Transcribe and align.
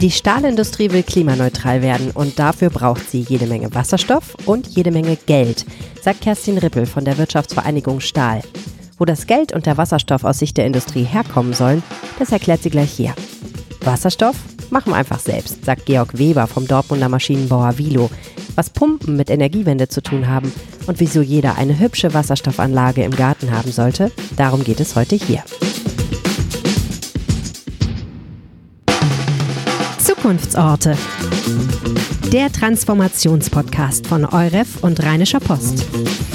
Die 0.00 0.12
Stahlindustrie 0.12 0.92
will 0.92 1.02
klimaneutral 1.02 1.82
werden 1.82 2.12
und 2.12 2.38
dafür 2.38 2.70
braucht 2.70 3.10
sie 3.10 3.26
jede 3.28 3.46
Menge 3.46 3.74
Wasserstoff 3.74 4.36
und 4.46 4.68
jede 4.68 4.92
Menge 4.92 5.16
Geld, 5.26 5.66
sagt 6.00 6.20
Kerstin 6.20 6.56
Rippel 6.56 6.86
von 6.86 7.04
der 7.04 7.18
Wirtschaftsvereinigung 7.18 7.98
Stahl. 7.98 8.42
Wo 8.96 9.04
das 9.04 9.26
Geld 9.26 9.52
und 9.52 9.66
der 9.66 9.76
Wasserstoff 9.76 10.22
aus 10.22 10.38
Sicht 10.38 10.56
der 10.56 10.66
Industrie 10.66 11.02
herkommen 11.02 11.52
sollen, 11.52 11.82
das 12.20 12.30
erklärt 12.30 12.62
sie 12.62 12.70
gleich 12.70 12.92
hier. 12.92 13.12
Wasserstoff 13.80 14.36
machen 14.70 14.92
wir 14.92 14.96
einfach 14.96 15.18
selbst, 15.18 15.64
sagt 15.64 15.86
Georg 15.86 16.16
Weber 16.16 16.46
vom 16.46 16.68
Dortmunder 16.68 17.08
Maschinenbauer 17.08 17.76
Vilo. 17.76 18.08
Was 18.54 18.70
Pumpen 18.70 19.16
mit 19.16 19.30
Energiewende 19.30 19.88
zu 19.88 20.00
tun 20.00 20.28
haben 20.28 20.52
und 20.86 21.00
wieso 21.00 21.22
jeder 21.22 21.56
eine 21.56 21.76
hübsche 21.76 22.14
Wasserstoffanlage 22.14 23.02
im 23.02 23.16
Garten 23.16 23.50
haben 23.50 23.72
sollte, 23.72 24.12
darum 24.36 24.62
geht 24.62 24.78
es 24.78 24.94
heute 24.94 25.16
hier. 25.16 25.42
Zukunftsorte. 30.28 30.94
Der 32.30 32.52
Transformationspodcast 32.52 34.06
von 34.06 34.26
Euref 34.26 34.84
und 34.84 35.02
Rheinischer 35.02 35.40
Post. 35.40 35.86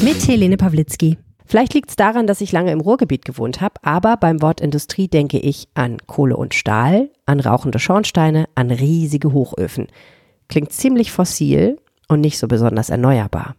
Mit 0.04 0.28
Helene 0.28 0.58
Pawlitzki. 0.58 1.20
Vielleicht 1.46 1.76
liegt 1.76 1.92
es 1.92 1.96
daran, 1.96 2.26
dass 2.26 2.42
ich 2.42 2.52
lange 2.52 2.72
im 2.72 2.82
Ruhrgebiet 2.82 3.24
gewohnt 3.24 3.62
habe, 3.62 3.76
aber 3.84 4.18
beim 4.18 4.42
Wort 4.42 4.62
Industrie 4.62 5.08
denke 5.08 5.38
ich 5.38 5.68
an 5.76 5.98
Kohle 6.08 6.36
und 6.36 6.56
Stahl, 6.56 7.12
an 7.28 7.40
rauchende 7.40 7.78
Schornsteine, 7.78 8.50
an 8.56 8.72
riesige 8.72 9.32
Hochöfen. 9.32 9.86
Klingt 10.48 10.72
ziemlich 10.72 11.12
fossil 11.12 11.78
und 12.08 12.20
nicht 12.20 12.40
so 12.40 12.48
besonders 12.48 12.90
erneuerbar. 12.90 13.56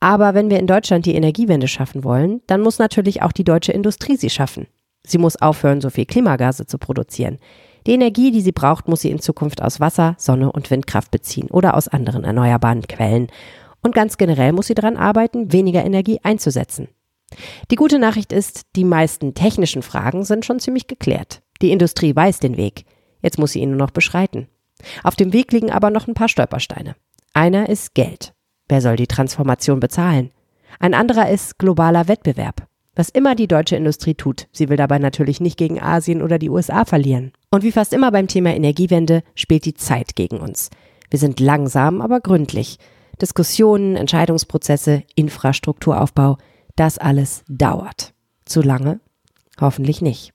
Aber 0.00 0.34
wenn 0.34 0.50
wir 0.50 0.58
in 0.58 0.66
Deutschland 0.66 1.06
die 1.06 1.14
Energiewende 1.14 1.68
schaffen 1.68 2.02
wollen, 2.02 2.40
dann 2.48 2.60
muss 2.60 2.80
natürlich 2.80 3.22
auch 3.22 3.30
die 3.30 3.44
deutsche 3.44 3.70
Industrie 3.70 4.16
sie 4.16 4.30
schaffen. 4.30 4.66
Sie 5.06 5.18
muss 5.18 5.40
aufhören, 5.40 5.80
so 5.80 5.90
viel 5.90 6.06
Klimagase 6.06 6.66
zu 6.66 6.76
produzieren. 6.76 7.38
Die 7.86 7.92
Energie, 7.92 8.30
die 8.30 8.40
sie 8.40 8.52
braucht, 8.52 8.88
muss 8.88 9.02
sie 9.02 9.10
in 9.10 9.20
Zukunft 9.20 9.62
aus 9.62 9.80
Wasser, 9.80 10.14
Sonne 10.18 10.50
und 10.50 10.70
Windkraft 10.70 11.10
beziehen 11.10 11.48
oder 11.50 11.76
aus 11.76 11.88
anderen 11.88 12.24
erneuerbaren 12.24 12.82
Quellen. 12.82 13.28
Und 13.82 13.94
ganz 13.94 14.16
generell 14.16 14.52
muss 14.52 14.68
sie 14.68 14.74
daran 14.74 14.96
arbeiten, 14.96 15.52
weniger 15.52 15.84
Energie 15.84 16.20
einzusetzen. 16.22 16.88
Die 17.70 17.76
gute 17.76 17.98
Nachricht 17.98 18.32
ist, 18.32 18.62
die 18.76 18.84
meisten 18.84 19.34
technischen 19.34 19.82
Fragen 19.82 20.24
sind 20.24 20.44
schon 20.44 20.60
ziemlich 20.60 20.86
geklärt. 20.86 21.42
Die 21.60 21.72
Industrie 21.72 22.14
weiß 22.14 22.38
den 22.38 22.56
Weg. 22.56 22.84
Jetzt 23.22 23.38
muss 23.38 23.52
sie 23.52 23.60
ihn 23.60 23.70
nur 23.70 23.78
noch 23.78 23.90
beschreiten. 23.90 24.48
Auf 25.02 25.16
dem 25.16 25.32
Weg 25.32 25.52
liegen 25.52 25.70
aber 25.70 25.90
noch 25.90 26.06
ein 26.06 26.14
paar 26.14 26.28
Stolpersteine. 26.28 26.96
Einer 27.32 27.68
ist 27.68 27.94
Geld. 27.94 28.34
Wer 28.68 28.80
soll 28.80 28.96
die 28.96 29.06
Transformation 29.06 29.80
bezahlen? 29.80 30.30
Ein 30.78 30.94
anderer 30.94 31.30
ist 31.30 31.58
globaler 31.58 32.08
Wettbewerb. 32.08 32.66
Was 32.96 33.08
immer 33.08 33.34
die 33.34 33.48
deutsche 33.48 33.76
Industrie 33.76 34.14
tut, 34.14 34.46
sie 34.52 34.68
will 34.68 34.76
dabei 34.76 34.98
natürlich 34.98 35.40
nicht 35.40 35.56
gegen 35.56 35.80
Asien 35.80 36.22
oder 36.22 36.38
die 36.38 36.50
USA 36.50 36.84
verlieren. 36.84 37.32
Und 37.50 37.64
wie 37.64 37.72
fast 37.72 37.92
immer 37.92 38.12
beim 38.12 38.28
Thema 38.28 38.54
Energiewende 38.54 39.22
spielt 39.34 39.64
die 39.64 39.74
Zeit 39.74 40.14
gegen 40.14 40.38
uns. 40.38 40.70
Wir 41.10 41.18
sind 41.18 41.40
langsam, 41.40 42.00
aber 42.00 42.20
gründlich. 42.20 42.78
Diskussionen, 43.20 43.96
Entscheidungsprozesse, 43.96 45.04
Infrastrukturaufbau, 45.14 46.38
das 46.76 46.98
alles 46.98 47.44
dauert. 47.48 48.12
Zu 48.44 48.60
lange? 48.60 49.00
Hoffentlich 49.60 50.02
nicht. 50.02 50.33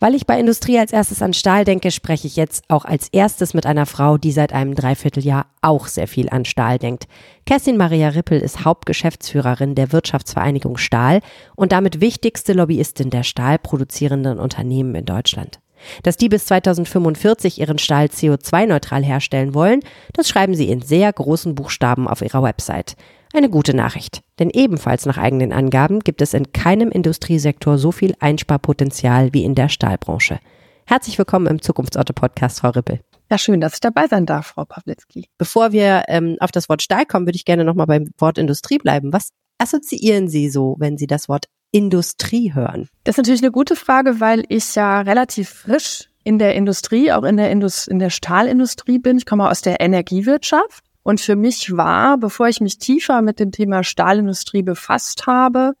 Weil 0.00 0.14
ich 0.14 0.26
bei 0.26 0.38
Industrie 0.38 0.78
als 0.78 0.92
erstes 0.92 1.22
an 1.22 1.32
Stahl 1.32 1.64
denke, 1.64 1.90
spreche 1.90 2.26
ich 2.26 2.36
jetzt 2.36 2.64
auch 2.68 2.84
als 2.84 3.08
erstes 3.12 3.54
mit 3.54 3.66
einer 3.66 3.86
Frau, 3.86 4.18
die 4.18 4.32
seit 4.32 4.52
einem 4.52 4.74
Dreivierteljahr 4.74 5.46
auch 5.62 5.86
sehr 5.86 6.08
viel 6.08 6.28
an 6.28 6.44
Stahl 6.44 6.78
denkt. 6.78 7.06
Kerstin 7.44 7.76
Maria 7.76 8.08
Rippel 8.08 8.40
ist 8.40 8.64
Hauptgeschäftsführerin 8.64 9.74
der 9.74 9.92
Wirtschaftsvereinigung 9.92 10.76
Stahl 10.76 11.20
und 11.54 11.72
damit 11.72 12.00
wichtigste 12.00 12.52
Lobbyistin 12.52 13.10
der 13.10 13.22
stahlproduzierenden 13.22 14.38
Unternehmen 14.38 14.94
in 14.94 15.04
Deutschland. 15.04 15.60
Dass 16.02 16.16
die 16.16 16.28
bis 16.28 16.46
2045 16.46 17.60
ihren 17.60 17.78
Stahl 17.78 18.06
CO2-neutral 18.06 19.04
herstellen 19.04 19.54
wollen, 19.54 19.80
das 20.12 20.28
schreiben 20.28 20.54
sie 20.54 20.68
in 20.68 20.82
sehr 20.82 21.12
großen 21.12 21.54
Buchstaben 21.54 22.08
auf 22.08 22.22
ihrer 22.22 22.42
Website. 22.42 22.96
Eine 23.32 23.50
gute 23.50 23.74
Nachricht, 23.74 24.22
denn 24.38 24.50
ebenfalls 24.50 25.04
nach 25.04 25.18
eigenen 25.18 25.52
Angaben 25.52 26.00
gibt 26.00 26.22
es 26.22 26.32
in 26.32 26.52
keinem 26.52 26.90
Industriesektor 26.90 27.76
so 27.76 27.90
viel 27.90 28.14
Einsparpotenzial 28.20 29.32
wie 29.32 29.44
in 29.44 29.54
der 29.54 29.68
Stahlbranche. 29.68 30.38
Herzlich 30.86 31.18
willkommen 31.18 31.48
im 31.48 31.60
Zukunftsorte-Podcast, 31.60 32.60
Frau 32.60 32.70
Rippel. 32.70 33.00
Ja, 33.28 33.36
schön, 33.36 33.60
dass 33.60 33.74
ich 33.74 33.80
dabei 33.80 34.06
sein 34.06 34.24
darf, 34.24 34.46
Frau 34.46 34.64
Pawlitzki. 34.64 35.26
Bevor 35.38 35.72
wir 35.72 36.04
ähm, 36.06 36.36
auf 36.38 36.52
das 36.52 36.68
Wort 36.68 36.82
Stahl 36.82 37.04
kommen, 37.04 37.26
würde 37.26 37.36
ich 37.36 37.44
gerne 37.44 37.64
nochmal 37.64 37.86
beim 37.86 38.10
Wort 38.18 38.38
Industrie 38.38 38.78
bleiben. 38.78 39.12
Was 39.12 39.30
assoziieren 39.58 40.28
Sie 40.28 40.48
so, 40.48 40.76
wenn 40.78 40.96
Sie 40.96 41.08
das 41.08 41.28
Wort 41.28 41.46
Industrie 41.72 42.54
hören? 42.54 42.88
Das 43.02 43.14
ist 43.14 43.18
natürlich 43.18 43.42
eine 43.42 43.50
gute 43.50 43.74
Frage, 43.74 44.20
weil 44.20 44.44
ich 44.48 44.76
ja 44.76 45.00
relativ 45.00 45.48
frisch 45.48 46.08
in 46.22 46.38
der 46.38 46.54
Industrie, 46.54 47.10
auch 47.10 47.24
in 47.24 47.36
der, 47.36 47.50
Indus 47.50 47.88
in 47.88 47.98
der 47.98 48.10
Stahlindustrie 48.10 49.00
bin. 49.00 49.18
Ich 49.18 49.26
komme 49.26 49.50
aus 49.50 49.62
der 49.62 49.80
Energiewirtschaft. 49.80 50.84
Und 51.06 51.20
für 51.20 51.36
mich 51.36 51.76
war, 51.76 52.18
bevor 52.18 52.48
ich 52.48 52.60
mich 52.60 52.78
tiefer 52.78 53.22
mit 53.22 53.38
dem 53.38 53.52
Thema 53.52 53.84
Stahlindustrie 53.84 54.64
befasst 54.64 55.28
habe, 55.28 55.74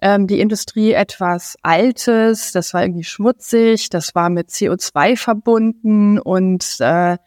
ähm, 0.00 0.26
die 0.26 0.40
Industrie 0.40 0.92
etwas 0.92 1.56
Altes, 1.60 2.52
das 2.52 2.72
war 2.72 2.80
irgendwie 2.80 3.04
schmutzig, 3.04 3.90
das 3.90 4.14
war 4.14 4.30
mit 4.30 4.48
CO2 4.48 5.18
verbunden 5.18 6.18
und 6.18 6.64
äh, 6.80 7.18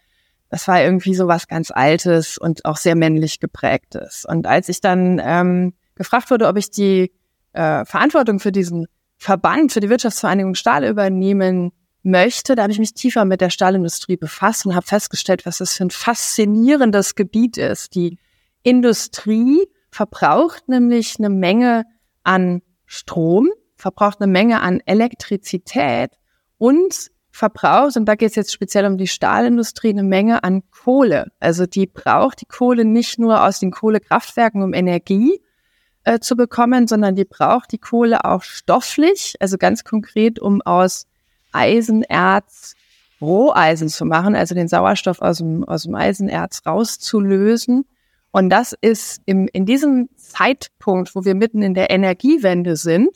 das 0.49 0.67
war 0.67 0.81
irgendwie 0.81 1.13
so 1.13 1.27
was 1.27 1.47
ganz 1.47 1.69
Altes 1.69 2.39
und 2.39 2.65
auch 2.65 2.77
sehr 2.77 2.95
männlich 2.95 3.39
geprägtes. 3.39 4.25
Und 4.27 4.47
als 4.47 4.67
ich 4.67 4.81
dann 4.81 5.21
ähm, 5.23 5.73
gefragt 5.93 6.31
wurde, 6.31 6.47
ob 6.47 6.57
ich 6.57 6.71
die 6.71 7.11
äh, 7.53 7.85
Verantwortung 7.85 8.39
für 8.39 8.51
diesen 8.51 8.87
Verband, 9.17 9.71
für 9.71 9.81
die 9.81 9.89
Wirtschaftsvereinigung 9.91 10.55
Stahl 10.55 10.83
übernehmen 10.83 11.73
möchte, 12.05 12.55
da 12.55 12.63
habe 12.63 12.71
ich 12.71 12.79
mich 12.79 12.93
tiefer 12.93 13.25
mit 13.25 13.41
der 13.41 13.49
Stahlindustrie 13.49 14.17
befasst 14.17 14.65
und 14.65 14.75
habe 14.75 14.85
festgestellt, 14.85 15.45
was 15.45 15.57
das 15.57 15.73
für 15.73 15.85
ein 15.85 15.91
faszinierendes 15.91 17.15
Gebiet 17.15 17.57
ist. 17.57 17.95
Die 17.95 18.17
Industrie 18.63 19.67
verbraucht 19.89 20.69
nämlich 20.69 21.15
eine 21.17 21.29
Menge 21.29 21.85
an 22.23 22.61
Strom, 22.85 23.49
verbraucht 23.75 24.21
eine 24.21 24.31
Menge 24.31 24.61
an 24.61 24.81
Elektrizität 24.85 26.11
und 26.57 27.11
verbraucht, 27.31 27.97
und 27.97 28.05
da 28.05 28.15
geht 28.15 28.29
es 28.29 28.35
jetzt 28.35 28.53
speziell 28.53 28.85
um 28.85 28.97
die 28.97 29.07
Stahlindustrie, 29.07 29.89
eine 29.89 30.03
Menge 30.03 30.43
an 30.43 30.63
Kohle. 30.71 31.31
Also 31.39 31.65
die 31.65 31.85
braucht 31.85 32.41
die 32.41 32.45
Kohle 32.45 32.85
nicht 32.85 33.19
nur 33.19 33.43
aus 33.43 33.59
den 33.59 33.71
Kohlekraftwerken, 33.71 34.63
um 34.63 34.73
Energie 34.73 35.41
äh, 36.05 36.19
zu 36.19 36.35
bekommen, 36.35 36.87
sondern 36.87 37.15
die 37.15 37.25
braucht 37.25 37.71
die 37.71 37.77
Kohle 37.77 38.23
auch 38.23 38.43
stofflich, 38.43 39.35
also 39.39 39.57
ganz 39.57 39.83
konkret, 39.83 40.39
um 40.39 40.61
aus 40.61 41.07
Eisenerz 41.55 42.75
Roheisen 43.21 43.89
zu 43.89 44.05
machen, 44.05 44.35
also 44.35 44.55
den 44.55 44.67
Sauerstoff 44.67 45.21
aus 45.21 45.37
dem, 45.37 45.63
aus 45.63 45.83
dem 45.83 45.95
Eisenerz 45.95 46.61
rauszulösen. 46.65 47.85
Und 48.31 48.49
das 48.49 48.73
ist 48.79 49.21
im, 49.25 49.47
in 49.53 49.65
diesem 49.65 50.09
Zeitpunkt, 50.17 51.15
wo 51.15 51.23
wir 51.23 51.35
mitten 51.35 51.61
in 51.61 51.73
der 51.73 51.89
Energiewende 51.89 52.75
sind, 52.75 53.09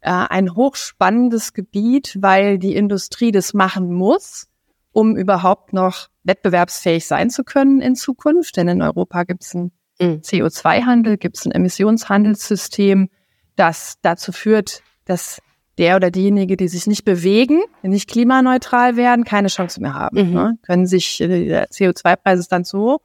äh, 0.00 0.10
ein 0.10 0.54
hochspannendes 0.54 1.54
Gebiet, 1.54 2.18
weil 2.20 2.58
die 2.58 2.76
Industrie 2.76 3.32
das 3.32 3.54
machen 3.54 3.92
muss, 3.92 4.48
um 4.92 5.16
überhaupt 5.16 5.72
noch 5.72 6.08
wettbewerbsfähig 6.24 7.06
sein 7.06 7.30
zu 7.30 7.44
können 7.44 7.80
in 7.80 7.94
Zukunft. 7.94 8.56
Denn 8.56 8.68
in 8.68 8.82
Europa 8.82 9.24
gibt 9.24 9.44
es 9.44 9.54
einen 9.54 9.72
mhm. 9.98 10.20
CO2-Handel, 10.22 11.16
gibt 11.16 11.38
es 11.38 11.46
ein 11.46 11.52
Emissionshandelssystem, 11.52 13.08
das 13.56 13.96
dazu 14.02 14.32
führt, 14.32 14.82
dass 15.06 15.40
der 15.80 15.96
oder 15.96 16.10
diejenige, 16.10 16.56
die 16.56 16.68
sich 16.68 16.86
nicht 16.86 17.04
bewegen, 17.04 17.62
nicht 17.82 18.08
klimaneutral 18.08 18.96
werden, 18.96 19.24
keine 19.24 19.48
Chance 19.48 19.80
mehr 19.80 19.94
haben. 19.94 20.28
Mhm. 20.28 20.34
Ne? 20.34 20.58
Können 20.62 20.86
sich, 20.86 21.20
äh, 21.20 21.46
der 21.46 21.68
CO2-Preis 21.70 22.38
ist 22.38 22.52
dann 22.52 22.64
zu 22.64 22.78
hoch. 22.78 23.00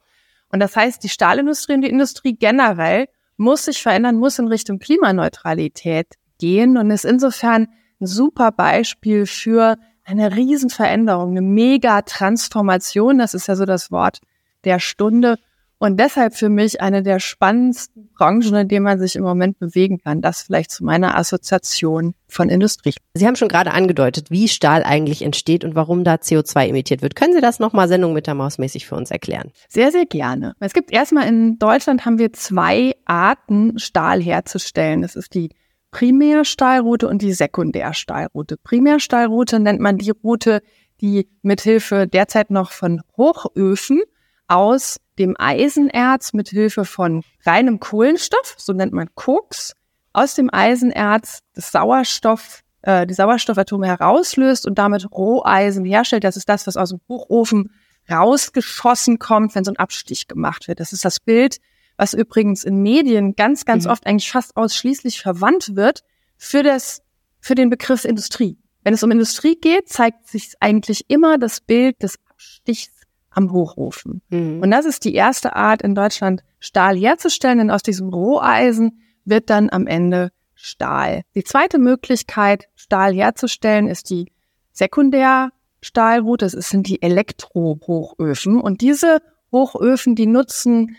Und 0.52 0.60
das 0.60 0.76
heißt, 0.76 1.02
die 1.02 1.08
Stahlindustrie 1.08 1.74
und 1.74 1.82
die 1.82 1.90
Industrie 1.90 2.36
generell 2.36 3.06
muss 3.36 3.64
sich 3.64 3.82
verändern, 3.82 4.16
muss 4.16 4.38
in 4.38 4.48
Richtung 4.48 4.78
Klimaneutralität 4.78 6.14
gehen 6.38 6.76
und 6.76 6.90
ist 6.90 7.04
insofern 7.04 7.68
ein 8.00 8.06
super 8.06 8.52
Beispiel 8.52 9.26
für 9.26 9.76
eine 10.04 10.36
Riesenveränderung, 10.36 11.30
eine 11.30 11.42
Mega-Transformation. 11.42 13.18
Das 13.18 13.34
ist 13.34 13.48
ja 13.48 13.56
so 13.56 13.64
das 13.64 13.90
Wort 13.90 14.20
der 14.64 14.78
Stunde. 14.78 15.38
Und 15.78 16.00
deshalb 16.00 16.34
für 16.34 16.48
mich 16.48 16.80
eine 16.80 17.02
der 17.02 17.20
spannendsten 17.20 18.08
Branchen, 18.16 18.54
in 18.54 18.68
denen 18.68 18.84
man 18.84 18.98
sich 18.98 19.14
im 19.14 19.22
Moment 19.22 19.58
bewegen 19.58 19.98
kann. 19.98 20.22
Das 20.22 20.42
vielleicht 20.42 20.70
zu 20.70 20.84
meiner 20.84 21.18
Assoziation 21.18 22.14
von 22.28 22.48
Industrie. 22.48 22.94
Sie 23.12 23.26
haben 23.26 23.36
schon 23.36 23.48
gerade 23.48 23.72
angedeutet, 23.72 24.30
wie 24.30 24.48
Stahl 24.48 24.82
eigentlich 24.84 25.20
entsteht 25.20 25.64
und 25.64 25.74
warum 25.74 26.02
da 26.02 26.14
CO2 26.14 26.68
emittiert 26.68 27.02
wird. 27.02 27.14
Können 27.14 27.34
Sie 27.34 27.42
das 27.42 27.58
nochmal 27.58 27.88
Sendung 27.88 28.14
mit 28.14 28.26
der 28.26 28.34
Maus 28.34 28.56
mäßig 28.56 28.86
für 28.86 28.94
uns 28.94 29.10
erklären? 29.10 29.52
Sehr, 29.68 29.92
sehr 29.92 30.06
gerne. 30.06 30.54
Es 30.60 30.72
gibt 30.72 30.92
erstmal 30.92 31.28
in 31.28 31.58
Deutschland 31.58 32.06
haben 32.06 32.18
wir 32.18 32.32
zwei 32.32 32.94
Arten, 33.04 33.78
Stahl 33.78 34.22
herzustellen. 34.22 35.02
Das 35.02 35.14
ist 35.14 35.34
die 35.34 35.50
Primärstahlroute 35.90 37.06
und 37.06 37.20
die 37.20 37.32
Sekundärstahlroute. 37.32 38.56
Primärstahlroute 38.56 39.60
nennt 39.60 39.80
man 39.80 39.98
die 39.98 40.10
Route, 40.10 40.62
die 41.02 41.28
mithilfe 41.42 42.06
derzeit 42.06 42.50
noch 42.50 42.72
von 42.72 43.02
Hochöfen 43.16 44.00
aus 44.48 44.98
dem 45.18 45.34
Eisenerz 45.38 46.32
mit 46.32 46.48
Hilfe 46.48 46.84
von 46.84 47.22
reinem 47.44 47.80
Kohlenstoff, 47.80 48.54
so 48.58 48.72
nennt 48.72 48.92
man 48.92 49.08
Koks, 49.14 49.74
aus 50.12 50.34
dem 50.34 50.52
Eisenerz 50.52 51.40
das 51.54 51.72
Sauerstoff 51.72 52.62
äh, 52.82 53.06
die 53.06 53.14
Sauerstoffatome 53.14 53.86
herauslöst 53.86 54.66
und 54.66 54.78
damit 54.78 55.10
Roheisen 55.10 55.84
herstellt. 55.84 56.24
Das 56.24 56.36
ist 56.36 56.48
das, 56.48 56.66
was 56.66 56.76
aus 56.76 56.90
dem 56.90 57.00
Hochofen 57.08 57.72
rausgeschossen 58.10 59.18
kommt, 59.18 59.54
wenn 59.54 59.64
so 59.64 59.72
ein 59.72 59.76
Abstich 59.76 60.28
gemacht 60.28 60.68
wird. 60.68 60.80
Das 60.80 60.92
ist 60.92 61.04
das 61.04 61.20
Bild, 61.20 61.58
was 61.96 62.14
übrigens 62.14 62.64
in 62.64 62.82
Medien 62.82 63.34
ganz, 63.34 63.64
ganz 63.64 63.84
mhm. 63.84 63.90
oft 63.90 64.06
eigentlich 64.06 64.30
fast 64.30 64.56
ausschließlich 64.56 65.20
verwandt 65.20 65.74
wird 65.74 66.02
für 66.36 66.62
das, 66.62 67.02
für 67.40 67.54
den 67.54 67.70
Begriff 67.70 68.04
Industrie. 68.04 68.56
Wenn 68.84 68.94
es 68.94 69.02
um 69.02 69.10
Industrie 69.10 69.56
geht, 69.60 69.88
zeigt 69.88 70.28
sich 70.28 70.52
eigentlich 70.60 71.06
immer 71.08 71.38
das 71.38 71.60
Bild 71.60 72.00
des 72.02 72.16
Abstichs 72.30 72.95
am 73.36 73.52
Hochofen. 73.52 74.22
Mhm. 74.30 74.60
Und 74.62 74.70
das 74.70 74.86
ist 74.86 75.04
die 75.04 75.14
erste 75.14 75.54
Art 75.54 75.82
in 75.82 75.94
Deutschland 75.94 76.42
Stahl 76.58 76.96
herzustellen, 76.96 77.58
denn 77.58 77.70
aus 77.70 77.82
diesem 77.82 78.08
Roheisen 78.08 79.00
wird 79.24 79.50
dann 79.50 79.70
am 79.70 79.86
Ende 79.86 80.30
Stahl. 80.54 81.22
Die 81.34 81.44
zweite 81.44 81.78
Möglichkeit, 81.78 82.68
Stahl 82.74 83.14
herzustellen, 83.14 83.88
ist 83.88 84.10
die 84.10 84.32
Sekundärstahlroute. 84.72 86.46
Das 86.46 86.70
sind 86.70 86.88
die 86.88 87.02
Elektrohochöfen. 87.02 88.60
Und 88.60 88.80
diese 88.80 89.20
Hochöfen, 89.52 90.14
die 90.14 90.26
nutzen 90.26 90.96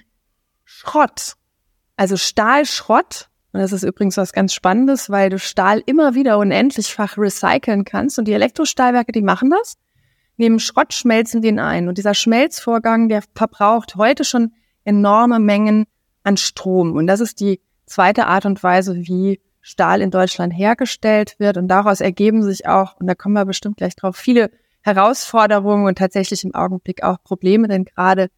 Schrott, 0.63 1.33
also 1.95 2.17
Stahlschrott. 2.17 3.29
Und 3.51 3.61
das 3.61 3.71
ist 3.71 3.83
übrigens 3.83 4.17
was 4.17 4.33
ganz 4.33 4.53
Spannendes, 4.53 5.09
weil 5.09 5.29
du 5.31 5.39
Stahl 5.39 5.81
immer 5.85 6.13
wieder 6.13 6.37
unendlichfach 6.37 7.17
recyceln 7.17 7.83
kannst. 7.83 8.19
Und 8.19 8.25
die 8.25 8.33
Elektrostahlwerke, 8.33 9.11
die 9.11 9.23
machen 9.23 9.49
das, 9.49 9.77
nehmen 10.37 10.59
Schrott, 10.59 10.93
schmelzen 10.93 11.41
den 11.41 11.59
ein. 11.59 11.87
Und 11.87 11.97
dieser 11.97 12.13
Schmelzvorgang, 12.13 13.09
der 13.09 13.23
verbraucht 13.35 13.95
heute 13.95 14.23
schon 14.23 14.53
enorme 14.83 15.39
Mengen 15.39 15.85
an 16.23 16.37
Strom. 16.37 16.93
Und 16.93 17.07
das 17.07 17.19
ist 17.19 17.39
die 17.39 17.61
zweite 17.85 18.27
Art 18.27 18.45
und 18.45 18.61
Weise, 18.63 18.95
wie 18.95 19.41
Stahl 19.61 20.01
in 20.01 20.11
Deutschland 20.11 20.53
hergestellt 20.53 21.35
wird. 21.39 21.57
Und 21.57 21.67
daraus 21.67 21.99
ergeben 21.99 22.43
sich 22.43 22.67
auch, 22.67 22.95
und 22.99 23.07
da 23.07 23.15
kommen 23.15 23.33
wir 23.33 23.45
bestimmt 23.45 23.77
gleich 23.77 23.95
drauf, 23.95 24.15
viele 24.15 24.49
Herausforderungen 24.81 25.85
und 25.85 25.97
tatsächlich 25.97 26.45
im 26.45 26.55
Augenblick 26.55 27.03
auch 27.03 27.21
Probleme, 27.21 27.67
denn 27.67 27.83
gerade 27.83 28.29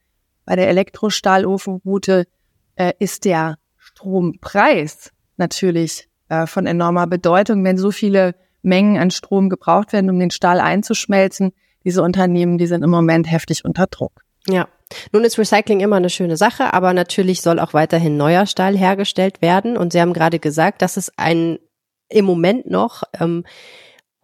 bei 0.45 0.55
der 0.55 0.67
Elektrostahlofenroute 0.69 2.25
äh, 2.75 2.93
ist 2.97 3.25
der 3.25 3.59
Strompreis 3.77 5.11
natürlich 5.37 6.09
äh, 6.29 6.47
von 6.47 6.65
enormer 6.65 7.05
Bedeutung, 7.05 7.63
wenn 7.63 7.77
so 7.77 7.91
viele 7.91 8.33
Mengen 8.63 8.97
an 8.97 9.11
Strom 9.11 9.49
gebraucht 9.49 9.93
werden, 9.93 10.09
um 10.09 10.19
den 10.19 10.31
Stahl 10.31 10.59
einzuschmelzen. 10.59 11.51
Diese 11.83 12.01
Unternehmen, 12.03 12.57
die 12.57 12.67
sind 12.67 12.83
im 12.83 12.89
Moment 12.89 13.31
heftig 13.31 13.65
unter 13.65 13.87
Druck. 13.87 14.23
Ja. 14.47 14.67
Nun 15.11 15.23
ist 15.23 15.37
Recycling 15.37 15.81
immer 15.81 15.97
eine 15.97 16.09
schöne 16.09 16.35
Sache, 16.35 16.73
aber 16.73 16.93
natürlich 16.93 17.41
soll 17.41 17.59
auch 17.59 17.73
weiterhin 17.73 18.17
neuer 18.17 18.45
Stahl 18.47 18.75
hergestellt 18.75 19.41
werden. 19.41 19.77
Und 19.77 19.93
Sie 19.93 20.01
haben 20.01 20.13
gerade 20.13 20.39
gesagt, 20.39 20.81
dass 20.81 20.97
es 20.97 21.11
ein 21.17 21.59
im 22.09 22.25
Moment 22.25 22.69
noch 22.69 23.03
ähm, 23.19 23.43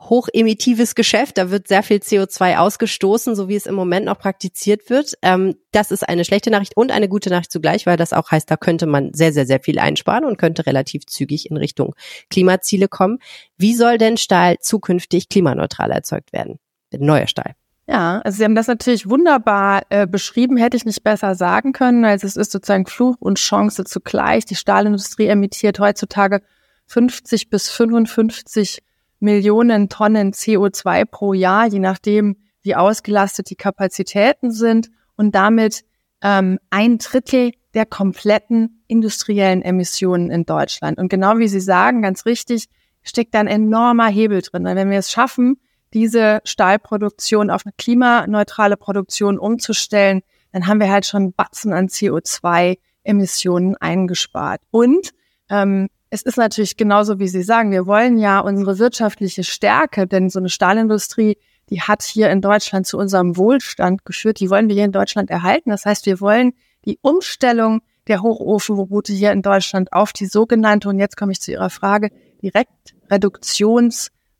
hochemissives 0.01 0.95
Geschäft. 0.95 1.37
Da 1.37 1.51
wird 1.51 1.67
sehr 1.67 1.83
viel 1.83 1.97
CO2 1.97 2.57
ausgestoßen, 2.57 3.35
so 3.35 3.47
wie 3.47 3.55
es 3.55 3.65
im 3.65 3.75
Moment 3.75 4.05
noch 4.05 4.17
praktiziert 4.17 4.89
wird. 4.89 5.13
Ähm, 5.21 5.55
das 5.71 5.91
ist 5.91 6.07
eine 6.07 6.25
schlechte 6.25 6.49
Nachricht 6.49 6.75
und 6.75 6.91
eine 6.91 7.07
gute 7.07 7.29
Nachricht 7.29 7.51
zugleich, 7.51 7.85
weil 7.85 7.97
das 7.97 8.13
auch 8.13 8.31
heißt, 8.31 8.49
da 8.49 8.57
könnte 8.57 8.85
man 8.85 9.13
sehr, 9.13 9.33
sehr, 9.33 9.45
sehr 9.45 9.59
viel 9.59 9.79
einsparen 9.79 10.25
und 10.25 10.37
könnte 10.37 10.65
relativ 10.65 11.05
zügig 11.05 11.49
in 11.49 11.57
Richtung 11.57 11.95
Klimaziele 12.29 12.87
kommen. 12.87 13.19
Wie 13.57 13.75
soll 13.75 13.97
denn 13.97 14.17
Stahl 14.17 14.57
zukünftig 14.59 15.29
klimaneutral 15.29 15.91
erzeugt 15.91 16.33
werden? 16.33 16.59
Neuer 16.91 17.27
Stahl. 17.27 17.55
Ja, 17.87 18.19
also 18.21 18.37
Sie 18.37 18.43
haben 18.43 18.55
das 18.55 18.67
natürlich 18.67 19.07
wunderbar 19.07 19.83
äh, 19.89 20.07
beschrieben, 20.07 20.57
hätte 20.57 20.75
ich 20.75 20.85
nicht 20.85 21.03
besser 21.03 21.35
sagen 21.35 21.71
können. 21.71 22.03
Also 22.03 22.25
es 22.25 22.35
ist 22.35 22.51
sozusagen 22.51 22.87
Fluch 22.87 23.17
und 23.19 23.37
Chance 23.37 23.83
zugleich. 23.83 24.45
Die 24.45 24.55
Stahlindustrie 24.55 25.27
emittiert 25.27 25.79
heutzutage 25.79 26.41
50 26.87 27.49
bis 27.49 27.69
55 27.69 28.81
Millionen 29.19 29.89
Tonnen 29.89 30.33
CO2 30.33 31.05
pro 31.05 31.33
Jahr, 31.33 31.67
je 31.67 31.79
nachdem, 31.79 32.37
wie 32.61 32.75
ausgelastet 32.75 33.49
die 33.49 33.55
Kapazitäten 33.55 34.51
sind 34.51 34.89
und 35.15 35.35
damit 35.35 35.83
ähm, 36.21 36.59
ein 36.71 36.97
Drittel 36.97 37.51
der 37.75 37.85
kompletten 37.85 38.83
industriellen 38.87 39.61
Emissionen 39.61 40.31
in 40.31 40.45
Deutschland. 40.45 40.97
Und 40.97 41.09
genau 41.09 41.37
wie 41.37 41.47
Sie 41.47 41.59
sagen, 41.59 42.01
ganz 42.01 42.25
richtig, 42.25 42.65
steckt 43.03 43.35
da 43.35 43.39
ein 43.39 43.47
enormer 43.47 44.07
Hebel 44.07 44.41
drin. 44.41 44.63
Wenn 44.63 44.89
wir 44.89 44.99
es 44.99 45.11
schaffen, 45.11 45.57
diese 45.95 46.41
Stahlproduktion 46.43 47.49
auf 47.49 47.65
eine 47.65 47.73
klimaneutrale 47.77 48.77
Produktion 48.77 49.39
umzustellen, 49.39 50.21
dann 50.51 50.67
haben 50.67 50.79
wir 50.79 50.91
halt 50.91 51.05
schon 51.05 51.33
Batzen 51.33 51.73
an 51.73 51.87
CO2-Emissionen 51.87 53.77
eingespart. 53.77 54.61
Und 54.71 55.11
ähm, 55.49 55.87
es 56.09 56.21
ist 56.21 56.37
natürlich 56.37 56.77
genauso, 56.77 57.19
wie 57.19 57.29
Sie 57.29 57.43
sagen, 57.43 57.71
wir 57.71 57.87
wollen 57.87 58.17
ja 58.17 58.39
unsere 58.39 58.77
wirtschaftliche 58.77 59.43
Stärke, 59.43 60.05
denn 60.05 60.29
so 60.29 60.39
eine 60.39 60.49
Stahlindustrie, 60.49 61.37
die 61.69 61.81
hat 61.81 62.03
hier 62.03 62.29
in 62.29 62.41
Deutschland 62.41 62.85
zu 62.85 62.97
unserem 62.97 63.37
Wohlstand 63.37 64.05
geführt, 64.05 64.39
die 64.39 64.49
wollen 64.49 64.67
wir 64.67 64.75
hier 64.75 64.85
in 64.85 64.91
Deutschland 64.91 65.29
erhalten. 65.29 65.69
Das 65.69 65.85
heißt, 65.85 66.05
wir 66.05 66.19
wollen 66.19 66.53
die 66.85 66.99
Umstellung 67.01 67.81
der 68.07 68.21
Hochofenroute 68.21 69.13
hier 69.13 69.31
in 69.31 69.41
Deutschland 69.41 69.93
auf 69.93 70.13
die 70.13 70.27
sogenannte, 70.27 70.89
und 70.89 70.99
jetzt 70.99 71.17
komme 71.17 71.31
ich 71.31 71.41
zu 71.41 71.51
Ihrer 71.51 71.69
Frage, 71.69 72.11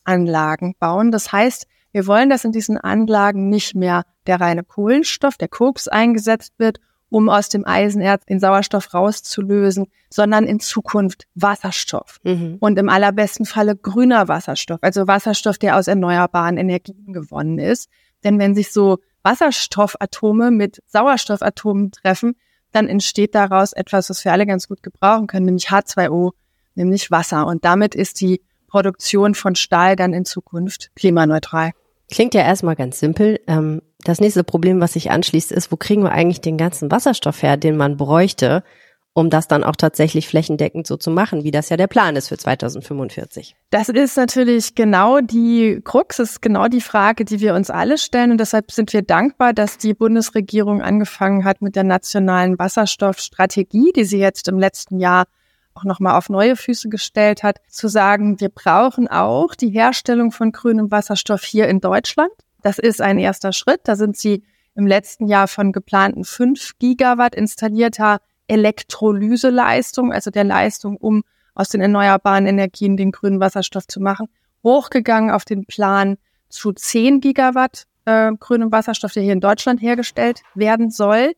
Direktreduktionsanlagen 0.05 0.75
bauen. 0.79 1.11
Das 1.11 1.31
heißt, 1.31 1.67
wir 1.91 2.07
wollen, 2.07 2.29
dass 2.29 2.45
in 2.45 2.51
diesen 2.51 2.77
Anlagen 2.77 3.49
nicht 3.49 3.75
mehr 3.75 4.03
der 4.27 4.41
reine 4.41 4.63
Kohlenstoff, 4.63 5.37
der 5.37 5.47
Koks 5.47 5.87
eingesetzt 5.87 6.53
wird 6.57 6.79
um 7.09 7.29
aus 7.29 7.47
dem 7.49 7.65
Eisenerz 7.65 8.25
den 8.25 8.39
Sauerstoff 8.39 8.93
rauszulösen, 8.93 9.85
sondern 10.09 10.47
in 10.47 10.59
Zukunft 10.59 11.27
Wasserstoff. 11.35 12.19
Mhm. 12.23 12.57
Und 12.59 12.77
im 12.79 12.89
allerbesten 12.89 13.45
Falle 13.45 13.75
grüner 13.75 14.27
Wasserstoff, 14.27 14.79
also 14.81 15.07
Wasserstoff, 15.07 15.57
der 15.57 15.77
aus 15.77 15.87
erneuerbaren 15.87 16.57
Energien 16.57 17.13
gewonnen 17.13 17.59
ist. 17.59 17.89
Denn 18.23 18.39
wenn 18.39 18.55
sich 18.55 18.73
so 18.73 18.97
Wasserstoffatome 19.21 20.49
mit 20.49 20.81
Sauerstoffatomen 20.87 21.91
treffen, 21.91 22.35
dann 22.71 22.87
entsteht 22.87 23.35
daraus 23.35 23.71
etwas, 23.71 24.09
was 24.09 24.25
wir 24.25 24.33
alle 24.33 24.47
ganz 24.47 24.67
gut 24.67 24.83
gebrauchen 24.83 25.27
können, 25.27 25.45
nämlich 25.45 25.69
H2O, 25.69 26.31
nämlich 26.73 27.11
Wasser. 27.11 27.45
Und 27.45 27.63
damit 27.63 27.95
ist 27.95 28.19
die 28.19 28.41
Produktion 28.75 29.35
von 29.35 29.55
Stahl 29.55 29.95
dann 29.95 30.11
in 30.11 30.25
Zukunft 30.25 30.91
klimaneutral. 30.97 31.71
Klingt 32.11 32.33
ja 32.33 32.41
erstmal 32.41 32.75
ganz 32.75 32.99
simpel. 32.99 33.39
Ähm, 33.47 33.81
das 34.03 34.19
nächste 34.19 34.43
Problem, 34.43 34.81
was 34.81 34.93
sich 34.93 35.11
anschließt, 35.11 35.53
ist, 35.53 35.71
wo 35.71 35.77
kriegen 35.77 36.03
wir 36.03 36.11
eigentlich 36.11 36.41
den 36.41 36.57
ganzen 36.57 36.91
Wasserstoff 36.91 37.41
her, 37.41 37.55
den 37.55 37.77
man 37.77 37.95
bräuchte, 37.95 38.65
um 39.13 39.29
das 39.29 39.47
dann 39.47 39.63
auch 39.63 39.77
tatsächlich 39.77 40.27
flächendeckend 40.27 40.87
so 40.87 40.97
zu 40.97 41.09
machen, 41.09 41.45
wie 41.45 41.51
das 41.51 41.69
ja 41.69 41.77
der 41.77 41.87
Plan 41.87 42.17
ist 42.17 42.27
für 42.27 42.37
2045? 42.37 43.55
Das 43.69 43.87
ist 43.87 44.17
natürlich 44.17 44.75
genau 44.75 45.21
die 45.21 45.79
Krux, 45.81 46.19
ist 46.19 46.41
genau 46.41 46.67
die 46.67 46.81
Frage, 46.81 47.23
die 47.23 47.39
wir 47.39 47.53
uns 47.53 47.69
alle 47.69 47.97
stellen. 47.97 48.31
Und 48.31 48.39
deshalb 48.41 48.73
sind 48.73 48.91
wir 48.91 49.03
dankbar, 49.03 49.53
dass 49.53 49.77
die 49.77 49.93
Bundesregierung 49.93 50.81
angefangen 50.81 51.45
hat 51.45 51.61
mit 51.61 51.77
der 51.77 51.85
nationalen 51.85 52.59
Wasserstoffstrategie, 52.59 53.93
die 53.95 54.03
sie 54.03 54.19
jetzt 54.19 54.49
im 54.49 54.59
letzten 54.59 54.99
Jahr 54.99 55.27
auch 55.75 55.83
nochmal 55.83 56.17
auf 56.17 56.29
neue 56.29 56.55
Füße 56.55 56.89
gestellt 56.89 57.43
hat, 57.43 57.59
zu 57.67 57.87
sagen, 57.87 58.39
wir 58.39 58.49
brauchen 58.49 59.07
auch 59.07 59.55
die 59.55 59.69
Herstellung 59.69 60.31
von 60.31 60.51
grünem 60.51 60.89
Wasserstoff 60.89 61.43
hier 61.43 61.67
in 61.67 61.81
Deutschland. 61.81 62.31
Das 62.61 62.79
ist 62.79 63.01
ein 63.01 63.19
erster 63.19 63.53
Schritt. 63.53 63.81
Da 63.83 63.95
sind 63.95 64.17
sie 64.17 64.43
im 64.73 64.87
letzten 64.87 65.27
Jahr 65.27 65.47
von 65.47 65.71
geplanten 65.71 66.23
fünf 66.23 66.73
Gigawatt 66.79 67.35
installierter 67.35 68.19
Elektrolyseleistung, 68.47 70.11
also 70.11 70.31
der 70.31 70.43
Leistung, 70.43 70.97
um 70.97 71.23
aus 71.53 71.69
den 71.69 71.81
erneuerbaren 71.81 72.45
Energien 72.45 72.97
den 72.97 73.11
grünen 73.11 73.39
Wasserstoff 73.39 73.87
zu 73.87 74.01
machen, 74.01 74.27
hochgegangen 74.63 75.31
auf 75.31 75.45
den 75.45 75.65
Plan 75.65 76.17
zu 76.49 76.73
zehn 76.73 77.21
Gigawatt 77.21 77.85
äh, 78.05 78.31
grünem 78.39 78.71
Wasserstoff, 78.71 79.13
der 79.13 79.23
hier 79.23 79.33
in 79.33 79.41
Deutschland 79.41 79.81
hergestellt 79.81 80.41
werden 80.53 80.89
soll. 80.89 81.33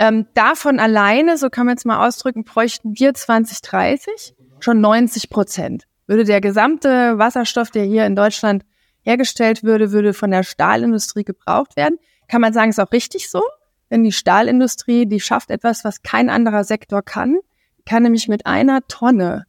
Ähm, 0.00 0.26
davon 0.32 0.80
alleine, 0.80 1.36
so 1.36 1.50
kann 1.50 1.66
man 1.66 1.76
es 1.76 1.84
mal 1.84 2.08
ausdrücken, 2.08 2.44
bräuchten 2.44 2.98
wir 2.98 3.12
2030 3.12 4.34
schon 4.58 4.80
90 4.80 5.28
Prozent. 5.28 5.84
Würde 6.06 6.24
der 6.24 6.40
gesamte 6.40 7.18
Wasserstoff, 7.18 7.70
der 7.70 7.84
hier 7.84 8.06
in 8.06 8.16
Deutschland 8.16 8.64
hergestellt 9.02 9.62
würde, 9.62 9.92
würde 9.92 10.14
von 10.14 10.30
der 10.30 10.42
Stahlindustrie 10.42 11.24
gebraucht 11.24 11.76
werden. 11.76 11.98
Kann 12.28 12.40
man 12.40 12.54
sagen, 12.54 12.70
ist 12.70 12.80
auch 12.80 12.92
richtig 12.92 13.28
so. 13.28 13.42
Denn 13.90 14.02
die 14.02 14.12
Stahlindustrie, 14.12 15.04
die 15.04 15.20
schafft 15.20 15.50
etwas, 15.50 15.84
was 15.84 16.00
kein 16.00 16.30
anderer 16.30 16.64
Sektor 16.64 17.02
kann, 17.02 17.36
kann 17.84 18.02
nämlich 18.02 18.26
mit 18.26 18.46
einer 18.46 18.86
Tonne 18.88 19.44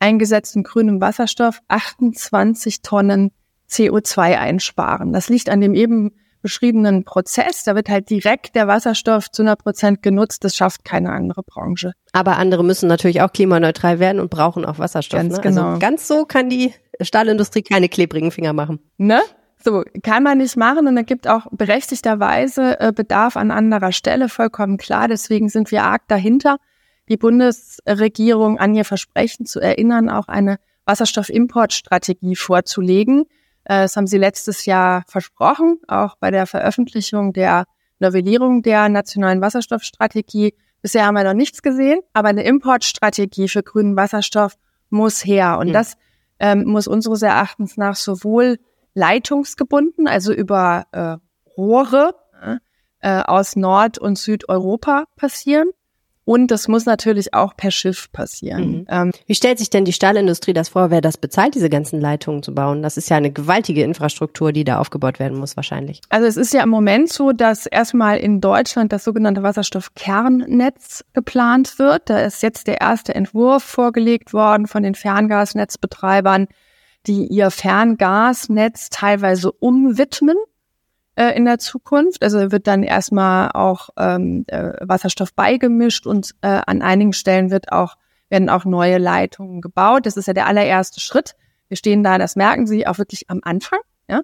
eingesetzten 0.00 0.64
grünem 0.64 1.00
Wasserstoff 1.00 1.60
28 1.68 2.82
Tonnen 2.82 3.30
CO2 3.70 4.36
einsparen. 4.36 5.14
Das 5.14 5.30
liegt 5.30 5.48
an 5.48 5.62
dem 5.62 5.72
eben 5.72 6.12
beschriebenen 6.44 7.04
Prozess. 7.04 7.64
Da 7.64 7.74
wird 7.74 7.88
halt 7.88 8.10
direkt 8.10 8.54
der 8.54 8.68
Wasserstoff 8.68 9.30
zu 9.30 9.40
einer 9.40 9.56
Prozent 9.56 10.02
genutzt. 10.02 10.44
Das 10.44 10.54
schafft 10.54 10.84
keine 10.84 11.10
andere 11.10 11.42
Branche. 11.42 11.94
Aber 12.12 12.36
andere 12.36 12.62
müssen 12.62 12.86
natürlich 12.86 13.22
auch 13.22 13.32
klimaneutral 13.32 13.98
werden 13.98 14.20
und 14.20 14.28
brauchen 14.28 14.66
auch 14.66 14.78
Wasserstoff. 14.78 15.20
Ganz 15.20 15.32
ne? 15.32 15.38
Also 15.38 15.48
genau. 15.48 15.66
Also 15.68 15.78
ganz 15.78 16.06
so 16.06 16.26
kann 16.26 16.50
die 16.50 16.74
Stahlindustrie 17.00 17.62
keine 17.62 17.88
klebrigen 17.88 18.30
Finger 18.30 18.52
machen. 18.52 18.78
Ne? 18.98 19.22
So, 19.64 19.84
kann 20.02 20.22
man 20.22 20.36
nicht 20.36 20.58
machen 20.58 20.86
und 20.86 20.98
es 20.98 21.06
gibt 21.06 21.26
auch 21.26 21.46
berechtigterweise 21.50 22.78
äh, 22.78 22.92
Bedarf 22.92 23.38
an 23.38 23.50
anderer 23.50 23.92
Stelle, 23.92 24.28
vollkommen 24.28 24.76
klar. 24.76 25.08
Deswegen 25.08 25.48
sind 25.48 25.70
wir 25.70 25.84
arg 25.84 26.02
dahinter, 26.08 26.58
die 27.08 27.16
Bundesregierung 27.16 28.58
an 28.58 28.74
ihr 28.74 28.84
Versprechen 28.84 29.46
zu 29.46 29.60
erinnern, 29.60 30.10
auch 30.10 30.28
eine 30.28 30.58
Wasserstoffimportstrategie 30.84 32.36
vorzulegen. 32.36 33.24
Äh, 33.64 33.82
das 33.82 33.96
haben 33.96 34.06
sie 34.06 34.18
letztes 34.18 34.66
Jahr 34.66 35.04
versprochen, 35.06 35.78
auch 35.88 36.16
bei 36.16 36.30
der 36.30 36.46
Veröffentlichung 36.46 37.32
der 37.32 37.64
Novellierung 37.98 38.62
der 38.62 38.88
nationalen 38.88 39.40
Wasserstoffstrategie. 39.40 40.54
Bisher 40.82 41.06
haben 41.06 41.14
wir 41.14 41.24
noch 41.24 41.34
nichts 41.34 41.62
gesehen, 41.62 42.00
aber 42.12 42.28
eine 42.28 42.44
Importstrategie 42.44 43.48
für 43.48 43.62
grünen 43.62 43.96
Wasserstoff 43.96 44.56
muss 44.90 45.24
her. 45.24 45.58
Und 45.58 45.68
mhm. 45.68 45.72
das 45.72 45.94
ähm, 46.38 46.64
muss 46.64 46.86
unseres 46.86 47.22
Erachtens 47.22 47.76
nach 47.76 47.96
sowohl 47.96 48.58
leitungsgebunden, 48.94 50.06
also 50.06 50.32
über 50.32 50.86
äh, 50.92 51.16
Rohre 51.56 52.14
äh, 53.04 53.22
aus 53.22 53.54
Nord- 53.54 53.98
und 53.98 54.18
Südeuropa 54.18 55.04
passieren, 55.16 55.68
und 56.24 56.50
das 56.50 56.68
muss 56.68 56.86
natürlich 56.86 57.34
auch 57.34 57.54
per 57.56 57.70
Schiff 57.70 58.10
passieren. 58.10 58.68
Mhm. 58.68 58.86
Ähm, 58.88 59.12
Wie 59.26 59.34
stellt 59.34 59.58
sich 59.58 59.68
denn 59.68 59.84
die 59.84 59.92
Stahlindustrie 59.92 60.54
das 60.54 60.70
vor, 60.70 60.90
wer 60.90 61.02
das 61.02 61.18
bezahlt, 61.18 61.54
diese 61.54 61.68
ganzen 61.68 62.00
Leitungen 62.00 62.42
zu 62.42 62.54
bauen? 62.54 62.82
Das 62.82 62.96
ist 62.96 63.10
ja 63.10 63.16
eine 63.18 63.30
gewaltige 63.30 63.82
Infrastruktur, 63.82 64.52
die 64.52 64.64
da 64.64 64.78
aufgebaut 64.78 65.18
werden 65.18 65.38
muss 65.38 65.56
wahrscheinlich. 65.56 66.00
Also 66.08 66.26
es 66.26 66.36
ist 66.36 66.54
ja 66.54 66.62
im 66.62 66.70
Moment 66.70 67.12
so, 67.12 67.32
dass 67.32 67.66
erstmal 67.66 68.18
in 68.18 68.40
Deutschland 68.40 68.92
das 68.92 69.04
sogenannte 69.04 69.42
Wasserstoffkernnetz 69.42 71.04
geplant 71.12 71.78
wird. 71.78 72.08
Da 72.08 72.20
ist 72.20 72.42
jetzt 72.42 72.66
der 72.68 72.80
erste 72.80 73.14
Entwurf 73.14 73.62
vorgelegt 73.62 74.32
worden 74.32 74.66
von 74.66 74.82
den 74.82 74.94
Ferngasnetzbetreibern, 74.94 76.46
die 77.06 77.26
ihr 77.26 77.50
Ferngasnetz 77.50 78.88
teilweise 78.88 79.52
umwidmen 79.52 80.36
äh, 81.16 81.36
in 81.36 81.44
der 81.44 81.58
Zukunft. 81.58 82.22
Also 82.22 82.52
wird 82.52 82.66
dann 82.66 82.82
erstmal 82.82 83.50
auch 83.52 83.90
ähm, 83.96 84.44
äh, 84.48 84.72
Wasserstoff 84.80 85.34
beigemischt 85.34 86.06
und 86.06 86.32
äh, 86.42 86.60
an 86.66 86.82
einigen 86.82 87.12
Stellen 87.12 87.50
wird 87.50 87.72
auch, 87.72 87.96
werden 88.28 88.48
auch 88.48 88.64
neue 88.64 88.98
Leitungen 88.98 89.60
gebaut. 89.60 90.06
Das 90.06 90.16
ist 90.16 90.26
ja 90.26 90.34
der 90.34 90.46
allererste 90.46 91.00
Schritt. 91.00 91.34
Wir 91.68 91.76
stehen 91.76 92.02
da, 92.02 92.18
das 92.18 92.36
merken 92.36 92.66
Sie, 92.66 92.86
auch 92.86 92.98
wirklich 92.98 93.30
am 93.30 93.40
Anfang. 93.42 93.80
Ja? 94.08 94.22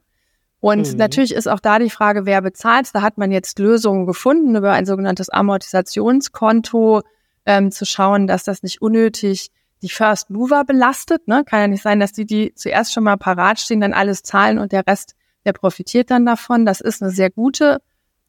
Und 0.60 0.92
mhm. 0.92 0.98
natürlich 0.98 1.32
ist 1.32 1.48
auch 1.48 1.60
da 1.60 1.78
die 1.78 1.90
Frage, 1.90 2.26
wer 2.26 2.42
bezahlt. 2.42 2.88
Da 2.92 3.02
hat 3.02 3.18
man 3.18 3.32
jetzt 3.32 3.58
Lösungen 3.58 4.06
gefunden 4.06 4.56
über 4.56 4.72
ein 4.72 4.86
sogenanntes 4.86 5.30
Amortisationskonto, 5.30 7.02
ähm, 7.46 7.70
zu 7.70 7.86
schauen, 7.86 8.26
dass 8.26 8.44
das 8.44 8.62
nicht 8.62 8.82
unnötig 8.82 9.50
die 9.82 9.88
First 9.88 10.28
Mover 10.28 10.64
belastet. 10.64 11.26
Ne? 11.26 11.42
Kann 11.44 11.60
ja 11.60 11.68
nicht 11.68 11.82
sein, 11.82 12.00
dass 12.00 12.12
die, 12.12 12.26
die 12.26 12.54
zuerst 12.54 12.92
schon 12.92 13.04
mal 13.04 13.16
parat 13.16 13.58
stehen, 13.58 13.80
dann 13.80 13.94
alles 13.94 14.22
zahlen 14.22 14.58
und 14.58 14.72
der 14.72 14.86
Rest 14.86 15.14
der 15.44 15.52
profitiert 15.52 16.10
dann 16.10 16.26
davon. 16.26 16.66
Das 16.66 16.80
ist 16.80 17.02
eine 17.02 17.10
sehr 17.10 17.30
gute 17.30 17.80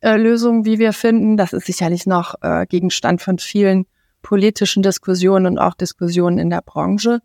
äh, 0.01 0.15
Lösung, 0.15 0.65
wie 0.65 0.79
wir 0.79 0.93
finden. 0.93 1.37
Das 1.37 1.53
ist 1.53 1.65
sicherlich 1.65 2.05
noch 2.05 2.35
äh, 2.41 2.65
Gegenstand 2.65 3.21
von 3.21 3.39
vielen 3.39 3.85
politischen 4.21 4.83
Diskussionen 4.83 5.45
und 5.45 5.59
auch 5.59 5.75
Diskussionen 5.75 6.37
in 6.37 6.49
der 6.49 6.61
Branche. 6.61 7.19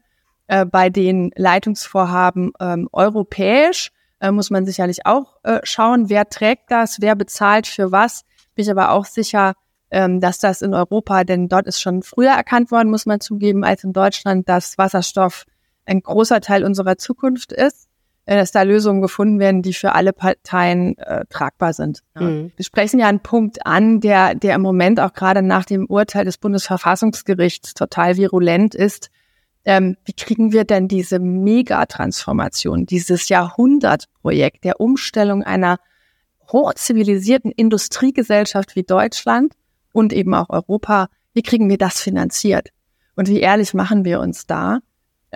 Äh, 0.46 0.64
bei 0.64 0.90
den 0.90 1.30
Leitungsvorhaben 1.34 2.52
ähm, 2.60 2.88
europäisch 2.92 3.90
äh, 4.20 4.30
muss 4.30 4.50
man 4.50 4.64
sicherlich 4.64 5.06
auch 5.06 5.36
äh, 5.42 5.60
schauen, 5.64 6.08
wer 6.08 6.28
trägt 6.28 6.70
das, 6.70 6.98
wer 7.00 7.16
bezahlt 7.16 7.66
für 7.66 7.92
was. 7.92 8.24
Bin 8.54 8.64
ich 8.64 8.70
aber 8.70 8.90
auch 8.90 9.04
sicher, 9.04 9.54
ähm, 9.90 10.20
dass 10.20 10.38
das 10.38 10.62
in 10.62 10.74
Europa, 10.74 11.24
denn 11.24 11.48
dort 11.48 11.66
ist 11.66 11.80
schon 11.80 12.02
früher 12.02 12.30
erkannt 12.30 12.70
worden, 12.70 12.90
muss 12.90 13.06
man 13.06 13.20
zugeben, 13.20 13.64
als 13.64 13.84
in 13.84 13.92
Deutschland, 13.92 14.48
dass 14.48 14.78
Wasserstoff 14.78 15.44
ein 15.84 16.00
großer 16.00 16.40
Teil 16.40 16.64
unserer 16.64 16.98
Zukunft 16.98 17.52
ist. 17.52 17.85
Äh, 18.26 18.36
dass 18.36 18.50
da 18.50 18.62
Lösungen 18.62 19.02
gefunden 19.02 19.38
werden, 19.38 19.62
die 19.62 19.72
für 19.72 19.94
alle 19.94 20.12
Parteien 20.12 20.98
äh, 20.98 21.24
tragbar 21.30 21.72
sind. 21.72 22.00
Ja. 22.16 22.22
Mhm. 22.22 22.52
Wir 22.56 22.64
sprechen 22.64 22.98
ja 22.98 23.06
einen 23.06 23.20
Punkt 23.20 23.64
an, 23.64 24.00
der, 24.00 24.34
der 24.34 24.56
im 24.56 24.62
Moment 24.62 24.98
auch 24.98 25.12
gerade 25.12 25.42
nach 25.42 25.64
dem 25.64 25.86
Urteil 25.86 26.24
des 26.24 26.36
Bundesverfassungsgerichts 26.36 27.74
total 27.74 28.16
virulent 28.16 28.74
ist. 28.74 29.10
Ähm, 29.64 29.96
wie 30.04 30.12
kriegen 30.12 30.50
wir 30.50 30.64
denn 30.64 30.88
diese 30.88 31.20
Megatransformation, 31.20 32.84
dieses 32.84 33.28
Jahrhundertprojekt 33.28 34.64
der 34.64 34.80
Umstellung 34.80 35.44
einer 35.44 35.78
hochzivilisierten 36.50 37.52
Industriegesellschaft 37.52 38.74
wie 38.74 38.82
Deutschland 38.82 39.54
und 39.92 40.12
eben 40.12 40.34
auch 40.34 40.50
Europa, 40.50 41.08
wie 41.32 41.42
kriegen 41.42 41.68
wir 41.68 41.78
das 41.78 42.00
finanziert? 42.00 42.70
Und 43.14 43.28
wie 43.28 43.40
ehrlich 43.40 43.72
machen 43.72 44.04
wir 44.04 44.18
uns 44.18 44.46
da? 44.46 44.80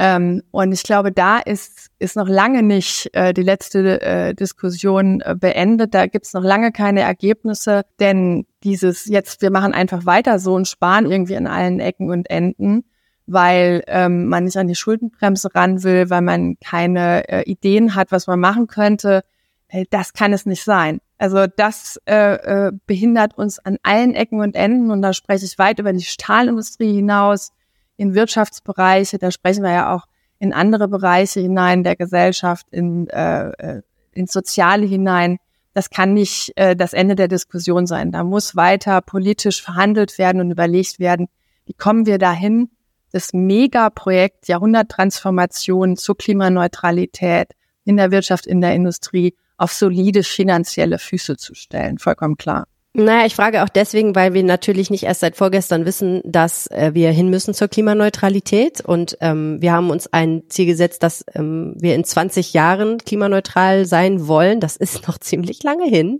Ähm, 0.02 0.42
und 0.50 0.72
ich 0.72 0.82
glaube, 0.82 1.12
da 1.12 1.40
ist, 1.40 1.90
ist 1.98 2.16
noch 2.16 2.26
lange 2.26 2.62
nicht 2.62 3.10
äh, 3.12 3.34
die 3.34 3.42
letzte 3.42 4.00
äh, 4.00 4.34
Diskussion 4.34 5.20
äh, 5.20 5.36
beendet. 5.38 5.92
Da 5.92 6.06
gibt 6.06 6.24
es 6.24 6.32
noch 6.32 6.42
lange 6.42 6.72
keine 6.72 7.02
Ergebnisse, 7.02 7.82
denn 7.98 8.46
dieses 8.64 9.04
jetzt, 9.04 9.42
wir 9.42 9.50
machen 9.50 9.74
einfach 9.74 10.06
weiter 10.06 10.38
so 10.38 10.54
und 10.54 10.66
sparen 10.66 11.04
irgendwie 11.04 11.36
an 11.36 11.46
allen 11.46 11.80
Ecken 11.80 12.10
und 12.10 12.30
Enden, 12.30 12.84
weil 13.26 13.84
ähm, 13.88 14.28
man 14.28 14.44
nicht 14.44 14.56
an 14.56 14.68
die 14.68 14.74
Schuldenbremse 14.74 15.54
ran 15.54 15.82
will, 15.82 16.08
weil 16.08 16.22
man 16.22 16.56
keine 16.64 17.28
äh, 17.28 17.42
Ideen 17.42 17.94
hat, 17.94 18.10
was 18.10 18.26
man 18.26 18.40
machen 18.40 18.68
könnte. 18.68 19.22
Äh, 19.68 19.84
das 19.90 20.14
kann 20.14 20.32
es 20.32 20.46
nicht 20.46 20.64
sein. 20.64 21.02
Also 21.18 21.44
das 21.46 22.00
äh, 22.06 22.68
äh, 22.68 22.72
behindert 22.86 23.36
uns 23.36 23.58
an 23.58 23.76
allen 23.82 24.14
Ecken 24.14 24.40
und 24.40 24.56
Enden 24.56 24.90
und 24.92 25.02
da 25.02 25.12
spreche 25.12 25.44
ich 25.44 25.58
weit 25.58 25.78
über 25.78 25.92
die 25.92 26.00
Stahlindustrie 26.00 26.94
hinaus 26.94 27.52
in 28.00 28.14
Wirtschaftsbereiche, 28.14 29.18
da 29.18 29.30
sprechen 29.30 29.62
wir 29.62 29.72
ja 29.72 29.94
auch 29.94 30.06
in 30.38 30.54
andere 30.54 30.88
Bereiche 30.88 31.40
hinein 31.40 31.84
der 31.84 31.96
Gesellschaft, 31.96 32.66
in, 32.70 33.08
äh, 33.10 33.50
äh, 33.50 33.82
in 34.12 34.26
Soziale 34.26 34.86
hinein. 34.86 35.36
Das 35.74 35.90
kann 35.90 36.14
nicht 36.14 36.52
äh, 36.56 36.74
das 36.74 36.94
Ende 36.94 37.14
der 37.14 37.28
Diskussion 37.28 37.86
sein. 37.86 38.10
Da 38.10 38.24
muss 38.24 38.56
weiter 38.56 39.02
politisch 39.02 39.62
verhandelt 39.62 40.16
werden 40.16 40.40
und 40.40 40.50
überlegt 40.50 40.98
werden, 40.98 41.28
wie 41.66 41.74
kommen 41.74 42.06
wir 42.06 42.16
dahin, 42.16 42.70
das 43.12 43.34
Megaprojekt 43.34 44.48
Jahrhunderttransformation 44.48 45.98
zur 45.98 46.16
Klimaneutralität 46.16 47.52
in 47.84 47.98
der 47.98 48.10
Wirtschaft, 48.10 48.46
in 48.46 48.62
der 48.62 48.74
Industrie 48.74 49.36
auf 49.58 49.74
solide 49.74 50.22
finanzielle 50.22 50.98
Füße 50.98 51.36
zu 51.36 51.54
stellen. 51.54 51.98
Vollkommen 51.98 52.38
klar. 52.38 52.66
Naja, 52.92 53.24
ich 53.24 53.36
frage 53.36 53.62
auch 53.62 53.68
deswegen, 53.68 54.16
weil 54.16 54.34
wir 54.34 54.42
natürlich 54.42 54.90
nicht 54.90 55.04
erst 55.04 55.20
seit 55.20 55.36
vorgestern 55.36 55.84
wissen, 55.86 56.22
dass 56.24 56.66
äh, 56.66 56.90
wir 56.92 57.12
hin 57.12 57.30
müssen 57.30 57.54
zur 57.54 57.68
Klimaneutralität. 57.68 58.80
Und 58.80 59.16
ähm, 59.20 59.62
wir 59.62 59.72
haben 59.72 59.90
uns 59.90 60.12
ein 60.12 60.42
Ziel 60.48 60.66
gesetzt, 60.66 61.04
dass 61.04 61.24
ähm, 61.36 61.74
wir 61.78 61.94
in 61.94 62.02
20 62.02 62.52
Jahren 62.52 62.98
klimaneutral 62.98 63.86
sein 63.86 64.26
wollen. 64.26 64.58
Das 64.58 64.74
ist 64.74 65.06
noch 65.06 65.18
ziemlich 65.20 65.62
lange 65.62 65.84
hin. 65.84 66.18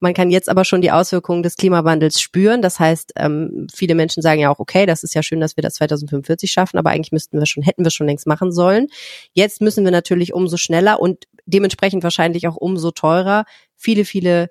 Man 0.00 0.12
kann 0.12 0.30
jetzt 0.30 0.50
aber 0.50 0.66
schon 0.66 0.82
die 0.82 0.90
Auswirkungen 0.90 1.42
des 1.42 1.56
Klimawandels 1.56 2.20
spüren. 2.20 2.60
Das 2.60 2.78
heißt, 2.78 3.14
ähm, 3.16 3.66
viele 3.74 3.94
Menschen 3.94 4.22
sagen 4.22 4.42
ja 4.42 4.50
auch, 4.50 4.58
okay, 4.58 4.84
das 4.84 5.02
ist 5.02 5.14
ja 5.14 5.22
schön, 5.22 5.40
dass 5.40 5.56
wir 5.56 5.62
das 5.62 5.74
2045 5.76 6.50
schaffen, 6.52 6.76
aber 6.76 6.90
eigentlich 6.90 7.12
müssten 7.12 7.38
wir 7.38 7.46
schon, 7.46 7.62
hätten 7.62 7.82
wir 7.82 7.90
schon 7.90 8.06
längst 8.06 8.26
machen 8.26 8.52
sollen. 8.52 8.88
Jetzt 9.32 9.62
müssen 9.62 9.84
wir 9.84 9.90
natürlich 9.90 10.34
umso 10.34 10.58
schneller 10.58 11.00
und 11.00 11.24
dementsprechend 11.46 12.02
wahrscheinlich 12.02 12.46
auch 12.46 12.56
umso 12.56 12.90
teurer 12.90 13.46
viele, 13.74 14.04
viele 14.04 14.50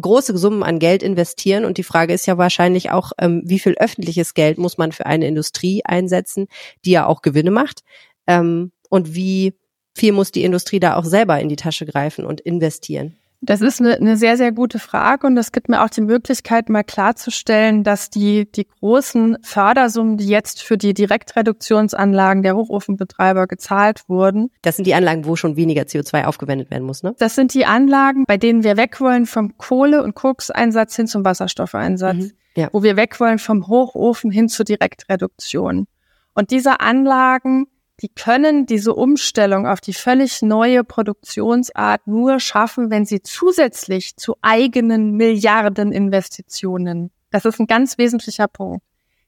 große 0.00 0.36
Summen 0.36 0.62
an 0.62 0.78
Geld 0.78 1.02
investieren. 1.02 1.64
Und 1.64 1.78
die 1.78 1.82
Frage 1.82 2.12
ist 2.12 2.26
ja 2.26 2.38
wahrscheinlich 2.38 2.90
auch, 2.90 3.12
ähm, 3.18 3.42
wie 3.44 3.58
viel 3.58 3.74
öffentliches 3.74 4.34
Geld 4.34 4.58
muss 4.58 4.78
man 4.78 4.92
für 4.92 5.06
eine 5.06 5.26
Industrie 5.26 5.82
einsetzen, 5.84 6.48
die 6.84 6.90
ja 6.90 7.06
auch 7.06 7.22
Gewinne 7.22 7.50
macht? 7.50 7.82
Ähm, 8.26 8.72
und 8.88 9.14
wie 9.14 9.54
viel 9.94 10.12
muss 10.12 10.32
die 10.32 10.44
Industrie 10.44 10.80
da 10.80 10.96
auch 10.96 11.04
selber 11.04 11.40
in 11.40 11.48
die 11.48 11.56
Tasche 11.56 11.86
greifen 11.86 12.24
und 12.24 12.40
investieren? 12.40 13.16
Das 13.40 13.60
ist 13.60 13.80
eine, 13.80 13.94
eine 13.94 14.16
sehr, 14.16 14.36
sehr 14.36 14.50
gute 14.50 14.80
Frage 14.80 15.26
und 15.26 15.36
das 15.36 15.52
gibt 15.52 15.68
mir 15.68 15.84
auch 15.84 15.90
die 15.90 16.00
Möglichkeit, 16.00 16.68
mal 16.68 16.82
klarzustellen, 16.82 17.84
dass 17.84 18.10
die, 18.10 18.50
die 18.50 18.66
großen 18.66 19.38
Fördersummen, 19.42 20.16
die 20.16 20.26
jetzt 20.26 20.62
für 20.62 20.76
die 20.76 20.92
Direktreduktionsanlagen 20.92 22.42
der 22.42 22.56
Hochofenbetreiber 22.56 23.46
gezahlt 23.46 24.02
wurden. 24.08 24.50
Das 24.62 24.76
sind 24.76 24.86
die 24.86 24.94
Anlagen, 24.94 25.24
wo 25.24 25.36
schon 25.36 25.56
weniger 25.56 25.82
CO2 25.82 26.24
aufgewendet 26.24 26.70
werden 26.70 26.84
muss, 26.84 27.04
ne? 27.04 27.14
Das 27.18 27.36
sind 27.36 27.54
die 27.54 27.64
Anlagen, 27.64 28.24
bei 28.26 28.38
denen 28.38 28.64
wir 28.64 28.76
weg 28.76 29.00
wollen 29.00 29.24
vom 29.24 29.56
Kohle- 29.56 30.02
und 30.02 30.16
Kokseinsatz 30.16 30.96
hin 30.96 31.06
zum 31.06 31.24
Wasserstoffeinsatz. 31.24 32.16
Mhm, 32.16 32.32
ja. 32.56 32.68
Wo 32.72 32.82
wir 32.82 32.96
weg 32.96 33.20
wollen 33.20 33.38
vom 33.38 33.68
Hochofen 33.68 34.32
hin 34.32 34.48
zur 34.48 34.64
Direktreduktion. 34.64 35.86
Und 36.34 36.50
diese 36.50 36.80
Anlagen 36.80 37.66
die 38.00 38.08
können 38.08 38.66
diese 38.66 38.94
Umstellung 38.94 39.66
auf 39.66 39.80
die 39.80 39.92
völlig 39.92 40.40
neue 40.42 40.84
Produktionsart 40.84 42.06
nur 42.06 42.38
schaffen, 42.38 42.90
wenn 42.90 43.04
sie 43.04 43.22
zusätzlich 43.22 44.16
zu 44.16 44.36
eigenen 44.40 45.12
Milliardeninvestitionen, 45.12 47.10
das 47.30 47.44
ist 47.44 47.58
ein 47.58 47.66
ganz 47.66 47.98
wesentlicher 47.98 48.46
Punkt, 48.46 48.84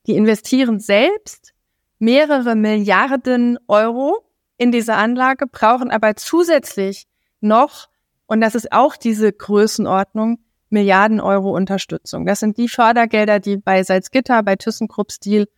die 0.07 0.15
investieren 0.15 0.79
selbst 0.79 1.53
mehrere 1.99 2.55
Milliarden 2.55 3.59
Euro 3.69 4.25
in 4.57 4.73
diese 4.73 4.95
Anlage, 4.95 5.47
brauchen 5.47 5.91
aber 5.91 6.17
zusätzlich 6.17 7.07
noch, 7.41 7.89
und 8.27 8.41
das 8.41 8.55
ist 8.55 8.73
auch 8.73 8.97
diese 8.97 9.33
Größenordnung, 9.33 10.39
Milliarden 10.73 11.21
Euro 11.21 11.51
Unterstützung. 11.51 12.27
Das 12.27 12.39
sind 12.39 12.57
die 12.57 12.69
Fördergelder, 12.69 13.41
die 13.41 13.57
bei 13.57 13.83
Salzgitter, 13.83 14.45
bei 14.45 14.55
ThyssenKrupp 14.55 15.11
Steel 15.11 15.49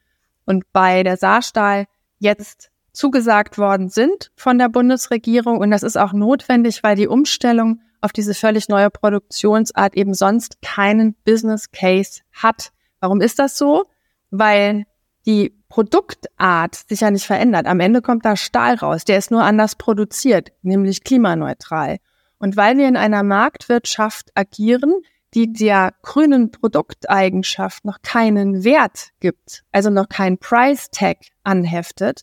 und 0.47 0.64
bei 0.73 1.02
der 1.02 1.19
Saarstahl 1.19 1.85
jetzt 2.19 2.72
zugesagt 2.93 3.59
worden 3.59 3.89
sind 3.89 4.31
von 4.37 4.59
der 4.59 4.69
Bundesregierung. 4.69 5.59
Und 5.59 5.71
das 5.71 5.83
ist 5.83 5.97
auch 5.97 6.13
notwendig, 6.13 6.83
weil 6.83 6.97
die 6.97 7.09
Umstellung 7.09 7.81
auf 8.01 8.13
diese 8.13 8.35
völlig 8.35 8.69
neue 8.69 8.91
Produktionsart 8.91 9.97
eben 9.97 10.15
sonst 10.15 10.61
keinen 10.61 11.15
Business 11.25 11.71
Case 11.71 12.21
hat. 12.33 12.73
Warum 13.01 13.21
ist 13.21 13.39
das 13.39 13.57
so? 13.57 13.85
Weil 14.31 14.85
die 15.25 15.57
Produktart 15.69 16.75
sich 16.75 17.01
ja 17.01 17.11
nicht 17.11 17.27
verändert. 17.27 17.67
Am 17.67 17.81
Ende 17.81 18.03
kommt 18.03 18.25
da 18.25 18.37
Stahl 18.37 18.75
raus. 18.75 19.05
Der 19.05 19.19
ist 19.19 19.31
nur 19.31 19.43
anders 19.43 19.77
produziert, 19.77 20.53
nämlich 20.63 21.05
klimaneutral. 21.05 21.99
Und 22.39 22.57
weil 22.57 22.77
wir 22.77 22.89
in 22.89 22.97
einer 22.97 23.23
Marktwirtschaft 23.23 24.33
agieren, 24.35 24.93
die 25.33 25.53
der 25.53 25.95
grünen 26.03 26.51
Produkteigenschaft 26.51 27.85
noch 27.85 28.03
keinen 28.03 28.65
Wert 28.65 29.11
gibt, 29.21 29.63
also 29.73 29.91
noch 29.91 30.09
kein 30.09 30.39
Price 30.39 30.91
Tag 30.91 31.19
anheftet, 31.45 32.23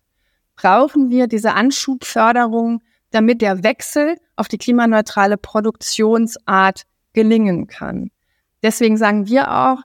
brauchen 0.59 1.09
wir 1.09 1.27
diese 1.27 1.53
Anschubförderung, 1.53 2.81
damit 3.11 3.41
der 3.41 3.63
Wechsel 3.63 4.17
auf 4.35 4.49
die 4.49 4.57
klimaneutrale 4.57 5.37
Produktionsart 5.37 6.83
gelingen 7.13 7.67
kann. 7.67 8.11
Deswegen 8.61 8.97
sagen 8.97 9.27
wir 9.27 9.51
auch, 9.51 9.81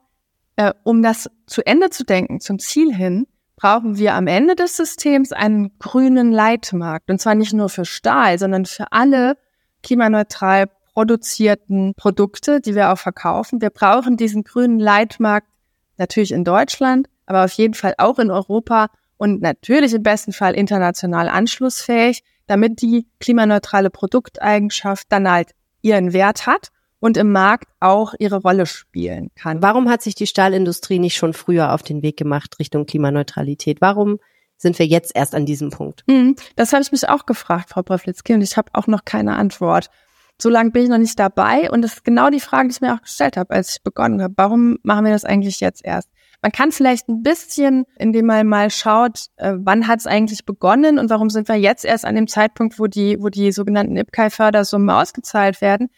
äh, 0.56 0.72
um 0.82 1.00
das 1.00 1.30
zu 1.46 1.64
Ende 1.64 1.90
zu 1.90 2.04
denken, 2.04 2.40
zum 2.40 2.58
Ziel 2.58 2.92
hin, 2.92 3.28
brauchen 3.54 3.98
wir 3.98 4.14
am 4.14 4.26
Ende 4.26 4.56
des 4.56 4.76
Systems 4.76 5.30
einen 5.30 5.78
grünen 5.78 6.32
Leitmarkt. 6.32 7.08
Und 7.08 7.20
zwar 7.20 7.36
nicht 7.36 7.52
nur 7.52 7.68
für 7.68 7.84
Stahl, 7.84 8.40
sondern 8.40 8.66
für 8.66 8.90
alle 8.90 9.36
klimaneutral 9.84 10.66
produzierten 10.92 11.94
Produkte, 11.94 12.60
die 12.60 12.74
wir 12.74 12.92
auch 12.92 12.98
verkaufen. 12.98 13.60
Wir 13.60 13.70
brauchen 13.70 14.16
diesen 14.16 14.42
grünen 14.42 14.80
Leitmarkt 14.80 15.46
natürlich 15.98 16.32
in 16.32 16.42
Deutschland, 16.42 17.08
aber 17.26 17.44
auf 17.44 17.52
jeden 17.52 17.74
Fall 17.74 17.94
auch 17.98 18.18
in 18.18 18.32
Europa 18.32 18.88
und 19.16 19.42
natürlich 19.42 19.94
im 19.94 20.02
besten 20.02 20.32
Fall 20.32 20.54
international 20.54 21.28
anschlussfähig, 21.28 22.22
damit 22.46 22.82
die 22.82 23.06
klimaneutrale 23.20 23.90
Produkteigenschaft 23.90 25.06
dann 25.10 25.30
halt 25.30 25.52
ihren 25.82 26.12
Wert 26.12 26.46
hat 26.46 26.68
und 27.00 27.16
im 27.16 27.32
Markt 27.32 27.68
auch 27.80 28.14
ihre 28.18 28.36
Rolle 28.36 28.66
spielen 28.66 29.30
kann. 29.34 29.62
Warum 29.62 29.90
hat 29.90 30.02
sich 30.02 30.14
die 30.14 30.26
Stahlindustrie 30.26 30.98
nicht 30.98 31.16
schon 31.16 31.34
früher 31.34 31.72
auf 31.72 31.82
den 31.82 32.02
Weg 32.02 32.16
gemacht 32.16 32.58
Richtung 32.58 32.86
Klimaneutralität? 32.86 33.80
Warum 33.80 34.18
sind 34.56 34.78
wir 34.78 34.86
jetzt 34.86 35.14
erst 35.14 35.34
an 35.34 35.46
diesem 35.46 35.70
Punkt? 35.70 36.04
Mhm, 36.06 36.36
das 36.56 36.72
habe 36.72 36.82
ich 36.82 36.92
mich 36.92 37.08
auch 37.08 37.26
gefragt, 37.26 37.70
Frau 37.70 37.82
Braflitzki, 37.82 38.32
und 38.32 38.40
ich 38.40 38.56
habe 38.56 38.70
auch 38.72 38.86
noch 38.86 39.04
keine 39.04 39.36
Antwort. 39.36 39.90
So 40.40 40.48
lange 40.48 40.70
bin 40.70 40.84
ich 40.84 40.88
noch 40.88 40.98
nicht 40.98 41.18
dabei 41.18 41.70
und 41.70 41.82
das 41.82 41.94
ist 41.94 42.04
genau 42.04 42.30
die 42.30 42.40
Frage, 42.40 42.68
die 42.68 42.72
ich 42.74 42.80
mir 42.80 42.94
auch 42.94 43.02
gestellt 43.02 43.36
habe, 43.36 43.54
als 43.54 43.76
ich 43.76 43.82
begonnen 43.82 44.22
habe. 44.22 44.34
Warum 44.36 44.78
machen 44.82 45.04
wir 45.04 45.12
das 45.12 45.24
eigentlich 45.24 45.60
jetzt 45.60 45.84
erst? 45.84 46.08
Man 46.44 46.52
kann 46.52 46.72
vielleicht 46.72 47.08
ein 47.08 47.22
bisschen, 47.22 47.86
indem 47.96 48.26
man 48.26 48.46
mal 48.46 48.68
schaut, 48.68 49.28
äh, 49.36 49.54
wann 49.56 49.88
hat 49.88 50.00
es 50.00 50.06
eigentlich 50.06 50.44
begonnen 50.44 50.98
und 50.98 51.08
warum 51.08 51.30
sind 51.30 51.48
wir 51.48 51.54
jetzt 51.54 51.86
erst 51.86 52.04
an 52.04 52.16
dem 52.16 52.26
Zeitpunkt, 52.26 52.78
wo 52.78 52.86
die, 52.86 53.16
wo 53.18 53.30
die 53.30 53.50
sogenannten 53.50 53.96
IPCEI-Fördersummen 53.96 54.90
ausgezahlt 54.90 55.62
werden. 55.62 55.88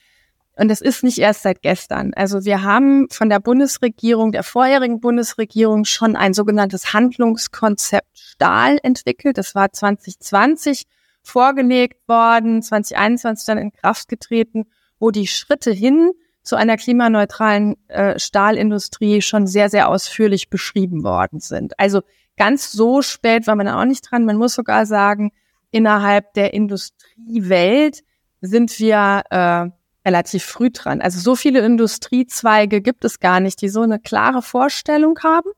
Und 0.57 0.69
das 0.69 0.81
ist 0.81 1.03
nicht 1.03 1.19
erst 1.19 1.43
seit 1.43 1.63
gestern. 1.63 2.15
Also 2.15 2.45
wir 2.45 2.63
haben 2.63 3.09
von 3.11 3.29
der 3.29 3.41
Bundesregierung, 3.41 4.31
der 4.31 4.45
vorherigen 4.45 5.01
Bundesregierung 5.01 5.85
schon 5.85 6.15
ein 6.15 6.33
sogenanntes 6.33 6.93
Handlungskonzept 6.93 8.17
Stahl 8.17 8.79
entwickelt. 8.85 9.39
Das 9.39 9.57
war 9.57 9.73
2020 9.73 10.85
vorgelegt 11.25 12.07
worden, 12.07 12.63
2021 12.63 13.47
dann 13.47 13.59
in 13.59 13.73
Kraft 13.73 14.07
getreten, 14.07 14.67
wo 15.01 15.11
die 15.11 15.27
Schritte 15.27 15.73
hin 15.73 16.13
zu 16.47 16.55
einer 16.55 16.77
klimaneutralen 16.77 17.75
äh, 17.89 18.19
Stahlindustrie 18.21 19.21
schon 19.21 19.49
sehr, 19.49 19.69
sehr 19.69 19.89
ausführlich 19.89 20.49
beschrieben 20.49 21.03
worden 21.03 21.41
sind. 21.41 21.79
Also 21.79 22.03
ganz 22.37 22.71
so 22.71 23.03
spät 23.03 23.49
war 23.49 23.57
man 23.57 23.67
auch 23.69 23.85
nicht 23.85 24.09
dran. 24.09 24.25
Man 24.25 24.37
muss 24.37 24.55
sogar 24.55 24.87
sagen, 24.87 25.33
innerhalb 25.73 26.35
der 26.35 26.55
Industriewelt 26.55 28.05
sind 28.41 28.79
wir 28.79 29.25
äh, 29.31 29.71
relativ 30.09 30.45
früh 30.45 30.71
dran. 30.71 31.01
Also 31.01 31.19
so 31.19 31.35
viele 31.35 31.67
Industriezweige 31.67 32.81
gibt 32.81 33.05
es 33.05 33.19
gar 33.19 33.41
nicht, 33.41 33.61
die 33.61 33.69
so 33.69 33.81
eine 33.81 33.99
klare 33.99 34.41
Vorstellung 34.41 35.19
haben, 35.25 35.51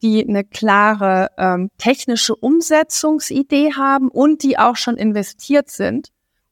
die 0.00 0.26
eine 0.26 0.42
klare 0.42 1.32
ähm, 1.36 1.70
technische 1.76 2.34
Umsetzungsidee 2.34 3.74
haben 3.74 4.08
und 4.08 4.42
die 4.42 4.58
auch 4.58 4.76
schon 4.76 4.96
investiert 4.96 5.68
sind, 5.68 6.08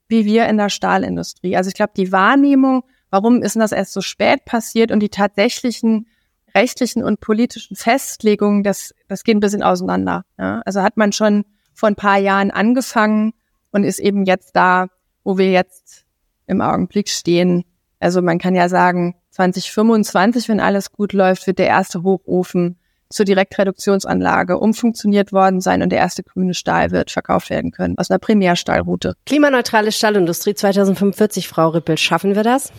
wie 0.07 0.25
wir 0.25 0.45
in 0.45 0.57
der 0.57 0.69
Stahlindustrie. 0.69 1.57
Also 1.57 1.69
ich 1.69 1.73
glaube, 1.73 1.93
die 1.97 2.11
Wahrnehmung 2.11 2.83
warum 3.13 3.43
ist 3.43 3.53
denn 3.53 3.59
das 3.59 3.71
erst 3.71 3.93
so 3.93 4.01
spät 4.01 4.43
passiert 4.43 4.91
und 4.91 4.99
die 4.99 5.09
tatsächlichen 5.09 6.07
rechtlichen 6.55 7.03
und 7.03 7.19
politischen 7.19 7.75
Festlegungen, 7.75 8.63
das, 8.63 8.95
das 9.07 9.23
geht 9.23 9.37
ein 9.37 9.39
bisschen 9.39 9.61
auseinander. 9.61 10.25
Ja? 10.39 10.63
Also 10.65 10.81
hat 10.81 10.97
man 10.97 11.11
schon 11.11 11.45
vor 11.75 11.89
ein 11.89 11.95
paar 11.95 12.17
Jahren 12.17 12.49
angefangen 12.49 13.33
und 13.71 13.83
ist 13.83 13.99
eben 13.99 14.25
jetzt 14.25 14.55
da, 14.55 14.87
wo 15.23 15.37
wir 15.37 15.51
jetzt 15.51 16.05
im 16.47 16.59
Augenblick 16.59 17.07
stehen. 17.07 17.65
Also 17.99 18.23
man 18.23 18.39
kann 18.39 18.55
ja 18.55 18.67
sagen, 18.67 19.13
2025, 19.29 20.49
wenn 20.49 20.59
alles 20.59 20.91
gut 20.91 21.13
läuft, 21.13 21.45
wird 21.45 21.59
der 21.59 21.67
erste 21.67 22.01
Hochofen 22.01 22.79
zur 23.09 23.25
Direktreduktionsanlage 23.25 24.57
umfunktioniert 24.57 25.33
worden 25.33 25.61
sein 25.61 25.83
und 25.83 25.91
der 25.91 25.99
erste 25.99 26.23
grüne 26.23 26.55
Stahl 26.55 26.89
wird 26.89 27.11
verkauft 27.11 27.51
werden 27.51 27.69
können 27.69 27.95
aus 27.99 28.09
einer 28.09 28.17
Primärstahlroute. 28.17 29.13
Klimaneutrale 29.27 29.91
Stahlindustrie 29.91 30.55
2045, 30.55 31.47
Frau 31.47 31.69
Rippel, 31.69 31.99
schaffen 31.99 32.33
wir 32.35 32.41
das? 32.41 32.73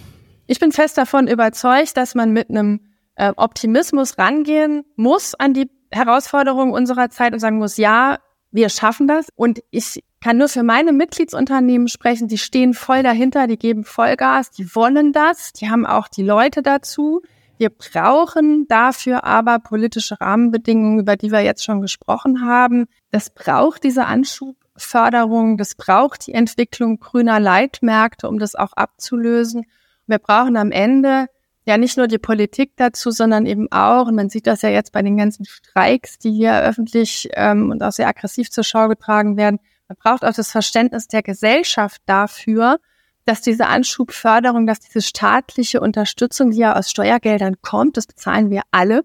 Ich 0.47 0.61
bin 0.61 0.73
fest 0.73 0.99
davon 0.99 1.27
überzeugt, 1.27 1.97
dass 1.97 2.15
man 2.15 2.33
mit 2.33 2.51
einem 2.51 2.81
äh, 3.17 3.33
Optimismus 3.37 4.19
rangehen 4.19 4.85
muss 4.97 5.35
an 5.35 5.55
die 5.55 5.71
Herausforderungen 5.91 6.73
unserer 6.73 7.09
Zeit 7.11 7.33
und 7.33 7.39
sagen 7.39 7.59
muss, 7.59 7.77
ja, 7.77 8.19
wir 8.51 8.69
schaffen 8.69 9.09
das. 9.09 9.29
Und 9.37 9.61
ich 9.71 10.03
kann 10.21 10.39
nur 10.39 10.49
für 10.49 10.63
meine 10.63 10.93
Mitgliedsunternehmen 10.93 11.89
sprechen, 11.89 12.29
die 12.29 12.39
stehen 12.39 12.75
voll 12.75 13.03
dahinter, 13.03 13.47
die 13.47 13.59
geben 13.59 13.85
Vollgas, 13.85 14.51
die 14.51 14.75
wollen 14.75 15.13
das, 15.13 15.53
die 15.53 15.69
haben 15.71 15.87
auch 15.87 16.09
die 16.09 16.23
Leute 16.23 16.63
dazu. 16.63 17.23
Wir 17.57 17.71
brauchen 17.71 18.67
dafür 18.69 19.25
aber 19.25 19.59
politische 19.59 20.21
Rahmenbedingungen, 20.21 21.01
über 21.01 21.17
die 21.17 21.31
wir 21.31 21.41
jetzt 21.41 21.65
schon 21.65 21.81
gesprochen 21.81 22.45
haben. 22.45 22.87
Das 23.11 23.31
braucht 23.31 23.85
diese 23.85 24.07
Anschubförderung, 24.07 25.57
das 25.57 25.75
braucht 25.75 26.27
die 26.27 26.33
Entwicklung 26.33 26.99
grüner 26.99 27.39
Leitmärkte, 27.39 28.29
um 28.29 28.39
das 28.39 28.55
auch 28.55 28.73
abzulösen. 28.73 29.67
Wir 30.07 30.19
brauchen 30.19 30.57
am 30.57 30.71
Ende 30.71 31.27
ja 31.67 31.79
nicht 31.79 31.97
nur 31.97 32.09
die 32.09 32.19
Politik 32.19 32.73
dazu, 32.77 33.11
sondern 33.11 33.47
eben 33.47 33.71
auch, 33.73 34.07
und 34.07 34.15
man 34.15 34.29
sieht 34.29 34.47
das 34.47 34.63
ja 34.63 34.69
jetzt 34.69 34.93
bei 34.93 35.03
den 35.03 35.17
ganzen 35.17 35.45
Streiks, 35.47 36.19
die 36.19 36.33
hier 36.33 36.61
öffentlich 36.61 37.31
ähm, 37.35 37.71
und 37.71 37.83
auch 37.83 37.93
sehr 37.93 38.09
aggressiv 38.09 38.51
zur 38.51 38.65
Schau 38.65 38.89
getragen 38.89 39.37
werden, 39.37 39.59
man 39.89 39.97
braucht 39.99 40.25
auch 40.25 40.33
das 40.33 40.51
Verständnis 40.51 41.09
der 41.09 41.23
Gesellschaft 41.23 42.01
dafür, 42.07 42.79
dass 43.27 43.41
diese 43.41 43.67
Anschubförderung, 43.67 44.67
dass 44.67 44.81
diese 44.81 45.03
staatliche 45.03 45.81
Unterstützung, 45.81 46.51
die 46.51 46.59
ja 46.59 46.77
aus 46.77 46.91
Steuergeldern 46.91 47.57
kommt, 47.63 47.97
das 47.97 48.07
bezahlen 48.07 48.51
wir 48.51 48.63
alle, 48.71 49.05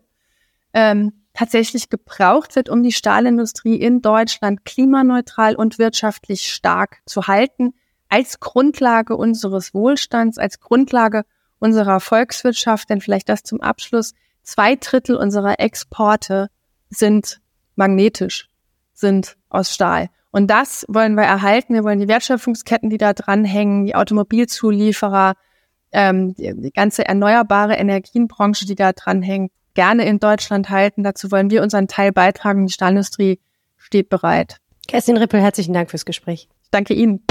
ähm, 0.73 1.13
tatsächlich 1.33 1.89
gebraucht 1.89 2.55
wird, 2.55 2.69
um 2.69 2.83
die 2.83 2.91
Stahlindustrie 2.91 3.75
in 3.75 4.01
Deutschland 4.01 4.65
klimaneutral 4.65 5.55
und 5.55 5.79
wirtschaftlich 5.79 6.51
stark 6.51 6.97
zu 7.05 7.27
halten 7.27 7.73
als 8.10 8.39
Grundlage 8.39 9.15
unseres 9.15 9.74
Wohlstands, 9.74 10.38
als 10.38 10.60
Grundlage 10.60 11.24
unserer 11.60 12.00
Volkswirtschaft, 12.00 12.89
denn 12.89 13.02
vielleicht 13.02 13.30
das 13.30 13.43
zum 13.43 13.62
Abschluss, 13.62 14.13
zwei 14.43 14.76
Drittel 14.76 15.15
unserer 15.15 15.60
Exporte 15.60 16.50
sind 16.89 17.39
magnetisch, 17.76 18.50
sind 18.93 19.38
aus 19.50 19.74
Stahl. 19.74 20.10
Und 20.32 20.48
das 20.48 20.86
wollen 20.88 21.15
wir 21.15 21.24
erhalten. 21.24 21.74
Wir 21.74 21.84
wollen 21.84 22.00
die 22.00 22.08
Wertschöpfungsketten, 22.08 22.89
die 22.89 22.98
da 22.98 23.13
dranhängen, 23.13 23.86
die 23.86 23.95
Automobilzulieferer, 23.95 25.34
ähm, 25.91 26.36
die, 26.36 26.72
ganze 26.72 27.08
erneuerbare 27.08 27.76
Energienbranche, 27.76 28.65
die 28.65 28.76
da 28.76 28.91
dranhängt, 28.93 29.52
gerne 29.74 30.06
in 30.06 30.19
Deutschland 30.19 30.69
halten. 30.69 31.04
Dazu 31.04 31.32
wollen 31.32 31.50
wir 31.50 31.63
unseren 31.63 31.88
Teil 31.88 32.12
beitragen. 32.12 32.67
Die 32.67 32.74
Stahlindustrie 32.74 33.39
steht 33.78 34.10
bereit. 34.10 34.58
Kerstin 34.88 35.17
Rippel, 35.17 35.41
herzlichen 35.41 35.74
Dank 35.74 35.89
fürs 35.89 36.06
Gespräch. 36.06 36.48
danke 36.72 36.93
Ihnen. 36.93 37.24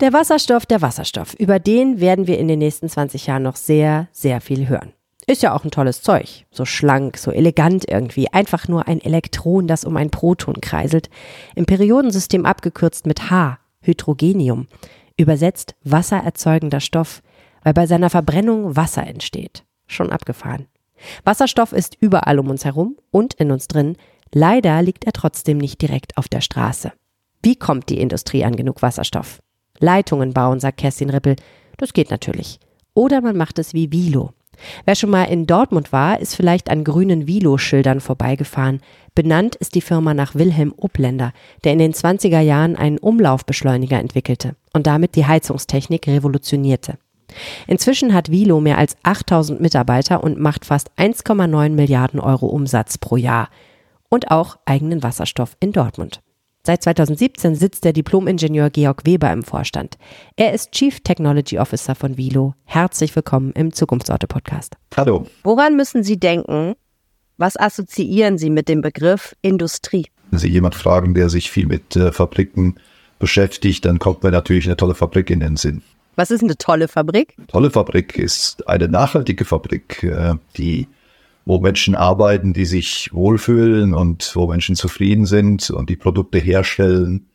Der 0.00 0.14
Wasserstoff, 0.14 0.64
der 0.64 0.80
Wasserstoff. 0.80 1.34
Über 1.34 1.58
den 1.58 2.00
werden 2.00 2.26
wir 2.26 2.38
in 2.38 2.48
den 2.48 2.58
nächsten 2.58 2.88
20 2.88 3.26
Jahren 3.26 3.42
noch 3.42 3.56
sehr, 3.56 4.08
sehr 4.12 4.40
viel 4.40 4.66
hören. 4.68 4.94
Ist 5.26 5.42
ja 5.42 5.54
auch 5.54 5.62
ein 5.62 5.70
tolles 5.70 6.02
Zeug. 6.02 6.46
So 6.50 6.64
schlank, 6.64 7.18
so 7.18 7.30
elegant 7.30 7.88
irgendwie. 7.88 8.32
Einfach 8.32 8.66
nur 8.66 8.88
ein 8.88 9.00
Elektron, 9.00 9.66
das 9.66 9.84
um 9.84 9.96
ein 9.96 10.10
Proton 10.10 10.60
kreiselt. 10.60 11.10
Im 11.54 11.66
Periodensystem 11.66 12.46
abgekürzt 12.46 13.06
mit 13.06 13.30
H, 13.30 13.58
Hydrogenium. 13.82 14.66
Übersetzt 15.16 15.74
wassererzeugender 15.84 16.80
Stoff, 16.80 17.22
weil 17.62 17.74
bei 17.74 17.86
seiner 17.86 18.08
Verbrennung 18.08 18.76
Wasser 18.76 19.06
entsteht. 19.06 19.64
Schon 19.86 20.10
abgefahren. 20.10 20.66
Wasserstoff 21.24 21.72
ist 21.72 21.96
überall 22.00 22.38
um 22.38 22.48
uns 22.48 22.64
herum 22.64 22.96
und 23.10 23.34
in 23.34 23.52
uns 23.52 23.68
drin. 23.68 23.96
Leider 24.32 24.80
liegt 24.82 25.04
er 25.04 25.12
trotzdem 25.12 25.58
nicht 25.58 25.82
direkt 25.82 26.16
auf 26.16 26.28
der 26.28 26.40
Straße. 26.40 26.92
Wie 27.42 27.56
kommt 27.56 27.88
die 27.88 28.00
Industrie 28.00 28.44
an 28.44 28.54
genug 28.54 28.82
Wasserstoff? 28.82 29.40
Leitungen 29.78 30.34
bauen, 30.34 30.60
sagt 30.60 30.78
Kerstin 30.78 31.08
Rippel. 31.08 31.36
Das 31.78 31.94
geht 31.94 32.10
natürlich. 32.10 32.60
Oder 32.92 33.22
man 33.22 33.36
macht 33.36 33.58
es 33.58 33.72
wie 33.72 33.90
Vilo. 33.90 34.32
Wer 34.84 34.94
schon 34.94 35.08
mal 35.08 35.24
in 35.24 35.46
Dortmund 35.46 35.90
war, 35.90 36.20
ist 36.20 36.36
vielleicht 36.36 36.70
an 36.70 36.84
grünen 36.84 37.26
Vilo-Schildern 37.26 38.00
vorbeigefahren. 38.00 38.80
Benannt 39.14 39.56
ist 39.56 39.74
die 39.74 39.80
Firma 39.80 40.12
nach 40.12 40.34
Wilhelm 40.34 40.74
Obländer, 40.76 41.32
der 41.64 41.72
in 41.72 41.78
den 41.78 41.94
20er 41.94 42.40
Jahren 42.40 42.76
einen 42.76 42.98
Umlaufbeschleuniger 42.98 43.98
entwickelte 43.98 44.56
und 44.74 44.86
damit 44.86 45.16
die 45.16 45.26
Heizungstechnik 45.26 46.06
revolutionierte. 46.08 46.98
Inzwischen 47.66 48.12
hat 48.12 48.30
Vilo 48.30 48.60
mehr 48.60 48.76
als 48.76 48.96
8000 49.02 49.60
Mitarbeiter 49.60 50.22
und 50.22 50.38
macht 50.38 50.66
fast 50.66 50.90
1,9 50.98 51.70
Milliarden 51.70 52.20
Euro 52.20 52.46
Umsatz 52.46 52.98
pro 52.98 53.16
Jahr 53.16 53.48
und 54.10 54.30
auch 54.30 54.58
eigenen 54.66 55.02
Wasserstoff 55.02 55.56
in 55.60 55.72
Dortmund. 55.72 56.20
Seit 56.62 56.82
2017 56.82 57.54
sitzt 57.54 57.84
der 57.86 57.94
Diplomingenieur 57.94 58.68
Georg 58.68 59.06
Weber 59.06 59.32
im 59.32 59.42
Vorstand. 59.42 59.96
Er 60.36 60.52
ist 60.52 60.72
Chief 60.72 61.00
Technology 61.00 61.58
Officer 61.58 61.94
von 61.94 62.18
Vilo. 62.18 62.54
Herzlich 62.64 63.16
willkommen 63.16 63.52
im 63.52 63.72
Zukunftsorte 63.72 64.26
Podcast. 64.26 64.76
Hallo. 64.94 65.26
Woran 65.42 65.74
müssen 65.76 66.04
Sie 66.04 66.20
denken? 66.20 66.74
Was 67.38 67.58
assoziieren 67.58 68.36
Sie 68.36 68.50
mit 68.50 68.68
dem 68.68 68.82
Begriff 68.82 69.34
Industrie? 69.40 70.08
Wenn 70.30 70.38
Sie 70.38 70.48
jemand 70.48 70.74
fragen, 70.74 71.14
der 71.14 71.30
sich 71.30 71.50
viel 71.50 71.64
mit 71.64 71.96
äh, 71.96 72.12
Fabriken 72.12 72.74
beschäftigt, 73.18 73.86
dann 73.86 73.98
kommt 73.98 74.22
mir 74.22 74.30
natürlich 74.30 74.66
eine 74.66 74.76
tolle 74.76 74.94
Fabrik 74.94 75.30
in 75.30 75.40
den 75.40 75.56
Sinn. 75.56 75.80
Was 76.16 76.30
ist 76.30 76.42
eine 76.42 76.58
tolle 76.58 76.88
Fabrik? 76.88 77.32
Eine 77.38 77.46
tolle 77.46 77.70
Fabrik 77.70 78.18
ist 78.18 78.68
eine 78.68 78.86
nachhaltige 78.86 79.46
Fabrik, 79.46 80.02
äh, 80.02 80.34
die 80.58 80.88
wo 81.50 81.58
Menschen 81.58 81.96
arbeiten, 81.96 82.52
die 82.52 82.64
sich 82.64 83.10
wohlfühlen 83.12 83.92
und 83.92 84.36
wo 84.36 84.46
Menschen 84.46 84.76
zufrieden 84.76 85.26
sind 85.26 85.68
und 85.70 85.90
die 85.90 85.96
Produkte 85.96 86.38
herstellen, 86.38 87.28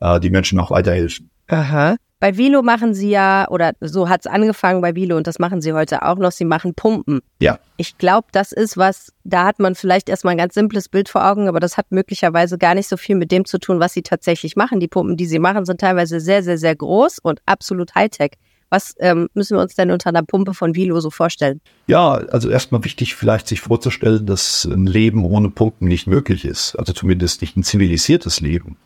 äh, 0.00 0.18
die 0.20 0.30
Menschen 0.30 0.58
auch 0.58 0.70
weiterhelfen. 0.70 1.28
Aha. 1.48 1.96
Bei 2.18 2.38
Vilo 2.38 2.62
machen 2.62 2.94
Sie 2.94 3.10
ja, 3.10 3.46
oder 3.50 3.72
so 3.80 4.08
hat 4.08 4.22
es 4.22 4.26
angefangen 4.26 4.80
bei 4.80 4.94
Vilo 4.94 5.18
und 5.18 5.26
das 5.26 5.38
machen 5.38 5.60
Sie 5.60 5.74
heute 5.74 6.02
auch 6.02 6.16
noch, 6.16 6.32
Sie 6.32 6.46
machen 6.46 6.74
Pumpen. 6.74 7.20
Ja. 7.40 7.58
Ich 7.76 7.98
glaube, 7.98 8.28
das 8.32 8.52
ist 8.52 8.78
was, 8.78 9.12
da 9.22 9.44
hat 9.44 9.58
man 9.58 9.74
vielleicht 9.74 10.08
erstmal 10.08 10.32
ein 10.32 10.38
ganz 10.38 10.54
simples 10.54 10.88
Bild 10.88 11.10
vor 11.10 11.24
Augen, 11.30 11.46
aber 11.46 11.60
das 11.60 11.76
hat 11.76 11.92
möglicherweise 11.92 12.56
gar 12.56 12.74
nicht 12.74 12.88
so 12.88 12.96
viel 12.96 13.16
mit 13.16 13.30
dem 13.30 13.44
zu 13.44 13.58
tun, 13.58 13.80
was 13.80 13.92
Sie 13.92 14.02
tatsächlich 14.02 14.56
machen. 14.56 14.80
Die 14.80 14.88
Pumpen, 14.88 15.18
die 15.18 15.26
Sie 15.26 15.38
machen, 15.38 15.66
sind 15.66 15.82
teilweise 15.82 16.20
sehr, 16.20 16.42
sehr, 16.42 16.56
sehr 16.56 16.74
groß 16.74 17.18
und 17.18 17.42
absolut 17.44 17.94
Hightech. 17.94 18.32
Was 18.70 18.94
ähm, 18.98 19.28
müssen 19.32 19.56
wir 19.56 19.62
uns 19.62 19.74
denn 19.74 19.90
unter 19.90 20.10
einer 20.10 20.22
Pumpe 20.22 20.52
von 20.52 20.74
Vilo 20.74 21.00
so 21.00 21.10
vorstellen? 21.10 21.60
Ja, 21.86 22.12
also 22.12 22.50
erstmal 22.50 22.84
wichtig 22.84 23.14
vielleicht 23.14 23.48
sich 23.48 23.60
vorzustellen, 23.60 24.26
dass 24.26 24.66
ein 24.66 24.86
Leben 24.86 25.24
ohne 25.24 25.48
Pumpen 25.48 25.88
nicht 25.88 26.06
möglich 26.06 26.44
ist. 26.44 26.76
Also 26.76 26.92
zumindest 26.92 27.40
nicht 27.40 27.56
ein 27.56 27.62
zivilisiertes 27.62 28.40
Leben. 28.40 28.76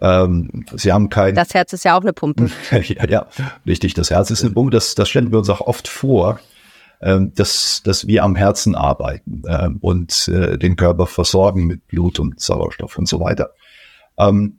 Ähm, 0.00 0.64
sie 0.76 0.92
haben 0.92 1.10
kein. 1.10 1.34
Das 1.34 1.52
Herz 1.52 1.72
ist 1.72 1.84
ja 1.84 1.96
auch 1.96 2.02
eine 2.02 2.12
Pumpe. 2.12 2.50
ja, 2.70 3.08
ja, 3.08 3.26
richtig. 3.66 3.94
Das 3.94 4.10
Herz 4.10 4.30
ist 4.30 4.44
eine 4.44 4.54
Pumpe. 4.54 4.70
Das, 4.70 4.94
das 4.94 5.08
stellen 5.08 5.30
wir 5.30 5.38
uns 5.38 5.50
auch 5.50 5.60
oft 5.60 5.88
vor, 5.88 6.40
ähm, 7.00 7.32
dass, 7.34 7.82
dass 7.84 8.06
wir 8.06 8.24
am 8.24 8.34
Herzen 8.34 8.74
arbeiten 8.74 9.42
ähm, 9.46 9.78
und 9.80 10.28
äh, 10.28 10.56
den 10.56 10.76
Körper 10.76 11.06
versorgen 11.06 11.66
mit 11.66 11.86
Blut 11.86 12.18
und 12.18 12.40
Sauerstoff 12.40 12.96
und 12.96 13.08
so 13.08 13.20
weiter. 13.20 13.50
Ähm, 14.18 14.58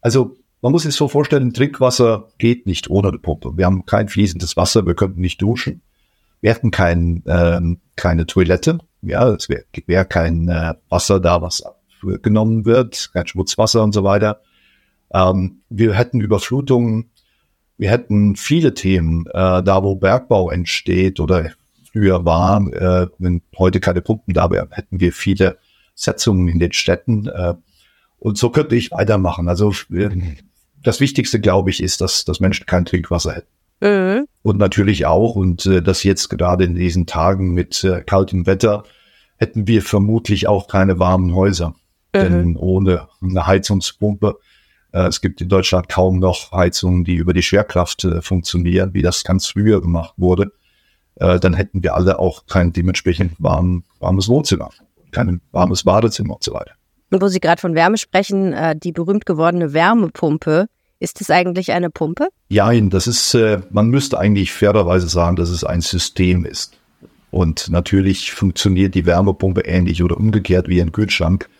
also 0.00 0.36
man 0.62 0.72
muss 0.72 0.84
sich 0.84 0.94
so 0.94 1.08
vorstellen, 1.08 1.52
Trinkwasser 1.52 2.28
geht 2.38 2.66
nicht 2.66 2.88
ohne 2.88 3.08
eine 3.08 3.18
Pumpe. 3.18 3.56
Wir 3.56 3.66
haben 3.66 3.84
kein 3.84 4.08
fließendes 4.08 4.56
Wasser, 4.56 4.86
wir 4.86 4.94
könnten 4.94 5.20
nicht 5.20 5.42
duschen. 5.42 5.82
Wir 6.40 6.54
hätten 6.54 6.70
kein, 6.70 7.22
ähm, 7.26 7.80
keine 7.96 8.26
Toilette. 8.26 8.78
Ja, 9.02 9.28
es 9.28 9.48
wäre 9.48 9.64
wär 9.86 10.04
kein 10.04 10.48
äh, 10.48 10.74
Wasser 10.88 11.20
da, 11.20 11.42
was 11.42 11.64
genommen 12.22 12.64
wird, 12.64 13.10
kein 13.12 13.26
Schmutzwasser 13.26 13.82
und 13.82 13.92
so 13.92 14.04
weiter. 14.04 14.40
Ähm, 15.12 15.62
wir 15.68 15.94
hätten 15.94 16.20
Überflutungen, 16.20 17.10
wir 17.76 17.90
hätten 17.90 18.36
viele 18.36 18.74
Themen, 18.74 19.26
äh, 19.26 19.62
da 19.62 19.82
wo 19.82 19.96
Bergbau 19.96 20.50
entsteht 20.50 21.18
oder 21.18 21.50
früher 21.90 22.24
war, 22.24 22.66
äh, 22.72 23.08
wenn 23.18 23.42
heute 23.58 23.80
keine 23.80 24.00
Pumpen 24.00 24.34
da 24.34 24.50
wären, 24.50 24.70
hätten 24.70 25.00
wir 25.00 25.12
viele 25.12 25.58
Setzungen 25.94 26.46
in 26.46 26.60
den 26.60 26.72
Städten. 26.72 27.26
Äh, 27.26 27.54
und 28.18 28.38
so 28.38 28.50
könnte 28.50 28.76
ich 28.76 28.92
weitermachen. 28.92 29.48
Also 29.48 29.72
das 30.82 31.00
Wichtigste, 31.00 31.40
glaube 31.40 31.70
ich, 31.70 31.82
ist, 31.82 32.00
dass, 32.00 32.24
dass 32.24 32.40
Menschen 32.40 32.66
kein 32.66 32.84
Trinkwasser 32.84 33.32
hätten. 33.32 33.48
Mhm. 33.80 34.26
Und 34.42 34.58
natürlich 34.58 35.06
auch, 35.06 35.34
und 35.34 35.66
äh, 35.66 35.82
das 35.82 36.04
jetzt 36.04 36.28
gerade 36.28 36.64
in 36.64 36.74
diesen 36.74 37.06
Tagen 37.06 37.52
mit 37.52 37.82
äh, 37.84 38.02
kaltem 38.02 38.46
Wetter, 38.46 38.84
hätten 39.36 39.66
wir 39.66 39.82
vermutlich 39.82 40.46
auch 40.46 40.68
keine 40.68 40.98
warmen 40.98 41.34
Häuser. 41.34 41.70
Mhm. 42.14 42.20
Denn 42.20 42.56
ohne 42.56 43.08
eine 43.20 43.46
Heizungspumpe, 43.46 44.38
äh, 44.92 45.06
es 45.06 45.20
gibt 45.20 45.40
in 45.40 45.48
Deutschland 45.48 45.88
kaum 45.88 46.18
noch 46.18 46.52
Heizungen, 46.52 47.04
die 47.04 47.16
über 47.16 47.32
die 47.32 47.42
Schwerkraft 47.42 48.04
äh, 48.04 48.22
funktionieren, 48.22 48.94
wie 48.94 49.02
das 49.02 49.24
ganz 49.24 49.46
früher 49.46 49.80
gemacht 49.80 50.14
wurde. 50.16 50.52
Äh, 51.16 51.40
dann 51.40 51.54
hätten 51.54 51.82
wir 51.82 51.94
alle 51.94 52.18
auch 52.18 52.46
kein 52.46 52.72
dementsprechend 52.72 53.32
warm, 53.38 53.84
warmes 53.98 54.28
Wohnzimmer, 54.28 54.70
kein 55.10 55.40
warmes 55.50 55.82
Badezimmer 55.82 56.34
und 56.34 56.44
so 56.44 56.54
weiter. 56.54 56.72
Und 57.12 57.20
wo 57.20 57.28
Sie 57.28 57.40
gerade 57.40 57.60
von 57.60 57.74
Wärme 57.74 57.98
sprechen, 57.98 58.54
äh, 58.54 58.74
die 58.74 58.90
berühmt 58.90 59.26
gewordene 59.26 59.74
Wärmepumpe, 59.74 60.66
ist 60.98 61.20
es 61.20 61.30
eigentlich 61.30 61.72
eine 61.72 61.90
Pumpe? 61.90 62.28
Ja, 62.48 62.72
das 62.72 63.06
ist, 63.06 63.34
äh, 63.34 63.60
man 63.70 63.88
müsste 63.88 64.18
eigentlich 64.18 64.50
fairerweise 64.50 65.08
sagen, 65.08 65.36
dass 65.36 65.50
es 65.50 65.62
ein 65.62 65.82
System 65.82 66.46
ist. 66.46 66.78
Und 67.30 67.68
natürlich 67.68 68.32
funktioniert 68.32 68.94
die 68.94 69.04
Wärmepumpe 69.04 69.60
ähnlich 69.62 70.02
oder 70.02 70.16
umgekehrt 70.16 70.68
wie 70.68 70.80
ein 70.80 70.92
Kühlschrank. 70.92 71.50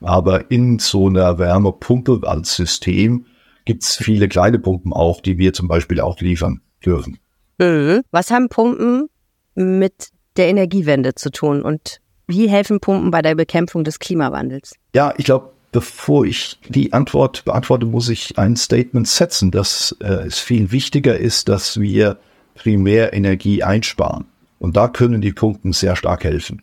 Aber 0.00 0.50
in 0.50 0.80
so 0.80 1.06
einer 1.06 1.38
Wärmepumpe 1.38 2.20
als 2.24 2.56
System 2.56 3.26
gibt 3.66 3.84
es 3.84 3.96
viele 3.96 4.28
kleine 4.28 4.58
Pumpen 4.58 4.92
auch, 4.92 5.20
die 5.20 5.38
wir 5.38 5.52
zum 5.52 5.68
Beispiel 5.68 6.00
auch 6.00 6.18
liefern 6.20 6.60
dürfen. 6.84 7.18
Mhm. 7.58 8.02
Was 8.10 8.32
haben 8.32 8.48
Pumpen 8.48 9.08
mit 9.54 10.08
der 10.36 10.48
Energiewende 10.48 11.14
zu 11.14 11.30
tun 11.30 11.62
und 11.62 12.00
wie 12.28 12.48
helfen 12.48 12.78
Pumpen 12.78 13.10
bei 13.10 13.22
der 13.22 13.34
Bekämpfung 13.34 13.84
des 13.84 13.98
Klimawandels? 13.98 14.74
Ja, 14.94 15.12
ich 15.16 15.24
glaube, 15.24 15.50
bevor 15.72 16.24
ich 16.24 16.58
die 16.68 16.92
Antwort 16.92 17.44
beantworte, 17.44 17.86
muss 17.86 18.08
ich 18.08 18.38
ein 18.38 18.56
Statement 18.56 19.08
setzen, 19.08 19.50
dass 19.50 19.96
äh, 20.00 20.26
es 20.26 20.38
viel 20.38 20.70
wichtiger 20.70 21.18
ist, 21.18 21.48
dass 21.48 21.80
wir 21.80 22.18
Primärenergie 22.54 23.62
einsparen. 23.62 24.26
Und 24.58 24.76
da 24.76 24.88
können 24.88 25.20
die 25.20 25.32
Pumpen 25.32 25.72
sehr 25.72 25.96
stark 25.96 26.24
helfen. 26.24 26.62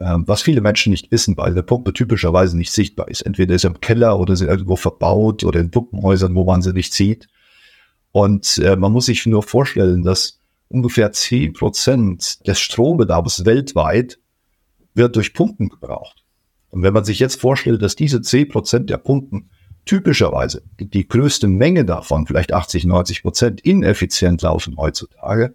Ähm, 0.00 0.24
was 0.26 0.42
viele 0.42 0.60
Menschen 0.60 0.90
nicht 0.90 1.10
wissen, 1.10 1.36
weil 1.36 1.52
eine 1.52 1.62
Pumpe 1.62 1.92
typischerweise 1.92 2.56
nicht 2.56 2.72
sichtbar 2.72 3.08
ist. 3.08 3.22
Entweder 3.22 3.54
ist 3.54 3.62
sie 3.62 3.68
im 3.68 3.80
Keller 3.80 4.18
oder 4.18 4.34
sie 4.34 4.46
irgendwo 4.46 4.76
verbaut 4.76 5.44
oder 5.44 5.60
in 5.60 5.70
Pumpenhäusern, 5.70 6.34
wo 6.34 6.44
man 6.44 6.62
sie 6.62 6.72
nicht 6.72 6.92
sieht. 6.92 7.28
Und 8.12 8.58
äh, 8.58 8.76
man 8.76 8.92
muss 8.92 9.06
sich 9.06 9.26
nur 9.26 9.42
vorstellen, 9.42 10.02
dass 10.02 10.40
ungefähr 10.68 11.12
zehn 11.12 11.52
Prozent 11.52 12.46
des 12.46 12.58
Strombedarfs 12.58 13.44
weltweit 13.44 14.18
wird 14.94 15.16
durch 15.16 15.34
Pumpen 15.34 15.68
gebraucht. 15.68 16.24
Und 16.70 16.82
wenn 16.82 16.94
man 16.94 17.04
sich 17.04 17.18
jetzt 17.18 17.40
vorstellt, 17.40 17.82
dass 17.82 17.96
diese 17.96 18.22
10 18.22 18.48
Prozent 18.48 18.90
der 18.90 18.98
Pumpen 18.98 19.50
typischerweise 19.84 20.62
die 20.78 21.06
größte 21.06 21.46
Menge 21.48 21.84
davon, 21.84 22.26
vielleicht 22.26 22.52
80, 22.52 22.84
90 22.84 23.22
Prozent, 23.22 23.60
ineffizient 23.62 24.42
laufen 24.42 24.76
heutzutage, 24.76 25.54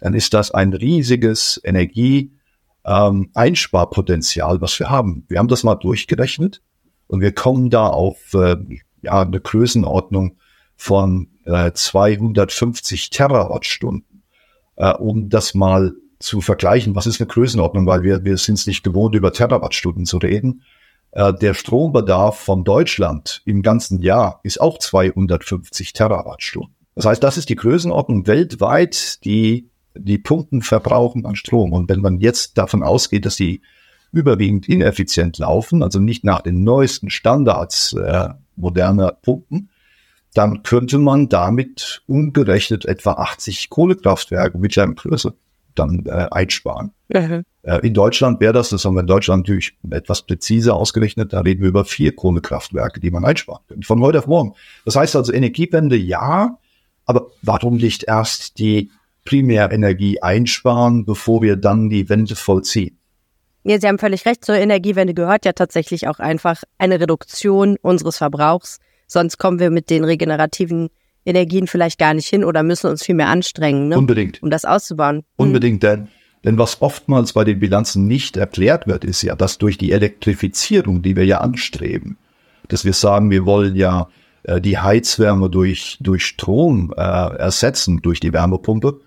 dann 0.00 0.14
ist 0.14 0.32
das 0.34 0.50
ein 0.50 0.72
riesiges 0.72 1.60
Energie-Einsparpotenzial, 1.64 4.56
ähm, 4.56 4.60
was 4.60 4.76
wir 4.78 4.90
haben. 4.90 5.24
Wir 5.28 5.38
haben 5.38 5.48
das 5.48 5.62
mal 5.62 5.76
durchgerechnet 5.76 6.62
und 7.06 7.20
wir 7.20 7.32
kommen 7.32 7.70
da 7.70 7.86
auf 7.88 8.34
äh, 8.34 8.56
ja, 9.02 9.22
eine 9.22 9.40
Größenordnung 9.40 10.38
von 10.74 11.28
äh, 11.44 11.72
250 11.72 13.10
Terawattstunden. 13.10 14.22
Äh, 14.76 14.92
um 14.92 15.28
das 15.28 15.54
mal 15.54 15.94
zu 16.18 16.40
vergleichen, 16.40 16.94
was 16.94 17.06
ist 17.06 17.20
eine 17.20 17.28
Größenordnung, 17.28 17.86
weil 17.86 18.02
wir, 18.02 18.24
wir 18.24 18.36
sind 18.38 18.54
es 18.54 18.66
nicht 18.66 18.82
gewohnt, 18.82 19.14
über 19.14 19.32
Terawattstunden 19.32 20.06
zu 20.06 20.18
reden. 20.18 20.62
Äh, 21.12 21.34
der 21.34 21.54
Strombedarf 21.54 22.38
von 22.38 22.64
Deutschland 22.64 23.42
im 23.44 23.62
ganzen 23.62 24.00
Jahr 24.00 24.40
ist 24.42 24.60
auch 24.60 24.78
250 24.78 25.92
Terawattstunden. 25.92 26.74
Das 26.94 27.04
heißt, 27.04 27.22
das 27.22 27.36
ist 27.36 27.48
die 27.48 27.56
Größenordnung 27.56 28.26
weltweit, 28.26 29.24
die 29.24 29.70
die 29.94 30.18
Pumpen 30.18 30.62
verbrauchen 30.62 31.26
an 31.26 31.36
Strom. 31.36 31.72
Und 31.72 31.88
wenn 31.88 32.00
man 32.00 32.20
jetzt 32.20 32.58
davon 32.58 32.82
ausgeht, 32.82 33.24
dass 33.26 33.36
die 33.36 33.62
überwiegend 34.12 34.68
ineffizient 34.68 35.38
laufen, 35.38 35.82
also 35.82 36.00
nicht 36.00 36.24
nach 36.24 36.40
den 36.40 36.64
neuesten 36.64 37.10
Standards 37.10 37.92
äh, 37.92 38.28
moderner 38.56 39.12
Pumpen, 39.12 39.70
dann 40.34 40.62
könnte 40.62 40.98
man 40.98 41.28
damit 41.28 42.02
umgerechnet 42.06 42.84
etwa 42.84 43.12
80 43.12 43.70
Kohlekraftwerke 43.70 44.58
mit 44.58 44.74
seinem 44.74 44.94
Größe 44.94 45.34
dann 45.78 46.04
äh, 46.06 46.26
einsparen. 46.30 46.92
Mhm. 47.08 47.44
Äh, 47.62 47.86
in 47.86 47.94
Deutschland 47.94 48.40
wäre 48.40 48.52
das, 48.52 48.70
das 48.70 48.84
haben 48.84 48.94
wir 48.94 49.00
in 49.00 49.06
Deutschland 49.06 49.46
natürlich 49.46 49.76
etwas 49.90 50.22
präziser 50.22 50.74
ausgerechnet, 50.74 51.32
da 51.32 51.40
reden 51.40 51.62
wir 51.62 51.68
über 51.68 51.84
vier 51.84 52.14
Kohlekraftwerke, 52.14 53.00
die 53.00 53.10
man 53.10 53.24
einsparen 53.24 53.62
könnte, 53.68 53.86
von 53.86 54.00
heute 54.00 54.18
auf 54.18 54.26
morgen. 54.26 54.54
Das 54.84 54.96
heißt 54.96 55.16
also 55.16 55.32
Energiewende 55.32 55.96
ja, 55.96 56.58
aber 57.04 57.28
warum 57.42 57.76
nicht 57.76 58.04
erst 58.04 58.58
die 58.58 58.90
Primärenergie 59.24 60.22
einsparen, 60.22 61.04
bevor 61.04 61.42
wir 61.42 61.56
dann 61.56 61.90
die 61.90 62.08
Wende 62.08 62.36
vollziehen? 62.36 62.98
Ja, 63.64 63.80
Sie 63.80 63.88
haben 63.88 63.98
völlig 63.98 64.24
recht. 64.26 64.44
Zur 64.44 64.54
Energiewende 64.54 65.12
gehört 65.12 65.44
ja 65.44 65.52
tatsächlich 65.52 66.06
auch 66.06 66.20
einfach 66.20 66.62
eine 66.78 67.00
Reduktion 67.00 67.76
unseres 67.82 68.18
Verbrauchs. 68.18 68.78
Sonst 69.08 69.38
kommen 69.38 69.58
wir 69.58 69.70
mit 69.70 69.90
den 69.90 70.04
regenerativen 70.04 70.88
Energien 71.26 71.66
vielleicht 71.66 71.98
gar 71.98 72.14
nicht 72.14 72.28
hin 72.28 72.44
oder 72.44 72.62
müssen 72.62 72.88
uns 72.88 73.04
viel 73.04 73.14
mehr 73.14 73.28
anstrengen, 73.28 73.88
ne? 73.88 73.98
Unbedingt. 73.98 74.42
um 74.42 74.50
das 74.50 74.64
auszubauen. 74.64 75.16
Hm. 75.16 75.24
Unbedingt, 75.36 75.82
denn, 75.82 76.08
denn 76.44 76.56
was 76.56 76.80
oftmals 76.80 77.32
bei 77.32 77.44
den 77.44 77.58
Bilanzen 77.58 78.06
nicht 78.06 78.36
erklärt 78.36 78.86
wird, 78.86 79.04
ist 79.04 79.22
ja, 79.22 79.34
dass 79.34 79.58
durch 79.58 79.76
die 79.76 79.92
Elektrifizierung, 79.92 81.02
die 81.02 81.16
wir 81.16 81.26
ja 81.26 81.38
anstreben, 81.38 82.16
dass 82.68 82.84
wir 82.84 82.92
sagen, 82.92 83.30
wir 83.30 83.44
wollen 83.44 83.76
ja 83.76 84.08
äh, 84.46 84.60
die 84.60 84.78
Heizwärme 84.78 85.50
durch, 85.50 85.98
durch 86.00 86.24
Strom 86.24 86.94
äh, 86.96 87.00
ersetzen, 87.00 88.00
durch 88.02 88.20
die 88.20 88.32
Wärmepumpe. 88.32 89.00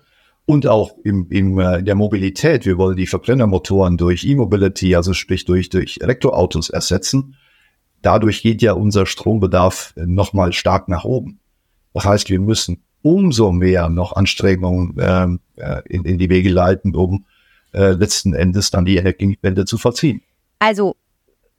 Und 0.46 0.66
auch 0.66 0.96
im, 1.04 1.28
im, 1.30 1.58
äh, 1.58 1.78
in 1.78 1.84
der 1.84 1.94
Mobilität. 1.94 2.66
Wir 2.66 2.76
wollen 2.76 2.96
die 2.96 3.06
Verbrennermotoren 3.06 3.96
durch 3.96 4.24
E-Mobility, 4.24 4.96
also 4.96 5.14
sprich 5.14 5.44
durch, 5.44 5.68
durch 5.68 5.98
Elektroautos 6.00 6.70
ersetzen. 6.70 7.36
Dadurch 8.02 8.42
geht 8.42 8.60
ja 8.60 8.72
unser 8.72 9.06
Strombedarf 9.06 9.94
nochmal 9.96 10.52
stark 10.52 10.88
nach 10.88 11.04
oben. 11.04 11.38
Das 11.94 12.04
heißt, 12.04 12.30
wir 12.30 12.40
müssen 12.40 12.82
umso 13.02 13.52
mehr 13.52 13.88
noch 13.88 14.14
Anstrengungen 14.14 14.96
ähm, 15.00 15.40
äh, 15.56 15.82
in, 15.88 16.04
in 16.04 16.18
die 16.18 16.28
Wege 16.28 16.50
leiten, 16.50 16.94
um 16.94 17.24
äh, 17.72 17.92
letzten 17.92 18.34
Endes 18.34 18.70
dann 18.70 18.84
die 18.84 18.96
Energiewende 18.96 19.64
zu 19.64 19.78
verziehen. 19.78 20.22
Also 20.58 20.96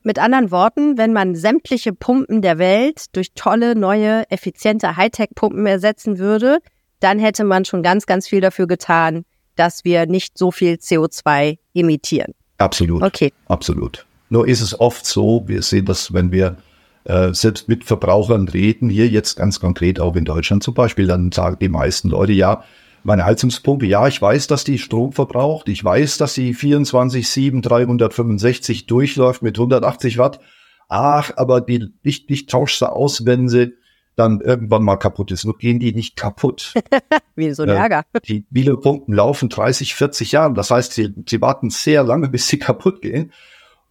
mit 0.03 0.19
anderen 0.19 0.51
Worten, 0.51 0.97
wenn 0.97 1.13
man 1.13 1.35
sämtliche 1.35 1.93
Pumpen 1.93 2.41
der 2.41 2.57
Welt 2.57 3.05
durch 3.15 3.33
tolle, 3.33 3.75
neue, 3.75 4.29
effiziente 4.31 4.97
Hightech-Pumpen 4.97 5.65
ersetzen 5.65 6.17
würde, 6.17 6.59
dann 6.99 7.19
hätte 7.19 7.43
man 7.43 7.65
schon 7.65 7.83
ganz, 7.83 8.05
ganz 8.05 8.27
viel 8.27 8.41
dafür 8.41 8.67
getan, 8.67 9.25
dass 9.55 9.83
wir 9.83 10.05
nicht 10.05 10.37
so 10.37 10.51
viel 10.51 10.75
CO2 10.75 11.57
emittieren. 11.73 12.33
Absolut. 12.57 13.03
Okay. 13.03 13.33
Absolut. 13.47 14.05
Nur 14.29 14.47
ist 14.47 14.61
es 14.61 14.79
oft 14.79 15.05
so, 15.05 15.43
wir 15.47 15.61
sehen 15.61 15.85
das, 15.85 16.13
wenn 16.13 16.31
wir 16.31 16.57
äh, 17.03 17.33
selbst 17.33 17.67
mit 17.67 17.83
Verbrauchern 17.83 18.47
reden, 18.47 18.89
hier 18.89 19.07
jetzt 19.07 19.35
ganz 19.35 19.59
konkret 19.59 19.99
auch 19.99 20.15
in 20.15 20.25
Deutschland 20.25 20.63
zum 20.63 20.73
Beispiel, 20.73 21.07
dann 21.07 21.31
sagen 21.31 21.57
die 21.59 21.69
meisten 21.69 22.09
Leute, 22.09 22.33
ja, 22.33 22.63
meine 23.03 23.25
Heizungspumpe, 23.25 23.85
ja, 23.85 24.07
ich 24.07 24.21
weiß, 24.21 24.47
dass 24.47 24.63
die 24.63 24.77
Strom 24.77 25.11
verbraucht, 25.11 25.69
ich 25.69 25.83
weiß, 25.83 26.17
dass 26.17 26.33
sie 26.33 26.53
24, 26.53 27.27
7, 27.27 27.61
365 27.61 28.85
durchläuft 28.85 29.41
mit 29.41 29.57
180 29.57 30.17
Watt. 30.17 30.39
Ach, 30.87 31.31
aber 31.37 31.61
die, 31.61 31.87
ich, 32.03 32.29
ich 32.29 32.45
tausche 32.45 32.77
sie 32.77 32.91
aus, 32.91 33.25
wenn 33.25 33.47
sie 33.47 33.73
dann 34.15 34.41
irgendwann 34.41 34.83
mal 34.83 34.97
kaputt 34.97 35.31
ist. 35.31 35.45
Nur 35.45 35.57
gehen 35.57 35.79
die 35.79 35.93
nicht 35.93 36.15
kaputt. 36.15 36.73
Wie 37.35 37.51
so 37.53 37.63
ein 37.63 37.69
Ärger. 37.69 38.03
Äh, 38.13 38.19
die 38.27 38.45
Bielepumpen 38.49 39.13
laufen 39.13 39.49
30, 39.49 39.95
40 39.95 40.33
Jahre. 40.33 40.53
Das 40.53 40.69
heißt, 40.69 40.93
sie, 40.93 41.13
sie 41.27 41.41
warten 41.41 41.69
sehr 41.69 42.03
lange, 42.03 42.29
bis 42.29 42.47
sie 42.47 42.59
kaputt 42.59 43.01
gehen. 43.01 43.31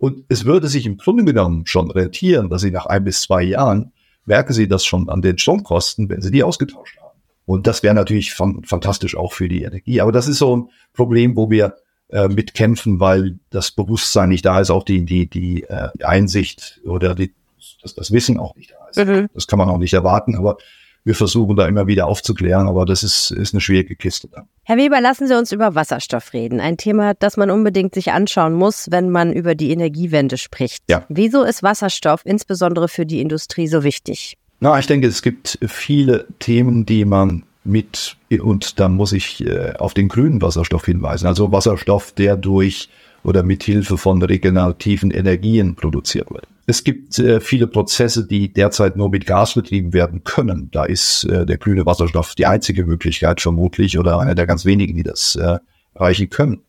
Und 0.01 0.25
es 0.29 0.47
würde 0.47 0.69
sich 0.69 0.87
im 0.87 0.97
Grunde 0.97 1.25
genommen 1.25 1.67
schon 1.67 1.91
rentieren, 1.91 2.49
dass 2.49 2.63
Sie 2.63 2.71
nach 2.71 2.87
ein 2.87 3.05
bis 3.05 3.21
zwei 3.21 3.43
Jahren 3.43 3.93
merken 4.25 4.55
Sie 4.55 4.67
das 4.67 4.87
schon 4.87 5.11
an 5.11 5.21
den 5.21 5.37
Stromkosten, 5.37 6.09
wenn 6.09 6.23
Sie 6.23 6.31
die 6.31 6.43
ausgetauscht 6.43 6.97
haben. 7.03 7.21
Und 7.45 7.67
das 7.67 7.83
wäre 7.83 7.95
natürlich 7.95 8.33
fan 8.33 8.63
fantastisch 8.65 9.15
auch 9.15 9.35
für 9.35 9.47
die 9.47 9.63
Energie. 9.63 10.01
Aber 10.01 10.11
das 10.11 10.27
ist 10.27 10.39
so 10.39 10.57
ein 10.57 10.71
Problem, 10.95 11.37
wo 11.37 11.51
wir 11.51 11.77
äh, 12.09 12.29
mitkämpfen, 12.29 12.99
weil 12.99 13.39
das 13.51 13.73
Bewusstsein 13.73 14.31
nicht 14.31 14.47
da 14.47 14.61
ist, 14.61 14.71
auch 14.71 14.85
die, 14.85 15.05
die, 15.05 15.29
die, 15.29 15.65
äh, 15.65 15.91
die 15.99 16.07
Einsicht 16.07 16.81
oder 16.87 17.15
die, 17.15 17.35
das, 17.83 17.95
das 17.95 18.11
Wissen 18.11 18.39
auch 18.39 18.57
nicht 18.57 18.73
da 18.73 18.89
ist. 18.89 19.07
Mhm. 19.07 19.29
Das 19.35 19.47
kann 19.47 19.59
man 19.59 19.69
auch 19.69 19.79
nicht 19.79 19.93
erwarten, 19.93 20.35
aber 20.35 20.57
wir 21.05 21.15
versuchen 21.15 21.57
da 21.57 21.67
immer 21.67 21.87
wieder 21.87 22.07
aufzuklären, 22.07 22.69
aber 22.69 22.85
das 22.85 23.03
ist, 23.03 23.31
ist 23.31 23.55
eine 23.55 23.61
schwierige 23.61 23.97
Kiste. 23.97 24.29
Herr 24.65 24.77
Weber, 24.77 25.01
lassen 25.01 25.27
Sie 25.27 25.37
uns 25.37 25.51
über 25.53 25.75
Wasserstoff 25.75 26.33
reden. 26.33 26.61
Ein 26.61 26.77
Thema, 26.77 27.15
das 27.15 27.37
man 27.37 27.51
unbedingt 27.51 27.95
sich 27.95 28.13
anschauen 28.13 28.53
muss, 28.53 28.89
wenn 28.91 29.11
man 29.11 29.33
über 29.33 29.55
die 29.55 29.71
Energiewende 29.71 30.37
spricht. 30.37 30.83
Ja. 30.89 31.05
Wieso 31.09 31.43
ist 31.43 31.63
Wasserstoff 31.63 32.21
insbesondere 32.25 32.89
für 32.89 33.07
die 33.07 33.21
Industrie 33.21 33.67
so 33.67 33.83
wichtig? 33.83 34.37
Na, 34.61 34.79
ich 34.79 34.87
denke, 34.87 35.07
es 35.07 35.23
gibt 35.23 35.59
viele 35.67 36.27
Themen, 36.39 36.85
die 36.85 37.07
man 37.07 37.45
mit, 37.65 38.17
und 38.41 38.79
da 38.79 38.89
muss 38.89 39.13
ich 39.13 39.45
äh, 39.45 39.73
auf 39.79 39.95
den 39.95 40.09
grünen 40.09 40.43
Wasserstoff 40.43 40.85
hinweisen. 40.85 41.27
Also 41.27 41.51
Wasserstoff, 41.51 42.13
der 42.13 42.37
durch 42.37 42.89
oder 43.23 43.43
mit 43.43 43.63
Hilfe 43.63 43.99
von 43.99 44.23
regenerativen 44.23 45.11
Energien 45.11 45.75
produziert 45.75 46.31
wird. 46.31 46.47
Es 46.71 46.85
gibt 46.85 47.19
äh, 47.19 47.41
viele 47.41 47.67
Prozesse, 47.67 48.29
die 48.29 48.53
derzeit 48.53 48.97
nur 48.97 49.11
mit 49.11 49.27
Gas 49.27 49.55
betrieben 49.55 49.93
werden 49.93 50.23
können. 50.23 50.71
Da 50.71 50.85
ist 50.85 51.25
äh, 51.25 51.45
der 51.45 51.59
grüne 51.59 51.85
Wasserstoff 51.85 52.37
die 52.37 52.47
einzige 52.47 52.87
Möglichkeit 52.87 53.41
vermutlich 53.41 53.99
oder 53.99 54.21
einer 54.21 54.37
der 54.37 54.47
ganz 54.47 54.65
wenigen, 54.65 54.95
die 54.95 55.03
das 55.03 55.35
äh, 55.35 55.59
erreichen 55.95 56.31
können. 56.31 56.63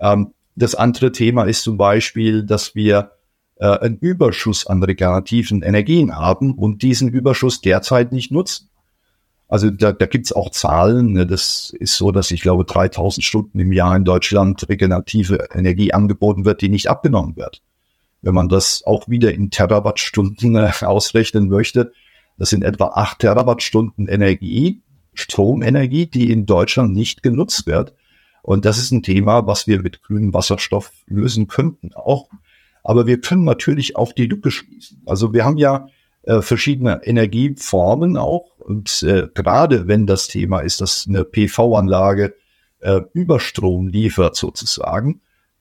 Ähm, 0.00 0.34
das 0.56 0.74
andere 0.74 1.12
Thema 1.12 1.44
ist 1.44 1.62
zum 1.62 1.76
Beispiel, 1.76 2.42
dass 2.42 2.74
wir 2.74 3.12
äh, 3.60 3.66
einen 3.78 3.98
Überschuss 3.98 4.66
an 4.66 4.82
regenerativen 4.82 5.62
Energien 5.62 6.16
haben 6.16 6.54
und 6.54 6.82
diesen 6.82 7.08
Überschuss 7.08 7.60
derzeit 7.60 8.10
nicht 8.10 8.32
nutzen. 8.32 8.70
Also 9.46 9.70
da, 9.70 9.92
da 9.92 10.06
gibt 10.06 10.26
es 10.26 10.32
auch 10.32 10.50
Zahlen. 10.50 11.12
Ne? 11.12 11.28
Das 11.28 11.72
ist 11.78 11.96
so, 11.96 12.10
dass 12.10 12.32
ich 12.32 12.42
glaube 12.42 12.64
3000 12.64 13.24
Stunden 13.24 13.60
im 13.60 13.72
Jahr 13.72 13.94
in 13.94 14.04
Deutschland 14.04 14.68
regenerative 14.68 15.46
Energie 15.54 15.92
angeboten 15.92 16.44
wird, 16.44 16.60
die 16.60 16.70
nicht 16.70 16.90
abgenommen 16.90 17.36
wird. 17.36 17.62
Wenn 18.22 18.34
man 18.34 18.48
das 18.48 18.82
auch 18.84 19.08
wieder 19.08 19.32
in 19.32 19.50
Terawattstunden 19.50 20.56
äh, 20.56 20.72
ausrechnen 20.82 21.48
möchte, 21.48 21.92
das 22.38 22.50
sind 22.50 22.62
etwa 22.62 22.92
acht 22.94 23.18
Terawattstunden 23.20 24.06
Energie, 24.06 24.82
Stromenergie, 25.14 26.06
die 26.06 26.30
in 26.30 26.46
Deutschland 26.46 26.94
nicht 26.94 27.22
genutzt 27.22 27.66
wird. 27.66 27.94
Und 28.42 28.64
das 28.64 28.78
ist 28.78 28.92
ein 28.92 29.02
Thema, 29.02 29.46
was 29.46 29.66
wir 29.66 29.82
mit 29.82 30.02
grünem 30.02 30.32
Wasserstoff 30.32 30.92
lösen 31.06 31.48
könnten 31.48 31.92
auch. 31.94 32.28
Aber 32.84 33.06
wir 33.06 33.20
können 33.20 33.44
natürlich 33.44 33.96
auch 33.96 34.12
die 34.12 34.26
Lücke 34.26 34.50
schließen. 34.50 35.02
Also 35.04 35.32
wir 35.32 35.44
haben 35.44 35.58
ja 35.58 35.88
äh, 36.22 36.40
verschiedene 36.40 37.00
Energieformen 37.04 38.16
auch. 38.16 38.56
Und 38.58 39.02
äh, 39.02 39.28
gerade 39.34 39.88
wenn 39.88 40.06
das 40.06 40.28
Thema 40.28 40.60
ist, 40.60 40.80
dass 40.80 41.06
eine 41.08 41.24
PV-Anlage 41.24 42.34
äh, 42.80 43.00
Überstrom 43.12 43.88
liefert 43.88 44.36
sozusagen, 44.36 45.20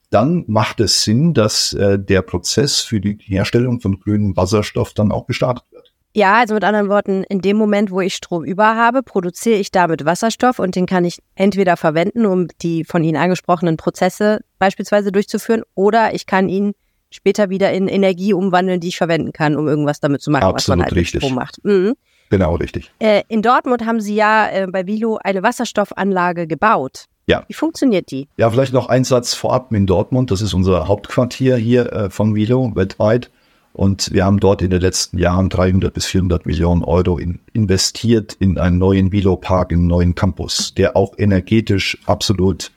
dann 0.09 0.45
macht 0.47 0.79
es 0.79 1.03
Sinn, 1.03 1.33
dass 1.33 1.73
äh, 1.73 1.99
der 1.99 2.21
Prozess 2.21 2.81
für 2.81 2.99
die 2.99 3.17
Herstellung 3.19 3.81
von 3.81 3.99
grünem 3.99 4.35
Wasserstoff 4.37 4.93
dann 4.93 5.11
auch 5.11 5.27
gestartet 5.27 5.65
wird. 5.71 5.93
Ja, 6.13 6.39
also 6.39 6.55
mit 6.55 6.63
anderen 6.63 6.89
Worten, 6.89 7.23
in 7.25 7.41
dem 7.41 7.57
Moment, 7.57 7.91
wo 7.91 8.01
ich 8.01 8.15
Strom 8.15 8.43
über 8.43 8.75
habe, 8.75 9.03
produziere 9.03 9.59
ich 9.59 9.69
damit 9.69 10.03
Wasserstoff 10.03 10.57
und 10.57 10.75
den 10.75 10.87
kann 10.87 11.05
ich 11.05 11.19
entweder 11.35 11.77
verwenden, 11.77 12.25
um 12.25 12.47
die 12.61 12.85
von 12.85 13.03
Ihnen 13.03 13.17
angesprochenen 13.17 13.77
Prozesse 13.77 14.39
beispielsweise 14.57 15.11
durchzuführen, 15.11 15.61
oder 15.75 16.15
ich 16.15 16.25
kann 16.25 16.49
ihn 16.49 16.73
später 17.11 17.49
wieder 17.49 17.71
in 17.71 17.87
Energie 17.87 18.33
umwandeln, 18.33 18.79
die 18.79 18.87
ich 18.87 18.97
verwenden 18.97 19.31
kann, 19.31 19.55
um 19.55 19.67
irgendwas 19.67 19.99
damit 19.99 20.21
zu 20.21 20.31
machen, 20.31 20.43
Absolut 20.43 20.57
was 20.57 20.67
man 20.67 20.81
halt 20.85 20.95
richtig. 20.95 21.21
Strom 21.21 21.35
macht. 21.35 21.63
Mhm. 21.63 21.93
Genau, 22.29 22.55
richtig. 22.55 22.91
Äh, 22.99 23.21
in 23.27 23.41
Dortmund 23.41 23.85
haben 23.85 24.01
Sie 24.01 24.15
ja 24.15 24.49
äh, 24.49 24.67
bei 24.67 24.87
Vilo 24.87 25.19
eine 25.23 25.43
Wasserstoffanlage 25.43 26.47
gebaut. 26.47 27.05
Ja. 27.27 27.43
Wie 27.47 27.53
funktioniert 27.53 28.09
die? 28.09 28.29
Ja, 28.37 28.49
vielleicht 28.49 28.73
noch 28.73 28.87
ein 28.87 29.03
Satz 29.03 29.33
vorab 29.33 29.71
in 29.73 29.85
Dortmund. 29.85 30.31
Das 30.31 30.41
ist 30.41 30.53
unser 30.53 30.87
Hauptquartier 30.87 31.57
hier 31.57 31.91
äh, 31.91 32.09
von 32.09 32.35
Vilo 32.35 32.71
weltweit. 32.73 33.29
Und 33.73 34.11
wir 34.11 34.25
haben 34.25 34.39
dort 34.39 34.61
in 34.61 34.71
den 34.71 34.81
letzten 34.81 35.19
Jahren 35.19 35.49
300 35.49 35.93
bis 35.93 36.07
400 36.07 36.45
Millionen 36.45 36.83
Euro 36.83 37.19
in, 37.19 37.39
investiert 37.53 38.33
in 38.39 38.57
einen 38.57 38.79
neuen 38.79 39.11
Vilo-Park, 39.11 39.71
in 39.71 39.79
einen 39.79 39.87
neuen 39.87 40.15
Campus, 40.15 40.73
der 40.73 40.95
auch 40.95 41.13
energetisch 41.17 41.97
absolut 42.05 42.71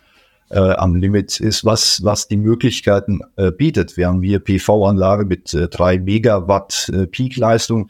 äh, 0.50 0.58
am 0.58 0.96
Limit 0.96 1.40
ist, 1.40 1.64
was, 1.64 2.04
was 2.04 2.28
die 2.28 2.36
Möglichkeiten 2.36 3.20
äh, 3.36 3.52
bietet. 3.52 3.96
Wir 3.96 4.08
haben 4.08 4.20
hier 4.20 4.40
PV-Anlage 4.40 5.24
mit 5.24 5.54
äh, 5.54 5.68
drei 5.68 5.98
Megawatt 5.98 6.90
äh, 6.92 7.06
Peakleistung. 7.06 7.88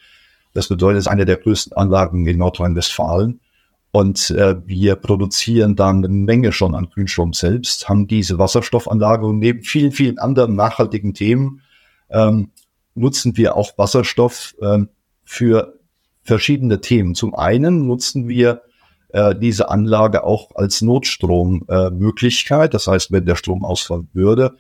Das 0.53 0.69
bedeutet, 0.69 0.99
es 0.99 1.07
ist 1.07 1.11
eine 1.11 1.25
der 1.25 1.39
größten 1.39 1.73
Anlagen 1.73 2.27
in 2.27 2.39
Nordrhein-Westfalen. 2.39 3.41
Und 3.93 4.31
äh, 4.31 4.57
wir 4.67 4.95
produzieren 4.97 5.75
dann 5.75 6.05
eine 6.05 6.09
Menge 6.09 6.53
schon 6.53 6.75
an 6.75 6.91
Grünstrom 6.91 7.33
selbst, 7.33 7.89
haben 7.89 8.07
diese 8.07 8.39
Wasserstoffanlage 8.39 9.27
und 9.27 9.39
neben 9.39 9.63
vielen, 9.63 9.91
vielen 9.91 10.19
anderen 10.19 10.55
nachhaltigen 10.55 11.13
Themen 11.13 11.63
ähm, 12.09 12.51
nutzen 12.95 13.37
wir 13.37 13.57
auch 13.57 13.77
Wasserstoff 13.79 14.55
ähm, 14.63 14.91
für 15.25 15.79
verschiedene 16.23 16.81
Themen. 16.81 17.15
Zum 17.15 17.35
einen 17.35 17.87
nutzen 17.87 18.29
wir 18.29 18.63
äh, 19.09 19.35
diese 19.35 19.71
Anlage 19.71 20.23
auch 20.25 20.51
als 20.55 20.83
Notstrommöglichkeit. 20.83 22.75
Das 22.75 22.87
heißt, 22.87 23.11
wenn 23.11 23.27
der 23.27 23.37
Strom 23.37 23.65
ausfallen 23.65 24.09
würde, 24.13 24.57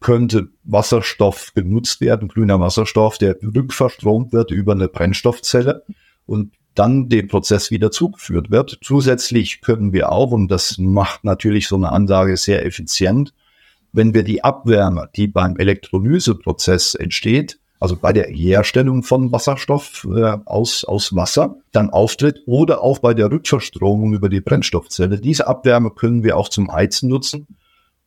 könnte 0.00 0.48
Wasserstoff 0.64 1.52
genutzt 1.54 2.02
werden, 2.02 2.28
grüner 2.28 2.60
Wasserstoff, 2.60 3.16
der 3.16 3.36
rückverstromt 3.42 4.32
wird 4.32 4.50
über 4.50 4.72
eine 4.72 4.88
Brennstoffzelle. 4.88 5.84
Und 6.26 6.52
dann 6.74 7.08
dem 7.08 7.28
Prozess 7.28 7.70
wieder 7.70 7.90
zugeführt 7.90 8.50
wird. 8.50 8.78
Zusätzlich 8.82 9.60
können 9.60 9.92
wir 9.92 10.10
auch, 10.12 10.32
und 10.32 10.48
das 10.48 10.78
macht 10.78 11.24
natürlich 11.24 11.68
so 11.68 11.76
eine 11.76 11.92
Anlage 11.92 12.36
sehr 12.36 12.64
effizient, 12.64 13.32
wenn 13.92 14.12
wir 14.12 14.24
die 14.24 14.42
Abwärme, 14.42 15.08
die 15.14 15.28
beim 15.28 15.56
Elektrolyseprozess 15.56 16.94
entsteht, 16.94 17.60
also 17.78 17.96
bei 17.96 18.12
der 18.12 18.28
Herstellung 18.28 19.02
von 19.02 19.30
Wasserstoff 19.30 20.06
äh, 20.10 20.36
aus, 20.46 20.84
aus 20.84 21.14
Wasser, 21.14 21.56
dann 21.72 21.90
auftritt 21.90 22.40
oder 22.46 22.82
auch 22.82 22.98
bei 22.98 23.14
der 23.14 23.30
Rückverstromung 23.30 24.14
über 24.14 24.28
die 24.28 24.40
Brennstoffzelle. 24.40 25.20
Diese 25.20 25.46
Abwärme 25.46 25.90
können 25.90 26.24
wir 26.24 26.36
auch 26.36 26.48
zum 26.48 26.72
Heizen 26.72 27.08
nutzen 27.08 27.46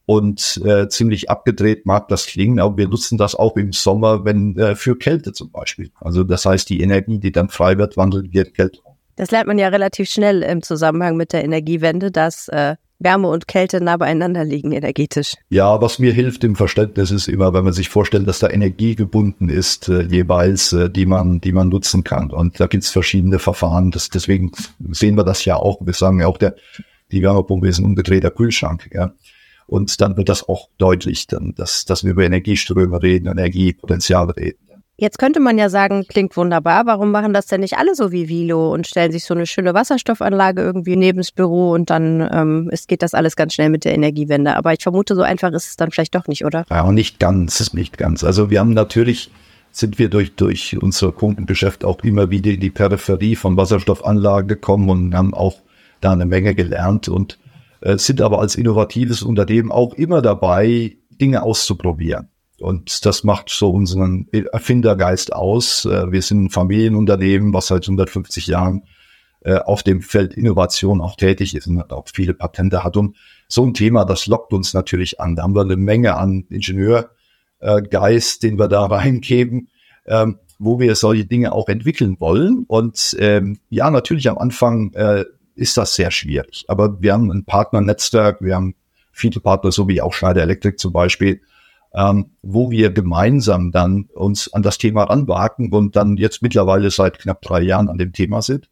und 0.08 0.62
äh, 0.64 0.88
ziemlich 0.88 1.30
abgedreht 1.30 1.86
mag 1.86 2.08
das 2.08 2.26
klingen, 2.26 2.60
aber 2.60 2.78
wir 2.78 2.88
nutzen 2.88 3.18
das 3.18 3.36
auch 3.36 3.58
im 3.58 3.74
Sommer, 3.74 4.24
wenn 4.24 4.58
äh, 4.58 4.76
für 4.76 4.98
Kälte 4.98 5.34
zum 5.34 5.52
Beispiel. 5.52 5.92
Also 6.00 6.24
das 6.24 6.46
heißt, 6.46 6.70
die 6.70 6.80
Energie, 6.80 7.20
die 7.20 7.34
dann 7.34 7.50
frei 7.50 7.78
wird, 7.78 7.98
wandelt 7.98 8.32
wir 8.32 8.46
Kälte. 8.46 8.80
Das 9.18 9.32
lernt 9.32 9.48
man 9.48 9.60
ja 9.60 9.68
relativ 9.68 10.10
schnell 10.10 10.44
im 10.44 10.62
Zusammenhang 10.62 11.18
mit 11.18 11.34
der 11.34 11.44
Energiewende, 11.44 12.10
dass 12.10 12.48
äh, 12.48 12.78
Wärme 13.00 13.28
und 13.28 13.50
Kälte 13.50 13.82
nah 13.82 13.98
beieinander 13.98 14.46
liegen 14.46 14.72
energetisch. 14.72 15.34
Ja, 15.50 15.82
was 15.82 16.00
mir 16.00 16.14
hilft 16.14 16.46
im 16.46 16.56
Verständnis 16.56 17.12
ist 17.12 17.28
immer, 17.28 17.54
wenn 17.54 17.66
man 17.66 17.74
sich 17.74 17.90
vorstellt, 17.90 18.30
dass 18.30 18.40
da 18.40 18.50
Energie 18.50 18.96
gebunden 18.96 19.50
ist, 19.50 19.90
äh, 19.90 20.04
jeweils, 20.04 20.72
äh, 20.72 20.90
die 20.90 21.06
man, 21.06 21.42
die 21.42 21.52
man 21.52 21.68
nutzen 21.68 22.06
kann. 22.06 22.32
Und 22.32 22.62
da 22.62 22.68
gibt's 22.68 22.90
verschiedene 22.90 23.40
Verfahren. 23.40 23.92
Das, 23.92 24.10
deswegen 24.10 24.52
sehen 24.92 25.16
wir 25.16 25.26
das 25.26 25.44
ja 25.44 25.58
auch. 25.58 25.86
Wir 25.86 25.94
sagen 25.94 26.22
ja 26.22 26.28
auch, 26.28 26.38
der 26.38 26.56
Die 27.12 27.22
Wärmepumpe 27.22 27.68
ist 27.68 27.80
ein 27.80 27.86
umgedrehter 27.86 28.32
Kühlschrank. 28.32 28.90
Ja. 28.94 29.12
Und 29.68 30.00
dann 30.02 30.18
wird 30.18 30.30
das 30.30 30.48
auch 30.48 30.70
deutlich, 30.78 31.28
dann, 31.28 31.54
dass, 31.56 31.86
dass 31.86 32.04
wir 32.04 32.12
über 32.12 32.24
Energieströme 32.24 33.04
reden, 33.04 33.28
Energiepotenziale 33.28 34.36
reden. 34.36 34.68
Jetzt 35.00 35.20
könnte 35.20 35.40
man 35.40 35.60
ja 35.60 35.70
sagen, 35.70 36.06
klingt 36.08 36.36
wunderbar, 36.38 36.88
warum 36.88 37.12
machen 37.12 37.32
das 37.32 37.46
denn 37.46 37.60
nicht 37.60 37.78
alle 37.78 37.94
so 37.94 38.12
wie 38.12 38.30
Vilo 38.30 38.74
und 38.74 38.88
stellen 38.88 39.12
sich 39.12 39.26
so 39.26 39.36
eine 39.36 39.46
schöne 39.46 39.76
Wasserstoffanlage 39.76 40.64
irgendwie 40.64 40.96
neben 40.96 41.20
das 41.20 41.32
Büro 41.32 41.70
und 41.70 41.92
dann 41.92 42.28
ähm, 42.32 42.70
es 42.72 42.88
geht 42.88 43.04
das 43.04 43.14
alles 43.14 43.36
ganz 43.36 43.54
schnell 43.54 43.70
mit 43.70 43.86
der 43.86 43.94
Energiewende. 43.94 44.56
Aber 44.56 44.74
ich 44.74 44.82
vermute, 44.82 45.14
so 45.14 45.22
einfach 45.22 45.52
ist 45.52 45.68
es 45.68 45.76
dann 45.78 45.92
vielleicht 45.92 46.16
doch 46.16 46.26
nicht, 46.26 46.46
oder? 46.46 46.66
Ja, 46.72 46.92
nicht 46.92 47.20
ganz, 47.20 47.74
nicht 47.74 48.00
ganz. 48.00 48.24
Also 48.24 48.50
wir 48.50 48.60
haben 48.60 48.74
natürlich, 48.74 49.30
sind 49.72 50.00
wir 50.00 50.10
durch, 50.10 50.34
durch 50.36 50.76
unser 50.82 51.12
Kundengeschäft 51.12 51.86
auch 51.86 52.00
immer 52.04 52.32
wieder 52.32 52.50
in 52.50 52.60
die 52.60 52.72
Peripherie 52.72 53.36
von 53.36 53.56
Wasserstoffanlagen 53.56 54.48
gekommen 54.48 54.90
und 54.90 55.14
haben 55.16 55.36
auch 55.36 55.58
da 56.02 56.12
eine 56.12 56.26
Menge 56.26 56.56
gelernt 56.56 57.08
und 57.08 57.38
sind 57.96 58.22
aber 58.22 58.40
als 58.40 58.56
innovatives 58.56 59.22
Unternehmen 59.22 59.72
auch 59.72 59.94
immer 59.94 60.22
dabei, 60.22 60.98
Dinge 61.10 61.44
auszuprobieren. 61.44 62.30
Und 62.60 63.06
das 63.06 63.24
macht 63.24 63.50
so 63.50 63.70
unseren 63.70 64.28
Erfindergeist 64.32 65.34
aus. 65.34 65.86
Äh, 65.86 66.12
wir 66.12 66.22
sind 66.22 66.46
ein 66.46 66.50
Familienunternehmen, 66.50 67.54
was 67.54 67.68
seit 67.68 67.84
150 67.84 68.48
Jahren 68.48 68.84
äh, 69.42 69.60
auf 69.60 69.84
dem 69.84 70.02
Feld 70.02 70.34
Innovation 70.34 71.02
auch 71.02 71.16
tätig 71.16 71.56
ist 71.56 71.68
und 71.68 71.92
auch 71.92 72.06
viele 72.12 72.34
Patente 72.34 72.84
hat. 72.84 72.98
Und 72.98 73.16
so 73.48 73.64
ein 73.64 73.76
Thema, 73.76 74.06
das 74.06 74.26
lockt 74.26 74.54
uns 74.54 74.74
natürlich 74.74 75.20
an. 75.20 75.36
Da 75.36 75.44
haben 75.44 75.56
wir 75.56 75.62
eine 75.62 75.78
Menge 75.78 76.16
an 76.16 76.46
Ingenieurgeist, 76.50 78.42
den 78.42 78.58
wir 78.58 78.68
da 78.68 78.86
reingeben, 78.88 79.70
ähm, 80.06 80.40
wo 80.58 80.80
wir 80.80 80.96
solche 80.96 81.26
Dinge 81.26 81.52
auch 81.52 81.70
entwickeln 81.70 82.20
wollen. 82.20 82.66
Und 82.68 83.16
ähm, 83.20 83.60
ja, 83.70 83.92
natürlich 83.92 84.30
am 84.30 84.40
Anfang 84.40 84.94
äh, 84.94 85.26
ist 85.58 85.78
das 85.78 85.96
sehr 85.96 86.12
schwierig. 86.12 86.66
Aber 86.68 87.02
wir 87.02 87.14
haben 87.14 87.32
ein 87.32 87.46
Partnernetzwerk, 87.46 88.42
wir 88.42 88.56
haben 88.56 88.76
viele 89.12 89.40
Partner, 89.40 89.72
so 89.72 89.88
wie 89.88 90.02
auch 90.02 90.14
Schneider 90.14 90.42
Electric 90.42 90.78
zum 90.78 90.94
Beispiel, 90.94 91.42
ähm, 91.94 92.32
wo 92.42 92.70
wir 92.70 92.92
gemeinsam 92.92 93.72
dann 93.72 94.10
uns 94.14 94.54
an 94.54 94.62
das 94.62 94.78
Thema 94.78 95.04
ranwagen 95.04 95.72
und 95.72 95.96
dann 95.96 96.18
jetzt 96.18 96.42
mittlerweile 96.42 96.92
seit 96.92 97.20
knapp 97.20 97.42
drei 97.42 97.62
Jahren 97.62 97.90
an 97.90 97.98
dem 97.98 98.14
Thema 98.14 98.42
sind. 98.42 98.70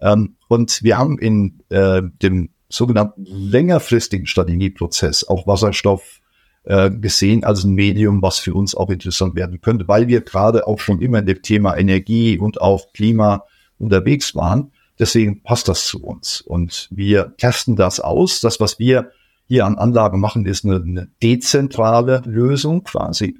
Ähm, 0.00 0.36
und 0.48 0.82
wir 0.82 0.98
haben 0.98 1.18
in 1.18 1.62
äh, 1.68 2.02
dem 2.22 2.50
sogenannten 2.68 3.24
längerfristigen 3.24 4.26
Strategieprozess 4.26 5.24
auch 5.24 5.46
Wasserstoff 5.46 6.20
äh, 6.64 6.90
gesehen 6.90 7.44
als 7.44 7.62
ein 7.64 7.74
Medium, 7.74 8.22
was 8.22 8.40
für 8.40 8.54
uns 8.54 8.74
auch 8.74 8.90
interessant 8.90 9.36
werden 9.36 9.60
könnte, 9.60 9.86
weil 9.86 10.08
wir 10.08 10.20
gerade 10.22 10.66
auch 10.66 10.80
schon 10.80 11.00
immer 11.00 11.20
in 11.20 11.26
dem 11.26 11.42
Thema 11.42 11.76
Energie 11.76 12.38
und 12.38 12.60
auch 12.60 12.92
Klima 12.92 13.44
unterwegs 13.78 14.34
waren. 14.34 14.72
Deswegen 14.98 15.42
passt 15.42 15.68
das 15.68 15.86
zu 15.86 16.02
uns. 16.02 16.40
Und 16.40 16.88
wir 16.90 17.34
testen 17.36 17.76
das 17.76 18.00
aus. 18.00 18.40
Das, 18.40 18.60
was 18.60 18.78
wir 18.78 19.10
hier 19.46 19.66
an 19.66 19.76
Anlagen 19.76 20.20
machen, 20.20 20.46
ist 20.46 20.64
eine, 20.64 20.76
eine 20.76 21.08
dezentrale 21.22 22.22
Lösung 22.24 22.82
quasi. 22.84 23.36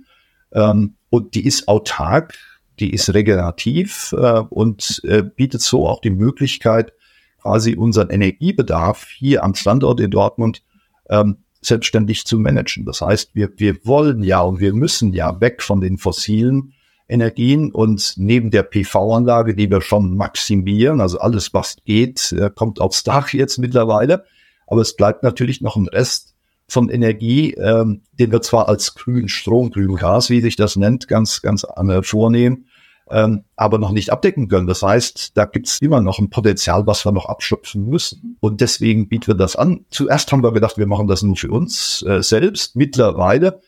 Ähm, 0.52 0.96
und 1.10 1.34
die 1.34 1.46
ist 1.46 1.68
autark, 1.68 2.34
die 2.78 2.92
ist 2.92 3.12
regenerativ 3.14 4.14
äh, 4.16 4.40
und 4.40 5.00
äh, 5.04 5.22
bietet 5.22 5.62
so 5.62 5.88
auch 5.88 6.00
die 6.00 6.10
Möglichkeit, 6.10 6.92
quasi 7.40 7.74
unseren 7.74 8.10
Energiebedarf 8.10 9.06
hier 9.08 9.44
am 9.44 9.54
Standort 9.54 10.00
in 10.00 10.10
Dortmund 10.10 10.62
ähm, 11.08 11.38
selbstständig 11.60 12.26
zu 12.26 12.38
managen. 12.38 12.84
Das 12.84 13.00
heißt, 13.00 13.34
wir, 13.34 13.50
wir 13.56 13.84
wollen 13.84 14.22
ja 14.22 14.40
und 14.40 14.60
wir 14.60 14.72
müssen 14.72 15.12
ja 15.12 15.40
weg 15.40 15.62
von 15.62 15.80
den 15.80 15.98
fossilen 15.98 16.74
Energien 17.08 17.72
und 17.72 18.14
neben 18.16 18.50
der 18.50 18.64
PV-Anlage, 18.64 19.54
die 19.54 19.70
wir 19.70 19.80
schon 19.80 20.16
maximieren, 20.16 21.00
also 21.00 21.18
alles, 21.18 21.54
was 21.54 21.76
geht, 21.84 22.32
äh, 22.32 22.50
kommt 22.54 22.80
aufs 22.80 23.04
Dach 23.04 23.28
jetzt 23.32 23.58
mittlerweile, 23.58 24.24
aber 24.66 24.80
es 24.80 24.96
bleibt 24.96 25.22
natürlich 25.22 25.60
noch 25.60 25.76
ein 25.76 25.88
Rest 25.88 26.34
von 26.68 26.88
Energie, 26.88 27.52
ähm, 27.54 28.02
den 28.12 28.32
wir 28.32 28.42
zwar 28.42 28.68
als 28.68 28.94
grünen 28.94 29.28
Strom, 29.28 29.70
grünen 29.70 29.96
Gas, 29.96 30.30
wie 30.30 30.40
sich 30.40 30.56
das 30.56 30.74
nennt, 30.74 31.06
ganz, 31.06 31.42
ganz 31.42 31.64
äh, 31.64 32.02
vornehmen, 32.02 32.66
ähm, 33.08 33.44
aber 33.54 33.78
noch 33.78 33.92
nicht 33.92 34.10
abdecken 34.10 34.48
können. 34.48 34.66
Das 34.66 34.82
heißt, 34.82 35.36
da 35.36 35.44
gibt 35.44 35.68
es 35.68 35.80
immer 35.80 36.00
noch 36.00 36.18
ein 36.18 36.28
Potenzial, 36.28 36.86
was 36.88 37.04
wir 37.04 37.12
noch 37.12 37.26
abschöpfen 37.26 37.88
müssen. 37.88 38.36
Und 38.40 38.60
deswegen 38.60 39.08
bieten 39.08 39.28
wir 39.28 39.36
das 39.36 39.54
an. 39.54 39.84
Zuerst 39.90 40.32
haben 40.32 40.42
wir 40.42 40.52
gedacht, 40.52 40.76
wir 40.76 40.88
machen 40.88 41.06
das 41.06 41.22
nur 41.22 41.36
für 41.36 41.50
uns 41.50 42.02
äh, 42.02 42.20
selbst. 42.20 42.74
Mittlerweile 42.74 43.60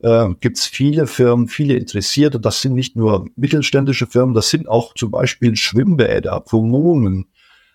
äh, 0.00 0.28
gibt 0.40 0.58
es 0.58 0.66
viele 0.66 1.06
Firmen, 1.06 1.48
viele 1.48 1.74
Interessierte. 1.74 2.40
Das 2.40 2.60
sind 2.60 2.74
nicht 2.74 2.96
nur 2.96 3.28
mittelständische 3.36 4.06
Firmen, 4.06 4.34
das 4.34 4.50
sind 4.50 4.68
auch 4.68 4.94
zum 4.94 5.10
Beispiel 5.10 5.56
Schwimmbäder, 5.56 6.42
Kommunen, 6.46 7.26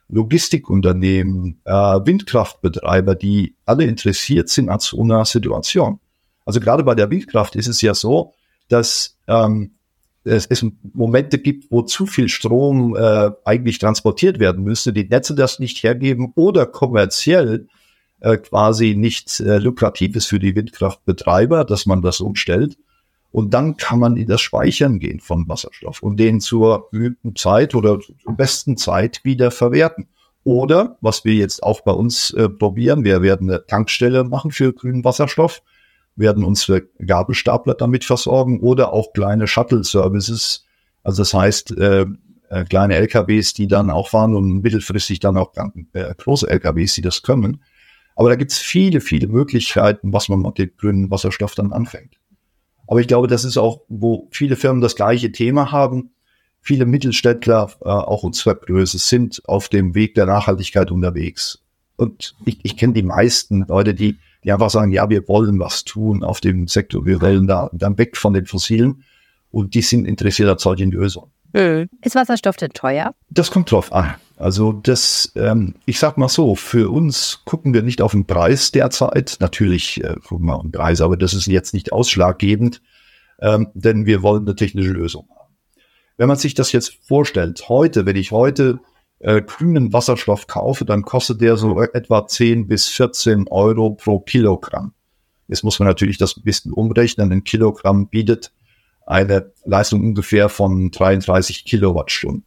Logistikunternehmen, 0.10 1.62
äh, 1.64 1.72
Windkraftbetreiber, 1.72 3.16
die 3.16 3.56
alle 3.66 3.86
interessiert 3.86 4.50
sind 4.50 4.70
an 4.70 4.80
so 4.80 5.02
einer 5.02 5.26
Situation. 5.26 6.00
Also 6.46 6.60
gerade 6.60 6.84
bei 6.84 6.96
der 6.96 7.10
Windkraft 7.10 7.56
ist 7.56 7.68
es 7.68 7.82
ja 7.82 7.94
so, 7.94 8.34
dass 8.68 9.18
ähm, 9.28 9.72
es, 10.24 10.46
es 10.48 10.66
Momente 10.94 11.40
gibt, 11.40 11.72
wo 11.72 11.82
zu 11.82 12.06
viel 12.06 12.30
Strom 12.30 12.96
äh, 12.96 13.32
eigentlich 13.46 13.80
transportiert 13.80 14.40
werden 14.40 14.64
müsste, 14.64 14.94
die 14.94 15.08
Netze 15.08 15.34
das 15.34 15.60
nicht 15.60 15.82
hergeben 15.84 16.34
oder 16.36 16.66
kommerziell 16.66 17.68
äh, 18.22 18.38
quasi 18.38 18.96
nicht 18.96 19.40
äh, 19.40 19.58
lukrativ 19.58 20.16
ist 20.16 20.28
für 20.28 20.40
die 20.40 20.56
Windkraftbetreiber, 20.56 21.66
dass 21.66 21.86
man 21.86 22.02
das 22.02 22.22
umstellt. 22.22 22.78
Und 23.32 23.54
dann 23.54 23.78
kann 23.78 24.00
man 24.00 24.18
in 24.18 24.28
das 24.28 24.42
Speichern 24.42 25.00
gehen 25.00 25.20
von 25.20 25.48
Wasserstoff 25.48 26.04
und 26.04 26.18
den 26.18 26.42
zur 26.42 26.90
geübten 26.92 27.36
Zeit 27.36 27.76
oder 27.76 28.00
zur 28.00 28.36
besten 28.36 28.78
Zeit 28.78 29.22
wieder 29.24 29.52
verwerten. 29.52 30.08
Oder, 30.44 30.98
was 31.02 31.24
wir 31.24 31.36
jetzt 31.36 31.64
auch 31.64 31.82
bei 31.82 31.92
uns 31.92 32.32
äh, 32.32 32.50
probieren, 32.50 33.04
wir 33.04 33.22
werden 33.22 33.50
eine 33.50 33.66
Tankstelle 33.66 34.24
machen 34.24 34.52
für 34.52 34.74
grünen 34.74 35.04
Wasserstoff, 35.04 35.62
werden 36.16 36.44
unsere 36.44 36.82
Gabelstapler 37.06 37.76
damit 37.76 38.04
versorgen 38.04 38.60
oder 38.60 38.92
auch 38.92 39.14
kleine 39.14 39.48
Shuttle-Services. 39.48 40.66
Also 41.04 41.22
das 41.22 41.34
heißt, 41.34 41.78
äh, 41.78 42.06
äh, 42.50 42.66
kleine 42.66 42.96
LKWs, 42.96 43.54
die 43.54 43.68
dann 43.68 43.90
auch 43.90 44.10
fahren 44.10 44.36
und 44.36 44.62
mittelfristig 44.62 45.20
dann 45.20 45.38
auch 45.38 45.54
äh, 45.94 46.14
große 46.16 46.50
LKWs, 46.50 46.96
die 46.96 47.02
das 47.02 47.22
können. 47.22 47.64
Aber 48.16 48.30
da 48.30 48.36
gibt 48.36 48.52
es 48.52 48.58
viele, 48.58 49.02
viele 49.02 49.28
Möglichkeiten, 49.28 50.14
was 50.14 50.30
man 50.30 50.42
mit 50.42 50.58
dem 50.58 50.72
grünen 50.78 51.12
Wasserstoff 51.12 51.56
dann 51.56 51.74
anfängt. 51.74 52.16
Aber 52.88 53.00
ich 53.00 53.08
glaube, 53.08 53.28
das 53.28 53.46
ist 53.46 53.58
auch, 53.58 53.82
wo 53.88 54.28
viele 54.32 54.56
Firmen 54.56 54.82
das 54.82 54.96
gleiche 54.96 55.32
Thema 55.32 55.72
haben. 55.72 56.12
Viele 56.60 56.86
Mittelständler, 56.86 57.72
äh, 57.82 57.88
auch 57.88 58.24
unserer 58.24 58.56
Größe, 58.56 58.98
sind 58.98 59.42
auf 59.48 59.70
dem 59.70 59.96
Weg 59.96 60.14
der 60.16 60.26
Nachhaltigkeit 60.26 60.92
unterwegs. 60.92 61.60
Und 61.96 62.36
ich, 62.46 62.60
ich 62.64 62.78
kenne 62.78 62.94
die 62.94 63.04
meisten 63.04 63.66
Leute, 63.68 63.94
die, 63.94 64.18
die 64.44 64.52
einfach 64.52 64.70
sagen, 64.70 64.92
ja, 64.92 65.10
wir 65.10 65.28
wollen 65.28 65.60
was 65.60 65.84
tun 65.84 66.24
auf 66.24 66.42
dem 66.42 66.68
Sektor, 66.68 67.06
wir 67.06 67.22
wollen 67.22 67.48
da 67.48 67.70
dann 67.74 67.98
weg 67.98 68.18
von 68.18 68.34
den 68.34 68.46
Fossilen. 68.46 69.04
Und 69.52 69.74
die 69.74 69.82
sind 69.82 70.06
interessiert 70.06 70.50
an 70.50 70.58
solchen 70.58 70.92
Lösungen. 70.92 71.32
Hm. 71.54 71.90
Ist 72.04 72.16
Wasserstoff 72.16 72.58
denn 72.58 72.72
teuer? 72.72 73.14
Das 73.30 73.52
kommt 73.52 73.72
drauf 73.72 73.92
an. 73.92 74.16
Also 74.38 74.72
das, 74.72 75.32
ähm, 75.36 75.76
ich 75.86 76.00
sag 76.00 76.18
mal 76.18 76.30
so, 76.30 76.56
für 76.56 76.90
uns 76.90 77.42
gucken 77.46 77.74
wir 77.74 77.84
nicht 77.84 78.02
auf 78.02 78.14
den 78.14 78.26
Preis 78.26 78.72
derzeit. 78.72 79.38
Natürlich 79.40 80.04
äh, 80.04 80.16
gucken 80.28 80.48
wir 80.48 80.56
auf 80.56 80.64
den 80.64 80.72
Preis, 80.72 81.02
aber 81.02 81.16
das 81.16 81.34
ist 81.34 81.46
jetzt 81.46 81.74
nicht 81.74 81.94
ausschlaggebend, 81.94 82.82
ähm, 83.40 83.68
denn 83.76 84.06
wir 84.08 84.24
wollen 84.24 84.44
eine 84.44 84.56
technische 84.56 84.92
Lösung 84.92 85.28
haben. 85.30 85.54
Wenn 86.18 86.28
man 86.28 86.38
sich 86.38 86.56
das 86.56 86.72
jetzt 86.72 86.98
vorstellt, 87.08 87.70
heute, 87.70 88.06
wenn 88.06 88.16
ich 88.16 88.32
heute 88.32 88.80
äh, 89.20 89.42
grünen 89.42 89.94
Wasserstoff 89.94 90.48
kaufe, 90.48 90.86
dann 90.86 91.04
kostet 91.04 91.42
der 91.42 91.56
so 91.58 91.80
etwa 91.80 92.26
10 92.26 92.68
bis 92.68 92.88
14 92.88 93.48
Euro 93.48 93.92
pro 93.92 94.20
Kilogramm. 94.20 94.94
Jetzt 95.48 95.64
muss 95.64 95.80
man 95.80 95.88
natürlich 95.88 96.18
das 96.18 96.38
ein 96.38 96.44
bisschen 96.44 96.72
umrechnen. 96.72 97.32
Ein 97.32 97.44
Kilogramm 97.44 98.08
bietet 98.08 98.52
eine 99.12 99.52
Leistung 99.66 100.02
ungefähr 100.02 100.50
von 100.50 100.92
33 100.92 101.66
Kilowattstunden. 101.66 102.46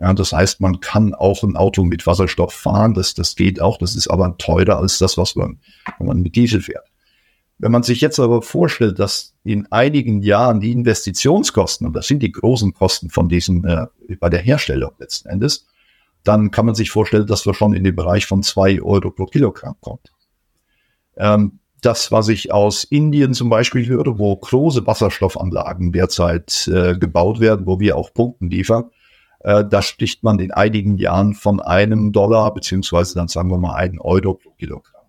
Ja, 0.00 0.14
das 0.14 0.32
heißt, 0.32 0.60
man 0.60 0.80
kann 0.80 1.14
auch 1.14 1.42
ein 1.42 1.56
Auto 1.56 1.84
mit 1.84 2.06
Wasserstoff 2.06 2.54
fahren, 2.54 2.94
das, 2.94 3.12
das 3.12 3.36
geht 3.36 3.60
auch, 3.60 3.76
das 3.76 3.94
ist 3.94 4.08
aber 4.08 4.38
teurer 4.38 4.78
als 4.78 4.96
das, 4.96 5.18
was 5.18 5.36
man, 5.36 5.60
wenn 5.98 6.06
man 6.06 6.22
mit 6.22 6.36
Diesel 6.36 6.62
fährt. 6.62 6.86
Wenn 7.58 7.72
man 7.72 7.82
sich 7.82 8.00
jetzt 8.00 8.18
aber 8.18 8.40
vorstellt, 8.40 8.98
dass 8.98 9.34
in 9.44 9.70
einigen 9.70 10.22
Jahren 10.22 10.60
die 10.60 10.72
Investitionskosten, 10.72 11.86
und 11.86 11.92
das 11.92 12.06
sind 12.06 12.22
die 12.22 12.32
großen 12.32 12.72
Kosten 12.72 13.10
von 13.10 13.28
diesen, 13.28 13.64
äh, 13.64 13.86
bei 14.18 14.30
der 14.30 14.40
Herstellung 14.40 14.92
letzten 14.98 15.28
Endes, 15.28 15.66
dann 16.24 16.50
kann 16.50 16.64
man 16.64 16.74
sich 16.74 16.90
vorstellen, 16.90 17.26
dass 17.26 17.44
wir 17.44 17.52
schon 17.52 17.74
in 17.74 17.84
den 17.84 17.94
Bereich 17.94 18.24
von 18.24 18.42
zwei 18.42 18.80
Euro 18.80 19.10
pro 19.10 19.26
Kilogramm 19.26 19.76
kommt. 19.80 20.10
Ähm, 21.18 21.58
das, 21.80 22.12
was 22.12 22.28
ich 22.28 22.52
aus 22.52 22.84
Indien 22.84 23.34
zum 23.34 23.50
Beispiel 23.50 23.86
höre, 23.86 24.18
wo 24.18 24.36
große 24.36 24.86
Wasserstoffanlagen 24.86 25.92
derzeit 25.92 26.68
äh, 26.68 26.96
gebaut 26.96 27.40
werden, 27.40 27.66
wo 27.66 27.80
wir 27.80 27.96
auch 27.96 28.12
Punkten 28.12 28.50
liefern, 28.50 28.90
äh, 29.40 29.64
da 29.64 29.82
sticht 29.82 30.22
man 30.22 30.38
in 30.38 30.52
einigen 30.52 30.98
Jahren 30.98 31.34
von 31.34 31.60
einem 31.60 32.12
Dollar, 32.12 32.52
beziehungsweise 32.52 33.14
dann 33.14 33.28
sagen 33.28 33.50
wir 33.50 33.58
mal 33.58 33.74
einen 33.74 33.98
Euro 33.98 34.34
pro 34.34 34.50
Kilogramm. 34.50 35.00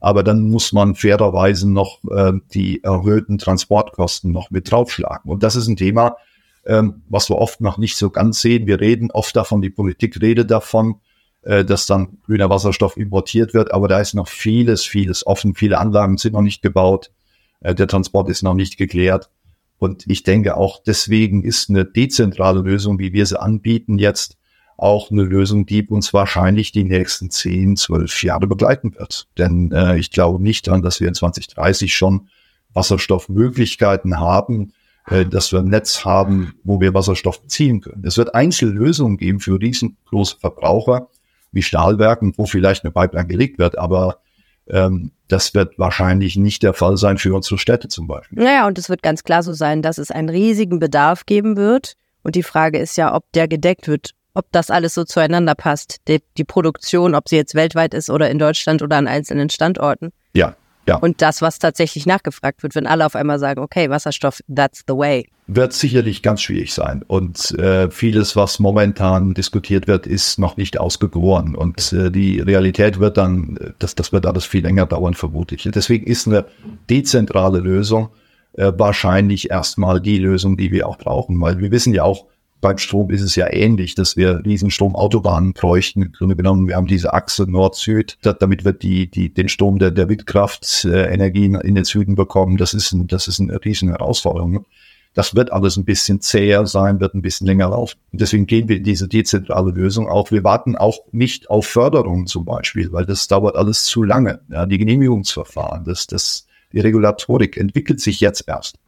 Aber 0.00 0.22
dann 0.22 0.48
muss 0.48 0.72
man 0.72 0.94
fairerweise 0.94 1.70
noch 1.70 1.98
äh, 2.10 2.32
die 2.54 2.82
erhöhten 2.84 3.38
Transportkosten 3.38 4.30
noch 4.30 4.50
mit 4.50 4.70
draufschlagen. 4.70 5.30
Und 5.30 5.42
das 5.42 5.56
ist 5.56 5.66
ein 5.66 5.76
Thema, 5.76 6.16
ähm, 6.64 7.02
was 7.08 7.28
wir 7.28 7.36
oft 7.36 7.60
noch 7.60 7.78
nicht 7.78 7.96
so 7.96 8.10
ganz 8.10 8.40
sehen. 8.40 8.66
Wir 8.66 8.80
reden 8.80 9.10
oft 9.10 9.34
davon, 9.34 9.60
die 9.60 9.70
Politik 9.70 10.20
redet 10.20 10.50
davon, 10.50 11.00
äh, 11.48 11.64
dass 11.64 11.86
dann 11.86 12.18
grüner 12.26 12.50
Wasserstoff 12.50 12.98
importiert 12.98 13.54
wird. 13.54 13.72
Aber 13.72 13.88
da 13.88 14.00
ist 14.00 14.12
noch 14.12 14.28
vieles, 14.28 14.84
vieles 14.84 15.26
offen. 15.26 15.54
Viele 15.54 15.78
Anlagen 15.78 16.18
sind 16.18 16.34
noch 16.34 16.42
nicht 16.42 16.60
gebaut. 16.60 17.10
Äh, 17.60 17.74
der 17.74 17.88
Transport 17.88 18.28
ist 18.28 18.42
noch 18.42 18.52
nicht 18.52 18.76
geklärt. 18.76 19.30
Und 19.78 20.04
ich 20.08 20.24
denke 20.24 20.58
auch 20.58 20.82
deswegen 20.86 21.42
ist 21.42 21.70
eine 21.70 21.86
dezentrale 21.86 22.60
Lösung, 22.60 22.98
wie 22.98 23.14
wir 23.14 23.24
sie 23.24 23.40
anbieten 23.40 23.98
jetzt, 23.98 24.36
auch 24.76 25.10
eine 25.10 25.22
Lösung, 25.22 25.64
die 25.64 25.86
uns 25.88 26.12
wahrscheinlich 26.12 26.70
die 26.70 26.84
nächsten 26.84 27.30
10, 27.30 27.76
12 27.76 28.22
Jahre 28.24 28.46
begleiten 28.46 28.94
wird. 28.94 29.26
Denn 29.38 29.72
äh, 29.72 29.96
ich 29.96 30.10
glaube 30.10 30.42
nicht 30.42 30.66
daran, 30.66 30.82
dass 30.82 31.00
wir 31.00 31.08
in 31.08 31.14
2030 31.14 31.94
schon 31.94 32.28
Wasserstoffmöglichkeiten 32.74 34.20
haben, 34.20 34.74
äh, 35.06 35.24
dass 35.24 35.50
wir 35.50 35.60
ein 35.60 35.68
Netz 35.68 36.04
haben, 36.04 36.52
wo 36.62 36.78
wir 36.78 36.92
Wasserstoff 36.92 37.40
beziehen 37.40 37.80
können. 37.80 38.04
Es 38.04 38.18
wird 38.18 38.34
Einzellösungen 38.34 39.16
geben 39.16 39.40
für 39.40 39.58
riesengroße 39.58 40.36
Verbraucher 40.38 41.08
wie 41.52 41.62
Stahlwerken, 41.62 42.34
wo 42.36 42.46
vielleicht 42.46 42.84
eine 42.84 42.92
Pipeline 42.92 43.26
gelegt 43.26 43.58
wird, 43.58 43.78
aber 43.78 44.20
ähm, 44.68 45.12
das 45.28 45.54
wird 45.54 45.78
wahrscheinlich 45.78 46.36
nicht 46.36 46.62
der 46.62 46.74
Fall 46.74 46.96
sein 46.96 47.18
für 47.18 47.34
unsere 47.34 47.58
Städte 47.58 47.88
zum 47.88 48.06
Beispiel. 48.06 48.42
Naja, 48.42 48.66
und 48.66 48.78
es 48.78 48.88
wird 48.88 49.02
ganz 49.02 49.24
klar 49.24 49.42
so 49.42 49.52
sein, 49.52 49.82
dass 49.82 49.98
es 49.98 50.10
einen 50.10 50.28
riesigen 50.28 50.78
Bedarf 50.78 51.26
geben 51.26 51.56
wird. 51.56 51.94
Und 52.22 52.34
die 52.34 52.42
Frage 52.42 52.78
ist 52.78 52.96
ja, 52.96 53.14
ob 53.14 53.30
der 53.32 53.48
gedeckt 53.48 53.88
wird, 53.88 54.10
ob 54.34 54.46
das 54.52 54.70
alles 54.70 54.94
so 54.94 55.04
zueinander 55.04 55.54
passt. 55.54 55.98
Die, 56.08 56.22
die 56.36 56.44
Produktion, 56.44 57.14
ob 57.14 57.28
sie 57.28 57.36
jetzt 57.36 57.54
weltweit 57.54 57.94
ist 57.94 58.10
oder 58.10 58.30
in 58.30 58.38
Deutschland 58.38 58.82
oder 58.82 58.96
an 58.96 59.06
einzelnen 59.06 59.50
Standorten. 59.50 60.12
Ja, 60.34 60.56
ja. 60.88 60.96
Und 60.96 61.22
das, 61.22 61.42
was 61.42 61.58
tatsächlich 61.58 62.06
nachgefragt 62.06 62.62
wird, 62.62 62.74
wenn 62.74 62.86
alle 62.86 63.06
auf 63.06 63.14
einmal 63.14 63.38
sagen, 63.38 63.60
okay, 63.60 63.90
Wasserstoff, 63.90 64.40
that's 64.54 64.84
the 64.88 64.94
way. 64.94 65.28
Wird 65.46 65.72
sicherlich 65.72 66.22
ganz 66.22 66.42
schwierig 66.42 66.74
sein. 66.74 67.02
Und 67.06 67.58
äh, 67.58 67.90
vieles, 67.90 68.36
was 68.36 68.58
momentan 68.58 69.34
diskutiert 69.34 69.86
wird, 69.86 70.06
ist 70.06 70.38
noch 70.38 70.56
nicht 70.56 70.78
ausgegoren. 70.78 71.54
Und 71.54 71.92
äh, 71.92 72.10
die 72.10 72.40
Realität 72.40 72.98
wird 72.98 73.16
dann, 73.16 73.58
das, 73.78 73.94
das 73.94 74.12
wird 74.12 74.26
alles 74.26 74.44
viel 74.44 74.62
länger 74.62 74.86
dauern, 74.86 75.14
vermutlich. 75.14 75.68
Deswegen 75.72 76.06
ist 76.06 76.26
eine 76.26 76.44
dezentrale 76.90 77.60
Lösung 77.60 78.10
äh, 78.54 78.72
wahrscheinlich 78.76 79.50
erstmal 79.50 80.00
die 80.00 80.18
Lösung, 80.18 80.56
die 80.56 80.72
wir 80.72 80.88
auch 80.88 80.98
brauchen. 80.98 81.40
Weil 81.40 81.58
wir 81.60 81.70
wissen 81.70 81.94
ja 81.94 82.02
auch, 82.02 82.26
beim 82.60 82.78
Strom 82.78 83.10
ist 83.10 83.22
es 83.22 83.36
ja 83.36 83.52
ähnlich, 83.52 83.94
dass 83.94 84.16
wir 84.16 84.42
diesen 84.42 84.70
Stromautobahnen 84.70 85.52
bräuchten. 85.52 86.02
Im 86.02 86.12
Grunde 86.12 86.36
genommen, 86.36 86.66
wir 86.66 86.76
haben 86.76 86.86
diese 86.86 87.12
Achse 87.12 87.50
Nord-Süd, 87.50 88.18
damit 88.22 88.64
wir 88.64 88.72
die, 88.72 89.10
die, 89.10 89.32
den 89.32 89.48
Strom 89.48 89.78
der, 89.78 89.90
der 89.90 90.08
Windkraftenergien 90.08 91.54
in 91.56 91.74
den 91.74 91.84
Süden 91.84 92.14
bekommen. 92.14 92.56
Das 92.56 92.74
ist, 92.74 92.92
ein, 92.92 93.06
das 93.06 93.28
ist 93.28 93.40
eine 93.40 93.64
riesen 93.64 93.90
Herausforderung. 93.90 94.66
Das 95.14 95.34
wird 95.34 95.52
alles 95.52 95.76
ein 95.76 95.84
bisschen 95.84 96.20
zäher 96.20 96.66
sein, 96.66 97.00
wird 97.00 97.14
ein 97.14 97.22
bisschen 97.22 97.46
länger 97.46 97.70
laufen. 97.70 97.98
Und 98.12 98.20
deswegen 98.20 98.46
gehen 98.46 98.68
wir 98.68 98.76
in 98.76 98.84
diese 98.84 99.08
dezentrale 99.08 99.70
Lösung 99.72 100.08
auch. 100.08 100.30
Wir 100.30 100.44
warten 100.44 100.76
auch 100.76 100.98
nicht 101.12 101.50
auf 101.50 101.66
Förderungen 101.66 102.26
zum 102.26 102.44
Beispiel, 102.44 102.92
weil 102.92 103.06
das 103.06 103.26
dauert 103.26 103.56
alles 103.56 103.84
zu 103.84 104.02
lange. 104.02 104.40
Ja, 104.48 104.66
die 104.66 104.78
Genehmigungsverfahren, 104.78 105.84
das, 105.84 106.06
das, 106.06 106.46
die 106.72 106.80
Regulatorik 106.80 107.56
entwickelt 107.56 108.00
sich 108.00 108.20
jetzt 108.20 108.44
erst. 108.46 108.78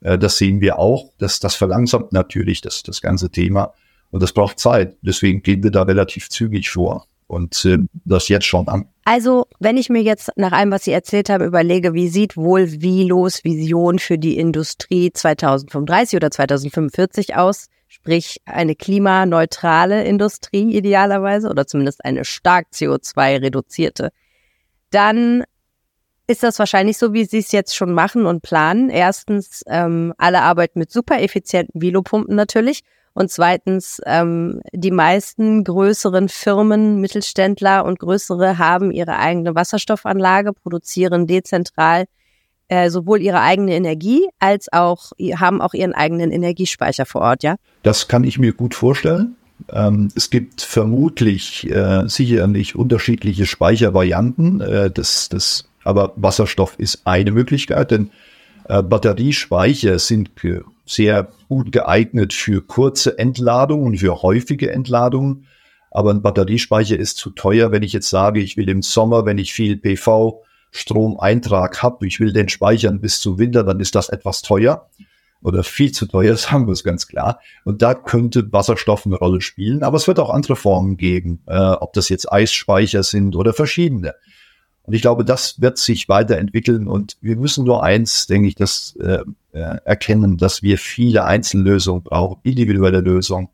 Äh, 0.00 0.18
das 0.18 0.38
sehen 0.38 0.60
wir 0.60 0.78
auch. 0.78 1.12
Das, 1.18 1.40
das 1.40 1.54
verlangsamt 1.54 2.12
natürlich 2.12 2.60
das, 2.60 2.82
das 2.82 3.00
ganze 3.00 3.30
Thema 3.30 3.72
und 4.10 4.22
das 4.22 4.32
braucht 4.32 4.58
Zeit. 4.58 4.96
Deswegen 5.02 5.42
gehen 5.42 5.62
wir 5.62 5.70
da 5.70 5.82
relativ 5.82 6.28
zügig 6.28 6.70
vor 6.70 7.06
und 7.26 7.64
äh, 7.64 7.78
das 8.04 8.28
jetzt 8.28 8.46
schon 8.46 8.68
an. 8.68 8.88
Also, 9.04 9.46
wenn 9.58 9.76
ich 9.76 9.88
mir 9.88 10.02
jetzt 10.02 10.30
nach 10.36 10.52
allem, 10.52 10.70
was 10.70 10.84
Sie 10.84 10.92
erzählt 10.92 11.28
haben, 11.28 11.44
überlege, 11.44 11.94
wie 11.94 12.08
sieht 12.08 12.36
wohl 12.36 12.80
Vilos 12.80 13.44
Vision 13.44 13.98
für 13.98 14.18
die 14.18 14.38
Industrie 14.38 15.12
2035 15.12 16.16
oder 16.16 16.30
2045 16.30 17.36
aus? 17.36 17.66
Sprich, 17.88 18.40
eine 18.46 18.74
klimaneutrale 18.74 20.04
Industrie 20.04 20.76
idealerweise 20.76 21.48
oder 21.48 21.66
zumindest 21.66 22.04
eine 22.04 22.24
stark 22.24 22.68
CO2-reduzierte. 22.72 24.10
Dann 24.90 25.44
ist 26.26 26.42
das 26.42 26.58
wahrscheinlich 26.58 26.98
so, 26.98 27.12
wie 27.12 27.24
Sie 27.24 27.38
es 27.38 27.52
jetzt 27.52 27.76
schon 27.76 27.92
machen 27.92 28.26
und 28.26 28.42
planen. 28.42 28.90
Erstens, 28.90 29.62
ähm, 29.66 30.12
alle 30.18 30.42
arbeiten 30.42 30.78
mit 30.78 30.90
super 30.90 31.20
effizienten 31.20 31.80
Velopumpen 31.80 32.34
natürlich. 32.34 32.82
Und 33.14 33.30
zweitens, 33.30 34.00
ähm, 34.04 34.60
die 34.72 34.90
meisten 34.90 35.64
größeren 35.64 36.28
Firmen, 36.28 37.00
Mittelständler 37.00 37.84
und 37.84 37.98
größere 37.98 38.58
haben 38.58 38.90
ihre 38.90 39.18
eigene 39.18 39.54
Wasserstoffanlage, 39.54 40.52
produzieren 40.52 41.26
dezentral 41.26 42.04
äh, 42.68 42.90
sowohl 42.90 43.22
ihre 43.22 43.40
eigene 43.40 43.74
Energie 43.74 44.28
als 44.38 44.72
auch 44.72 45.12
haben 45.36 45.62
auch 45.62 45.72
ihren 45.72 45.94
eigenen 45.94 46.30
Energiespeicher 46.30 47.06
vor 47.06 47.22
Ort, 47.22 47.42
ja? 47.42 47.56
Das 47.84 48.08
kann 48.08 48.24
ich 48.24 48.38
mir 48.38 48.52
gut 48.52 48.74
vorstellen. 48.74 49.36
Ähm, 49.72 50.08
es 50.14 50.30
gibt 50.30 50.60
vermutlich 50.60 51.70
äh, 51.70 52.08
sicherlich 52.08 52.74
unterschiedliche 52.76 53.46
Speichervarianten. 53.46 54.60
Äh, 54.60 54.90
das, 54.90 55.28
das 55.28 55.68
aber 55.86 56.12
Wasserstoff 56.16 56.78
ist 56.78 57.02
eine 57.04 57.30
Möglichkeit, 57.30 57.90
denn 57.90 58.10
äh, 58.68 58.82
Batteriespeicher 58.82 59.98
sind 59.98 60.30
sehr 60.84 61.28
gut 61.48 61.72
geeignet 61.72 62.32
für 62.32 62.62
kurze 62.62 63.18
Entladungen, 63.18 63.96
für 63.96 64.22
häufige 64.22 64.70
Entladungen. 64.70 65.46
Aber 65.90 66.10
ein 66.10 66.22
Batteriespeicher 66.22 66.98
ist 66.98 67.16
zu 67.16 67.30
teuer, 67.30 67.72
wenn 67.72 67.82
ich 67.82 67.92
jetzt 67.92 68.10
sage, 68.10 68.40
ich 68.40 68.56
will 68.56 68.68
im 68.68 68.82
Sommer, 68.82 69.24
wenn 69.24 69.38
ich 69.38 69.54
viel 69.54 69.76
PV-Stromeintrag 69.76 71.82
habe, 71.82 72.06
ich 72.06 72.20
will 72.20 72.32
den 72.32 72.48
speichern 72.48 73.00
bis 73.00 73.20
zum 73.20 73.38
Winter, 73.38 73.64
dann 73.64 73.80
ist 73.80 73.94
das 73.94 74.08
etwas 74.08 74.42
teuer 74.42 74.88
oder 75.42 75.62
viel 75.62 75.92
zu 75.92 76.06
teuer, 76.06 76.36
sagen 76.36 76.66
wir 76.66 76.72
es 76.72 76.84
ganz 76.84 77.06
klar. 77.06 77.40
Und 77.64 77.82
da 77.82 77.94
könnte 77.94 78.52
Wasserstoff 78.52 79.06
eine 79.06 79.16
Rolle 79.16 79.40
spielen, 79.40 79.82
aber 79.82 79.96
es 79.96 80.08
wird 80.08 80.18
auch 80.18 80.30
andere 80.30 80.56
Formen 80.56 80.96
geben, 80.96 81.42
äh, 81.46 81.56
ob 81.56 81.92
das 81.92 82.08
jetzt 82.08 82.30
Eisspeicher 82.30 83.02
sind 83.02 83.36
oder 83.36 83.52
verschiedene. 83.52 84.14
Und 84.86 84.94
ich 84.94 85.02
glaube, 85.02 85.24
das 85.24 85.60
wird 85.60 85.78
sich 85.78 86.08
weiterentwickeln. 86.08 86.86
Und 86.86 87.16
wir 87.20 87.36
müssen 87.36 87.64
nur 87.64 87.82
eins, 87.82 88.26
denke 88.26 88.48
ich, 88.48 88.54
das 88.54 88.96
äh, 89.00 89.18
äh, 89.52 89.78
erkennen, 89.84 90.36
dass 90.36 90.62
wir 90.62 90.78
viele 90.78 91.24
Einzellösungen 91.24 92.02
brauchen, 92.02 92.40
individuelle 92.44 93.00
Lösungen, 93.00 93.48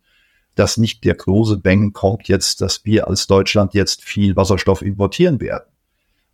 dass 0.55 0.76
nicht 0.76 1.05
der 1.05 1.14
große 1.14 1.57
Bang 1.57 1.95
kommt 1.95 2.28
jetzt, 2.28 2.61
dass 2.61 2.85
wir 2.85 3.09
als 3.09 3.26
Deutschland 3.26 3.72
jetzt 3.72 4.03
viel 4.03 4.37
Wasserstoff 4.37 4.83
importieren 4.83 5.41
werden. 5.41 5.64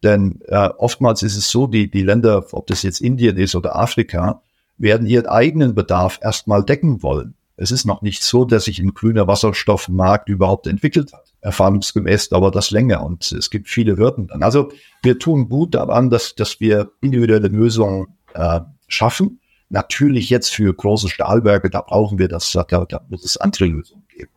Denn 0.03 0.40
äh, 0.46 0.68
oftmals 0.76 1.22
ist 1.22 1.36
es 1.36 1.51
so, 1.51 1.68
die, 1.68 1.90
die 1.90 2.03
Länder, 2.03 2.44
ob 2.53 2.66
das 2.66 2.82
jetzt 2.82 3.01
Indien 3.01 3.36
ist 3.36 3.55
oder 3.55 3.76
Afrika, 3.76 4.42
werden 4.78 5.07
ihren 5.07 5.26
eigenen 5.26 5.74
Bedarf 5.74 6.18
erstmal 6.22 6.64
decken 6.64 7.03
wollen. 7.03 7.34
Es 7.59 7.70
ist 7.70 7.84
noch 7.84 8.02
nicht 8.02 8.22
so, 8.22 8.44
dass 8.44 8.64
sich 8.64 8.78
ein 8.78 8.94
grüner 8.94 9.26
Wasserstoffmarkt 9.26 10.28
überhaupt 10.28 10.66
entwickelt 10.66 11.12
hat 11.12 11.28
erfahrungsgemäß 11.40 12.30
dauert 12.30 12.54
das 12.54 12.70
länger 12.70 13.04
und 13.04 13.30
es 13.32 13.50
gibt 13.50 13.68
viele 13.68 13.96
Hürden 13.96 14.26
dann. 14.26 14.42
Also 14.42 14.72
wir 15.02 15.18
tun 15.18 15.48
gut 15.48 15.74
daran, 15.74 16.11
dass, 16.11 16.34
dass 16.34 16.61
wir 16.61 16.90
individuelle 17.00 17.48
Lösungen 17.48 18.09
äh, 18.34 18.61
schaffen. 18.88 19.40
Natürlich 19.70 20.30
jetzt 20.30 20.54
für 20.54 20.72
große 20.72 21.09
Stahlwerke, 21.09 21.70
da 21.70 21.82
brauchen 21.82 22.18
wir 22.18 22.28
das, 22.28 22.50
da, 22.52 22.64
da 22.64 23.00
muss 23.09 23.24
es 23.24 23.36
andere 23.36 23.66
Lösungen 23.66 24.04
geben. 24.09 24.30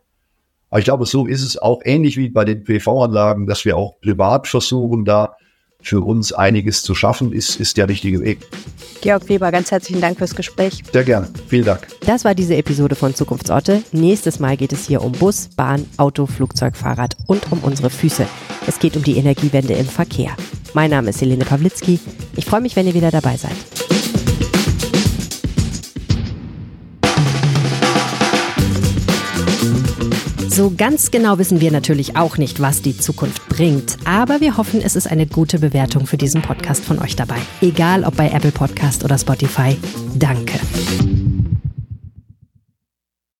Aber 0.69 0.80
ich 0.80 0.86
glaube, 0.86 1.05
so 1.05 1.26
ist 1.26 1.41
es 1.41 1.57
auch 1.57 1.82
ähnlich 1.84 2.17
wie 2.17 2.30
bei 2.30 2.45
den 2.45 2.63
PV-Anlagen, 2.63 3.47
dass 3.47 3.65
wir 3.65 3.78
auch 3.78 3.99
privat 4.01 4.47
versuchen, 4.47 5.05
da 5.05 5.36
für 5.82 6.01
uns 6.01 6.34
einiges 6.34 6.84
zu 6.84 6.95
schaffen, 6.95 7.34
ist, 7.34 7.59
ist 7.59 7.77
der 7.77 7.89
richtige 7.89 8.21
Weg. 8.21 8.39
Georg 9.01 9.27
Weber, 9.29 9.51
ganz 9.51 9.71
herzlichen 9.71 9.99
Dank 9.99 10.17
fürs 10.19 10.36
Gespräch. 10.36 10.84
Sehr 10.91 11.03
gerne. 11.03 11.27
Vielen 11.47 11.65
Dank. 11.65 11.88
Das 12.05 12.23
war 12.23 12.36
diese 12.36 12.55
Episode 12.55 12.95
von 12.95 13.15
Zukunftsorte. 13.15 13.82
Nächstes 13.91 14.39
Mal 14.39 14.57
geht 14.57 14.73
es 14.73 14.86
hier 14.86 15.01
um 15.01 15.11
Bus, 15.11 15.49
Bahn, 15.55 15.86
Auto, 15.97 16.27
Flugzeug, 16.27 16.77
Fahrrad 16.77 17.17
und 17.25 17.51
um 17.51 17.59
unsere 17.59 17.89
Füße. 17.89 18.27
Es 18.67 18.79
geht 18.79 18.95
um 18.95 19.03
die 19.03 19.17
Energiewende 19.17 19.73
im 19.73 19.88
Verkehr. 19.88 20.32
Mein 20.73 20.91
Name 20.91 21.09
ist 21.09 21.21
Helene 21.21 21.45
Pawlitzki. 21.45 21.99
Ich 22.36 22.45
freue 22.45 22.61
mich, 22.61 22.75
wenn 22.75 22.88
ihr 22.88 22.93
wieder 22.93 23.11
dabei 23.11 23.36
seid. 23.38 23.55
So 30.54 30.70
ganz 30.76 31.12
genau 31.12 31.38
wissen 31.38 31.62
wir 31.62 31.72
natürlich 31.72 32.18
auch 32.18 32.38
nicht, 32.38 32.60
was 32.60 32.82
die 32.82 32.97
Zukunft 32.97 33.47
bringt, 33.47 33.97
aber 34.04 34.41
wir 34.41 34.58
hoffen, 34.58 34.82
es 34.82 34.97
ist 34.97 35.10
eine 35.10 35.26
gute 35.26 35.60
Bewertung 35.60 36.06
für 36.06 36.18
diesen 36.18 36.41
Podcast 36.41 36.84
von 36.84 36.99
euch 36.99 37.16
dabei. 37.16 37.38
Egal 37.62 38.04
ob 38.04 38.18
bei 38.18 38.30
Apple 38.30 38.52
Podcast 38.52 39.06
oder 39.06 39.18
Spotify. 39.18 39.78
Danke. 40.16 40.60